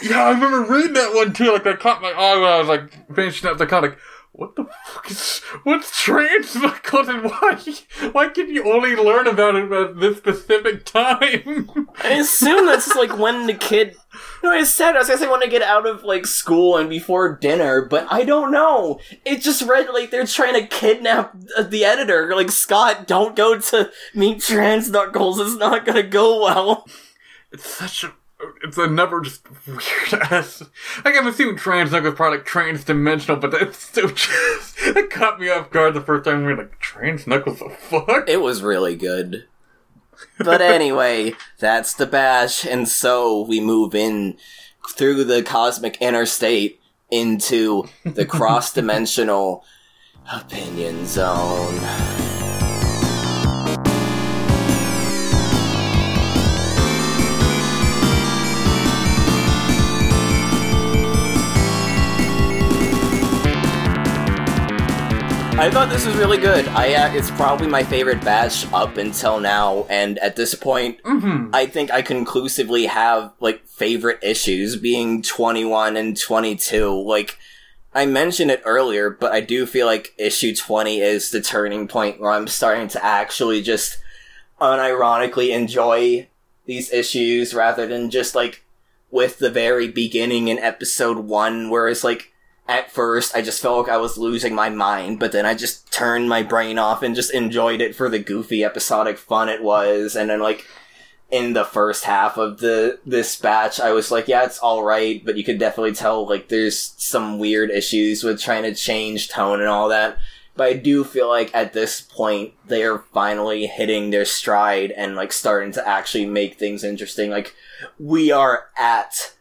Yeah, 0.04 0.24
I 0.24 0.32
remember 0.32 0.74
reading 0.74 0.94
that 0.94 1.14
one 1.14 1.34
too. 1.34 1.52
Like 1.52 1.64
that 1.64 1.80
caught 1.80 2.02
my 2.02 2.12
eye 2.12 2.36
when 2.36 2.50
I 2.50 2.60
was 2.60 2.68
like 2.68 3.14
finishing 3.16 3.50
up 3.50 3.58
the 3.58 3.68
comic. 3.68 3.98
What 4.34 4.56
the 4.56 4.64
fuck 4.86 5.12
is 5.12 5.40
what's 5.64 6.02
trans 6.02 6.56
knuckles 6.62 7.10
and 7.10 7.24
why 7.26 7.60
why 8.14 8.30
can 8.30 8.50
you 8.50 8.72
only 8.72 8.96
learn 8.96 9.28
about 9.28 9.56
it 9.56 9.70
at 9.72 10.00
this 10.00 10.18
specific 10.18 10.86
time? 10.86 11.70
I 12.02 12.14
assume 12.14 12.66
that's 12.66 12.96
like 12.96 13.18
when 13.18 13.46
the 13.46 13.54
kid. 13.54 13.98
No, 14.42 14.50
I 14.50 14.64
said 14.64 14.96
I 14.96 15.00
was 15.00 15.10
gonna 15.10 15.20
say 15.20 15.28
when 15.30 15.42
they 15.42 15.50
get 15.50 15.62
out 15.62 15.86
of 15.86 16.04
like 16.06 16.26
school 16.26 16.78
and 16.78 16.90
before 16.90 17.36
dinner, 17.36 17.82
but 17.84 18.08
I 18.10 18.24
don't 18.24 18.52
know. 18.52 19.02
It 19.26 19.42
just 19.42 19.64
read 19.64 19.90
like 19.90 20.12
they're 20.12 20.26
trying 20.26 20.54
to 20.54 20.66
kidnap 20.66 21.36
the 21.62 21.84
editor. 21.84 22.34
Like 22.34 22.52
Scott, 22.52 23.08
don't 23.08 23.36
go 23.36 23.60
to 23.60 23.92
meet 24.16 24.42
Trans 24.42 24.90
Knuckles. 24.90 25.40
It's 25.40 25.58
not 25.58 25.86
gonna 25.86 26.04
go 26.04 26.42
well. 26.42 26.88
It's 27.52 27.70
such 27.70 28.06
a. 28.06 28.14
It's 28.64 28.78
another 28.78 29.22
just 29.22 29.46
weird 29.68 29.82
ass. 30.32 30.64
Like 31.04 31.16
I'm 31.18 31.28
assuming 31.28 31.58
trans 31.58 31.92
knuckles 31.92 32.16
probably 32.16 32.40
like 32.40 32.48
trans 32.48 32.84
dimensional, 32.84 33.38
but 33.40 33.52
that's 33.52 33.78
still 33.78 34.10
just 34.14 34.78
that 34.94 35.10
caught 35.10 35.40
me 35.40 35.50
off 35.50 35.72
guard 35.72 35.94
the 35.94 36.02
first 36.02 36.26
time 36.26 36.46
we 36.46 36.54
were 36.54 36.58
like 36.58 36.80
trans 36.80 37.28
knuckles. 37.28 37.60
The 37.60 37.70
fuck? 37.70 38.30
It 38.30 38.42
was 38.42 38.62
really 38.62 38.96
good. 38.96 39.48
But 40.38 40.62
anyway, 40.62 41.34
that's 41.60 41.94
the 41.94 42.06
bash, 42.06 42.66
and 42.66 42.88
so 42.88 43.42
we 43.42 43.60
move 43.60 43.96
in 43.96 44.38
through 44.90 45.24
the 45.24 45.42
cosmic 45.42 46.00
interstate 46.02 46.80
into 47.10 47.88
the 48.04 48.26
cross 48.26 48.74
dimensional 48.74 49.66
opinion 50.32 51.06
zone. 51.06 52.41
I 65.62 65.70
thought 65.70 65.90
this 65.90 66.08
was 66.08 66.16
really 66.16 66.40
good. 66.40 66.68
I 66.70 66.96
uh, 66.96 67.14
it's 67.14 67.30
probably 67.30 67.68
my 67.68 67.84
favorite 67.84 68.20
batch 68.22 68.66
up 68.74 68.98
until 68.98 69.40
now, 69.40 69.86
and 69.92 70.18
at 70.18 70.36
this 70.36 70.56
point, 70.56 71.00
I 71.54 71.68
think 71.68 71.92
I 71.92 72.02
conclusively 72.02 72.88
have 72.88 73.32
like 73.40 73.68
favorite 73.68 74.18
issues 74.24 74.76
being 74.76 75.22
twenty 75.22 75.64
one 75.64 75.98
and 75.98 76.20
twenty 76.20 76.56
two. 76.56 76.90
Like 77.04 77.38
I 77.94 78.08
mentioned 78.08 78.50
it 78.50 78.64
earlier, 78.66 79.12
but 79.12 79.34
I 79.34 79.42
do 79.42 79.68
feel 79.68 79.86
like 79.86 80.16
issue 80.18 80.56
twenty 80.56 81.00
is 81.00 81.30
the 81.30 81.42
turning 81.42 81.88
point 81.88 82.20
where 82.20 82.32
I'm 82.32 82.48
starting 82.48 82.88
to 82.88 83.06
actually 83.06 83.62
just 83.62 84.00
unironically 84.60 85.56
enjoy 85.56 86.28
these 86.66 86.92
issues 86.92 87.54
rather 87.54 87.86
than 87.86 88.10
just 88.10 88.34
like 88.34 88.64
with 89.12 89.38
the 89.38 89.52
very 89.52 89.88
beginning 89.88 90.48
in 90.48 90.58
episode 90.58 91.20
one, 91.20 91.70
where 91.70 91.88
it's 91.88 92.04
like 92.04 92.34
at 92.68 92.92
first 92.92 93.36
I 93.36 93.42
just 93.42 93.62
felt 93.62 93.86
like 93.86 93.94
I 93.94 93.98
was 93.98 94.18
losing 94.18 94.56
my 94.56 94.70
mind, 94.70 95.20
but 95.20 95.32
then 95.32 95.46
I 95.46 95.54
just 95.54 95.92
turned 95.92 96.30
my 96.30 96.44
brain 96.44 96.78
off 96.78 97.04
and 97.04 97.16
just 97.16 97.34
enjoyed 97.34 97.82
it 97.82 97.96
for 97.96 98.10
the 98.10 98.20
goofy 98.20 98.64
episodic 98.64 99.18
fun 99.18 99.50
it 99.50 99.64
was, 99.64 100.16
and 100.16 100.30
then 100.30 100.40
like 100.40 100.66
in 101.32 101.54
the 101.54 101.64
first 101.64 102.04
half 102.04 102.38
of 102.38 102.60
the 102.60 103.00
this 103.06 103.38
batch, 103.38 103.80
I 103.80 103.92
was 103.94 104.12
like, 104.12 104.28
yeah, 104.28 104.44
it's 104.44 104.60
all 104.60 104.84
right, 104.84 105.24
but 105.26 105.38
you 105.38 105.44
could 105.44 105.60
definitely 105.60 105.94
tell 105.94 106.28
like 106.28 106.50
there's 106.50 106.94
some 106.98 107.40
weird 107.40 107.72
issues 107.72 108.24
with 108.24 108.40
trying 108.42 108.64
to 108.64 108.76
change 108.76 109.30
tone 109.30 109.62
and 109.62 109.70
all 109.70 109.90
that. 109.90 110.18
But 110.56 110.68
I 110.68 110.74
do 110.74 111.06
feel 111.06 111.30
like 111.30 111.50
at 111.56 111.72
this 111.72 112.02
point 112.02 112.54
they 112.68 112.84
are 112.84 113.06
finally 113.14 113.68
hitting 113.68 114.10
their 114.10 114.26
stride 114.26 114.92
and 114.92 115.16
like 115.16 115.32
starting 115.32 115.72
to 115.74 115.88
actually 115.88 116.26
make 116.26 116.56
things 116.56 116.84
interesting. 116.84 117.32
Like 117.32 117.56
we 117.98 118.32
are 118.32 118.66
at 118.78 119.34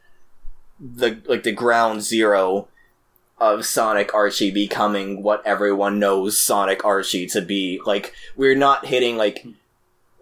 the 0.78 1.20
like 1.26 1.42
the 1.42 1.52
ground 1.52 2.02
zero 2.02 2.68
of 3.40 3.64
Sonic 3.64 4.14
Archie 4.14 4.50
becoming 4.50 5.22
what 5.22 5.44
everyone 5.46 5.98
knows 5.98 6.38
Sonic 6.38 6.84
Archie 6.84 7.26
to 7.28 7.40
be. 7.40 7.80
Like 7.84 8.14
we're 8.36 8.56
not 8.56 8.86
hitting 8.86 9.16
like 9.16 9.46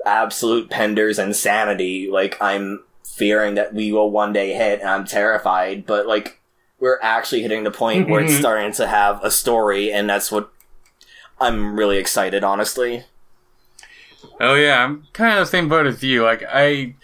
absolute 0.06 0.70
Pender's 0.70 1.18
insanity. 1.18 2.08
Like 2.10 2.40
I'm 2.40 2.84
fearing 3.04 3.54
that 3.56 3.74
we 3.74 3.92
will 3.92 4.10
one 4.10 4.32
day 4.32 4.54
hit, 4.54 4.80
and 4.80 4.88
I'm 4.88 5.04
terrified. 5.04 5.86
But 5.86 6.06
like 6.06 6.40
we're 6.78 7.00
actually 7.02 7.42
hitting 7.42 7.64
the 7.64 7.70
point 7.70 8.08
where 8.08 8.20
it's 8.20 8.32
mm-hmm. 8.32 8.40
starting 8.40 8.72
to 8.72 8.86
have 8.86 9.22
a 9.24 9.30
story, 9.30 9.92
and 9.92 10.08
that's 10.08 10.30
what 10.30 10.52
I'm 11.40 11.76
really 11.78 11.98
excited. 11.98 12.44
Honestly, 12.44 13.04
Oh 14.40 14.54
yeah, 14.54 14.84
I'm 14.84 15.06
kind 15.12 15.38
of 15.38 15.46
the 15.46 15.50
same 15.50 15.68
boat 15.68 15.86
as 15.86 16.02
you. 16.02 16.22
Like 16.22 16.44
I, 16.48 16.94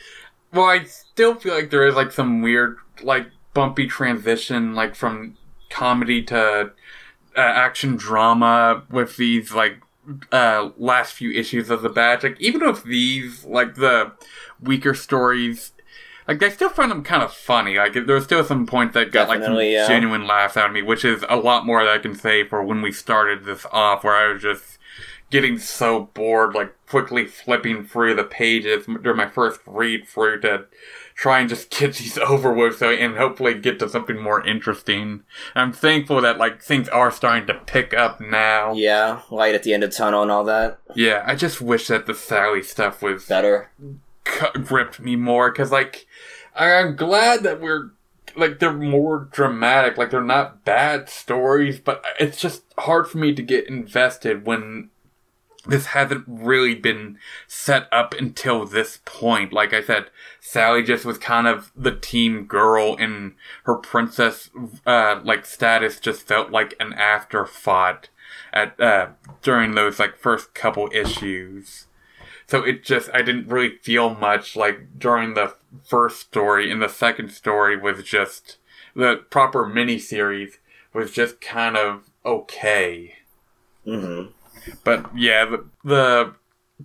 well, 0.53 0.67
I 0.67 0.85
still 0.85 1.35
feel 1.35 1.55
like 1.55 1.71
there 1.71 1.87
is 1.87 1.95
like 1.95 2.13
some 2.13 2.43
weird, 2.43 2.77
like 3.03 3.27
bumpy 3.55 3.87
transition, 3.87 4.75
like 4.75 4.95
from 4.95 5.37
comedy 5.75 6.23
to 6.23 6.71
uh, 7.37 7.41
action 7.41 7.97
drama 7.97 8.85
with 8.91 9.17
these 9.17 9.53
like 9.53 9.81
uh, 10.31 10.71
last 10.79 11.15
few 11.15 11.33
issues 11.33 11.69
of 11.69 11.83
the 11.83 11.89
batch. 11.89 12.23
Like 12.23 12.41
even 12.41 12.65
with 12.67 12.85
these, 12.85 13.45
like 13.45 13.75
the 13.75 14.13
weaker 14.63 14.95
stories, 14.95 15.73
like 16.29 16.43
I 16.43 16.49
still 16.49 16.71
find 16.71 16.91
them 16.91 17.03
kind 17.03 17.23
of 17.23 17.33
funny. 17.33 17.77
Like 17.77 17.95
there 17.95 18.15
was 18.15 18.25
still 18.25 18.45
some 18.45 18.67
points 18.67 18.95
that 18.95 19.11
got 19.11 19.29
like 19.29 19.43
some 19.43 19.57
yeah. 19.61 19.89
genuine 19.89 20.27
laughs 20.27 20.57
out 20.57 20.67
of 20.67 20.73
me, 20.73 20.83
which 20.83 21.05
is 21.05 21.25
a 21.29 21.37
lot 21.37 21.67
more 21.67 21.85
that 21.85 21.93
I 21.93 21.99
can 21.99 22.15
say 22.15 22.47
for 22.47 22.63
when 22.63 22.81
we 22.81 22.93
started 22.93 23.45
this 23.45 23.67
off, 23.73 24.05
where 24.05 24.15
I 24.15 24.33
was 24.33 24.43
just 24.43 24.79
getting 25.31 25.59
so 25.59 26.11
bored, 26.15 26.55
like 26.55 26.73
quickly 26.87 27.27
flipping 27.27 27.85
through 27.85 28.15
the 28.15 28.25
pages 28.25 28.87
during 28.87 29.17
my 29.17 29.29
first 29.29 29.61
read 29.67 30.07
through 30.07 30.41
to 30.43 30.67
try 31.15 31.39
and 31.41 31.49
just 31.49 31.71
get 31.71 31.95
these 31.95 32.19
over 32.31 32.53
with 32.53 32.79
so 32.79 32.91
and 32.91 33.17
hopefully 33.17 33.55
get 33.55 33.79
to 33.79 33.89
something 33.89 34.21
more 34.21 34.45
interesting. 34.47 35.23
I'm 35.55 35.73
thankful 35.73 36.21
that 36.23 36.39
like 36.39 36.63
things 36.63 36.89
are 36.89 37.11
starting 37.11 37.47
to 37.47 37.55
pick 37.55 37.95
up 37.95 38.21
now. 38.21 38.73
Yeah, 38.75 39.21
light 39.31 39.55
at 39.55 39.63
the 39.63 39.73
end 39.75 39.85
of 39.85 39.95
tunnel 39.95 40.23
and 40.23 40.31
all 40.31 40.45
that. 40.45 40.79
Yeah, 40.95 41.23
I 41.27 41.35
just 41.35 41.61
wish 41.61 41.87
that 41.89 42.07
the 42.07 42.15
Sally 42.15 42.63
stuff 42.63 43.03
was 43.03 43.27
Better. 43.27 43.71
cu- 44.25 44.59
gripped 44.61 45.01
me 45.01 45.17
more 45.17 45.51
because 45.51 45.71
like 45.71 46.07
I'm 46.57 46.97
glad 46.97 47.43
that 47.43 47.61
we're 47.61 47.91
like 48.37 48.59
they're 48.59 48.73
more 48.73 49.29
dramatic 49.31 49.97
like 49.97 50.11
they're 50.11 50.21
not 50.21 50.65
bad 50.65 51.09
stories 51.09 51.79
but 51.79 52.05
it's 52.19 52.41
just 52.41 52.65
hard 52.79 53.07
for 53.07 53.19
me 53.19 53.33
to 53.33 53.43
get 53.43 53.69
invested 53.69 54.45
when 54.45 54.91
this 55.67 55.87
hasn't 55.87 56.25
really 56.27 56.75
been 56.75 57.17
set 57.47 57.87
up 57.93 58.13
until 58.15 58.67
this 58.67 58.99
point 59.05 59.53
like 59.53 59.73
i 59.73 59.81
said 59.81 60.07
sally 60.47 60.83
just 60.83 61.07
was 61.07 61.17
kind 61.17 61.47
of 61.47 61.73
the 61.75 61.95
team 61.95 62.45
girl 62.45 62.95
and 62.99 63.33
her 63.65 63.77
princess 63.77 64.51
uh 64.87 65.19
like 65.25 65.47
status 65.47 65.99
just 65.99 66.27
felt 66.27 66.51
like 66.51 66.75
an 66.79 66.93
afterthought 66.93 68.11
at 68.53 68.79
uh 68.79 69.09
during 69.41 69.75
those 69.75 69.99
like 69.99 70.19
first 70.19 70.53
couple 70.53 70.91
issues 70.93 71.87
so 72.47 72.63
it 72.63 72.85
just 72.85 73.09
I 73.15 73.23
didn't 73.23 73.49
really 73.49 73.79
feel 73.83 74.15
much 74.15 74.55
like 74.55 74.99
during 74.99 75.33
the 75.33 75.55
first 75.83 76.21
story 76.21 76.71
and 76.71 76.83
the 76.83 76.89
second 76.89 77.31
story 77.31 77.75
was 77.75 78.03
just 78.05 78.59
the 78.95 79.25
proper 79.31 79.67
mini 79.67 79.99
series 79.99 80.59
was 80.93 81.11
just 81.11 81.41
kind 81.41 81.77
of 81.77 82.11
okay. 82.25 83.15
hmm 83.85 84.27
But 84.85 85.17
yeah, 85.17 85.47
the, 85.47 85.65
the 85.85 86.35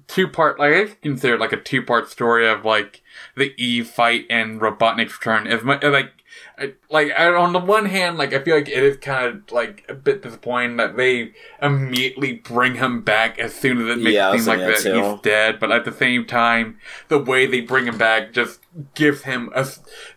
two 0.08 0.28
part 0.28 0.60
like 0.60 0.74
I 0.74 0.86
consider 1.02 1.36
it 1.36 1.40
like 1.40 1.54
a 1.54 1.62
two 1.62 1.82
part 1.82 2.10
story 2.10 2.48
of 2.48 2.64
like 2.66 3.02
the 3.36 3.54
Eve 3.62 3.88
fight 3.88 4.26
and 4.30 4.62
Robotnik's 4.62 5.14
return. 5.20 5.48
As 5.48 5.64
much 5.64 5.84
like 5.84 6.12
I- 6.58 6.74
like 6.90 7.12
I, 7.18 7.28
on 7.34 7.54
the 7.54 7.60
one 7.60 7.86
hand 7.86 8.18
like 8.18 8.34
I 8.34 8.40
feel 8.40 8.56
like 8.56 8.70
it 8.70 8.84
is 8.84 8.98
kind 8.98 9.26
of 9.26 9.52
like 9.52 9.84
a 9.90 9.94
bit 9.96 10.22
disappointing 10.22 10.78
that 10.78 10.96
they 10.96 11.34
immediately 11.62 12.34
bring 12.34 12.76
him 12.76 13.02
back 13.02 13.40
as 13.40 13.54
soon 13.56 13.82
as 13.82 13.98
it 13.98 14.02
makes 14.02 14.14
Yeah, 14.14 14.34
it 14.34 14.40
seem 14.40 14.48
like 14.48 14.60
that 14.60 14.78
he's 15.14 15.22
dead. 15.22 15.60
But 15.60 15.72
at 15.72 15.86
the 15.86 15.92
same 15.92 16.26
time 16.26 16.78
the 17.08 17.18
way 17.18 17.48
they 17.48 17.62
bring 17.62 17.86
him 17.86 17.98
back 17.98 18.32
just 18.32 18.60
gives 18.94 19.24
him 19.24 19.50
a 19.56 19.66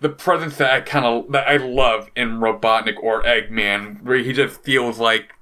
the 0.00 0.10
presence 0.10 0.58
that 0.58 0.70
I 0.70 0.80
kind 0.82 1.06
of 1.06 1.32
that 1.32 1.48
I 1.48 1.56
love 1.56 2.10
in 2.14 2.40
Robotnik 2.40 3.02
or 3.02 3.22
Eggman 3.22 4.02
where 4.02 4.18
he 4.18 4.32
just 4.34 4.62
feels 4.62 4.98
like 4.98 5.32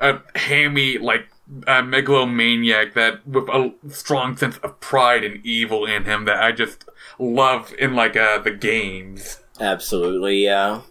a 0.00 0.20
hammy 0.36 0.98
like 0.98 1.26
a 1.66 1.82
megalomaniac 1.82 2.94
that 2.94 3.26
with 3.26 3.48
a 3.48 3.72
strong 3.88 4.36
sense 4.36 4.56
of 4.58 4.80
pride 4.80 5.24
and 5.24 5.44
evil 5.44 5.84
in 5.84 6.04
him 6.04 6.24
that 6.24 6.42
I 6.42 6.52
just 6.52 6.84
love 7.18 7.72
in 7.78 7.94
like 7.94 8.16
uh, 8.16 8.38
the 8.38 8.50
games. 8.50 9.40
Absolutely, 9.60 10.44
yeah. 10.44 10.82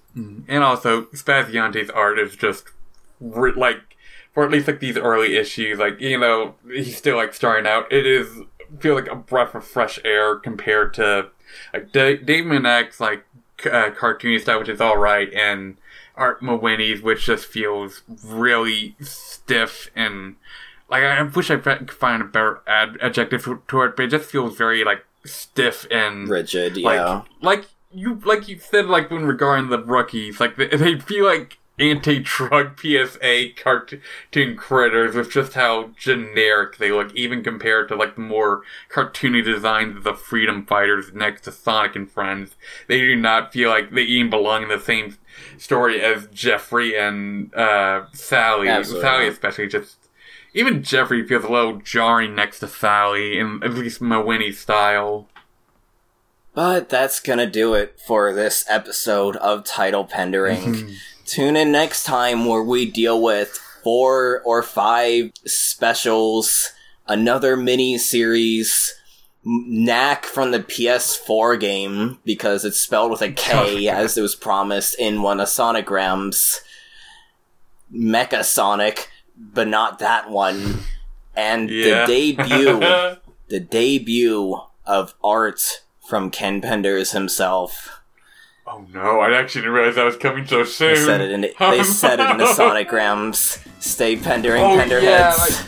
And 0.47 0.63
also, 0.63 1.03
Spaziante's 1.05 1.89
art 1.89 2.19
is 2.19 2.35
just 2.35 2.65
re- 3.19 3.53
like 3.55 3.81
for 4.33 4.43
at 4.43 4.51
least 4.51 4.67
like 4.67 4.79
these 4.79 4.97
early 4.97 5.35
issues, 5.35 5.79
like 5.79 5.99
you 5.99 6.19
know 6.19 6.55
he's 6.71 6.97
still 6.97 7.17
like 7.17 7.33
starting 7.33 7.67
out. 7.67 7.91
It 7.91 8.05
is 8.05 8.27
feel 8.79 8.95
like 8.95 9.07
a 9.07 9.15
breath 9.15 9.53
of 9.55 9.65
fresh 9.65 9.99
air 10.03 10.35
compared 10.35 10.93
to 10.95 11.29
like 11.73 11.91
D- 11.91 12.17
Dave 12.17 12.45
Manak's 12.45 12.99
like 12.99 13.25
uh, 13.65 13.89
cartoony 13.91 14.39
style, 14.39 14.59
which 14.59 14.69
is 14.69 14.81
all 14.81 14.97
right, 14.97 15.31
and 15.33 15.77
Art 16.15 16.41
Mawhinney's, 16.41 17.01
which 17.01 17.25
just 17.25 17.45
feels 17.45 18.03
really 18.23 18.95
stiff 19.01 19.89
and 19.95 20.35
like 20.89 21.03
I 21.03 21.21
wish 21.23 21.49
I 21.49 21.57
could 21.57 21.91
find 21.91 22.21
a 22.21 22.25
better 22.25 22.61
ad- 22.67 22.97
adjective 23.01 23.43
to 23.67 23.81
it, 23.81 23.95
but 23.95 24.05
it 24.05 24.09
just 24.09 24.29
feels 24.29 24.55
very 24.55 24.83
like 24.83 25.05
stiff 25.25 25.87
and 25.89 26.27
Rigid, 26.27 26.77
like 26.77 26.97
yeah. 26.97 27.23
like 27.41 27.65
you 27.91 28.21
like 28.25 28.47
you 28.47 28.59
said 28.59 28.85
like 28.87 29.09
when 29.09 29.25
regarding 29.25 29.69
the 29.69 29.79
rookies 29.79 30.39
like 30.39 30.55
they, 30.55 30.67
they 30.67 30.99
feel 30.99 31.25
like 31.25 31.57
anti-drug 31.79 32.79
PSA 32.79 33.47
cartoon 33.55 34.55
critters 34.55 35.15
with 35.15 35.31
just 35.31 35.53
how 35.53 35.89
generic 35.97 36.77
they 36.77 36.91
look 36.91 37.13
even 37.15 37.43
compared 37.43 37.87
to 37.87 37.95
like 37.95 38.13
the 38.15 38.21
more 38.21 38.61
cartoony 38.89 39.43
designs 39.43 39.97
of 39.97 40.03
the 40.03 40.13
freedom 40.13 40.65
fighters 40.65 41.11
next 41.13 41.41
to 41.41 41.51
Sonic 41.51 41.95
and 41.95 42.11
Friends 42.11 42.55
they 42.87 42.99
do 42.99 43.15
not 43.15 43.51
feel 43.51 43.69
like 43.69 43.91
they 43.91 44.03
even 44.03 44.29
belong 44.29 44.63
in 44.63 44.69
the 44.69 44.79
same 44.79 45.17
story 45.57 46.01
as 46.01 46.27
Jeffrey 46.27 46.97
and 46.97 47.53
uh, 47.55 48.05
Sally 48.13 48.67
Absolutely. 48.69 49.01
Sally 49.03 49.27
especially 49.27 49.67
just 49.67 49.97
even 50.53 50.83
Jeffrey 50.83 51.25
feels 51.27 51.43
a 51.45 51.49
little 51.51 51.77
jarring 51.77 52.35
next 52.35 52.59
to 52.59 52.67
Sally 52.67 53.39
in 53.39 53.61
at 53.63 53.73
least 53.73 54.01
Mawhinney 54.01 54.53
style 54.53 55.27
But 56.53 56.89
that's 56.89 57.19
gonna 57.19 57.49
do 57.49 57.73
it 57.73 57.99
for 57.99 58.33
this 58.33 58.63
episode 58.69 59.35
of 59.37 59.63
Title 59.63 60.05
Pendering. 60.05 60.95
Tune 61.25 61.55
in 61.55 61.71
next 61.71 62.03
time 62.03 62.45
where 62.45 62.61
we 62.63 62.85
deal 62.89 63.21
with 63.21 63.57
four 63.83 64.41
or 64.45 64.61
five 64.61 65.31
specials, 65.45 66.71
another 67.07 67.55
mini 67.57 67.97
series, 67.97 68.93
Knack 69.45 70.25
from 70.25 70.51
the 70.51 70.59
PS4 70.59 71.59
game 71.59 72.19
because 72.23 72.63
it's 72.63 72.79
spelled 72.79 73.11
with 73.11 73.21
a 73.21 73.31
K 73.31 73.87
as 73.89 74.17
it 74.17 74.21
was 74.21 74.35
promised 74.35 74.95
in 74.97 75.21
one 75.21 75.39
of 75.39 75.47
Sonogram's, 75.49 76.61
Mecha 77.93 78.43
Sonic, 78.43 79.09
but 79.37 79.67
not 79.67 79.99
that 79.99 80.29
one, 80.29 80.79
and 81.35 81.69
Yeah. 81.69 82.05
the 82.05 82.33
debut 82.35 82.79
the 83.49 83.59
debut 83.59 84.59
of 84.85 85.13
art 85.23 85.83
from 86.07 86.29
Ken 86.31 86.61
Penders 86.61 87.11
himself. 87.13 88.01
Oh 88.65 88.85
no, 88.93 89.19
I 89.19 89.33
actually 89.33 89.61
didn't 89.61 89.73
realize 89.75 89.95
that 89.95 90.05
was 90.05 90.15
coming 90.15 90.47
so 90.47 90.63
soon. 90.63 90.95
They 90.95 91.01
said 91.01 91.21
it 91.21 91.31
in 91.31 91.41
the, 91.41 91.53
Oh, 91.59 91.71
they 91.71 91.83
said 91.83 92.19
it 92.21 92.29
in 92.31 92.37
the 92.37 92.45
no. 92.45 92.53
sonograms. 92.53 93.59
Stay 93.81 94.15
pendering, 94.15 94.63
Oh, 94.63 94.77
pender 94.77 95.01
yeah, 95.01 95.31
heads. 95.37 95.67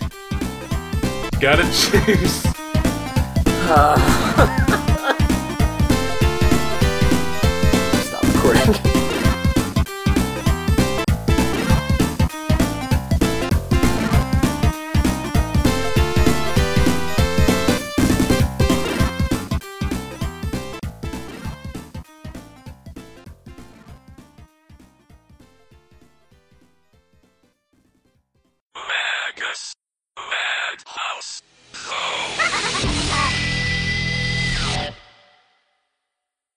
Gotta 1.41 1.63
choose. 1.73 2.54
Uh. 3.67 4.81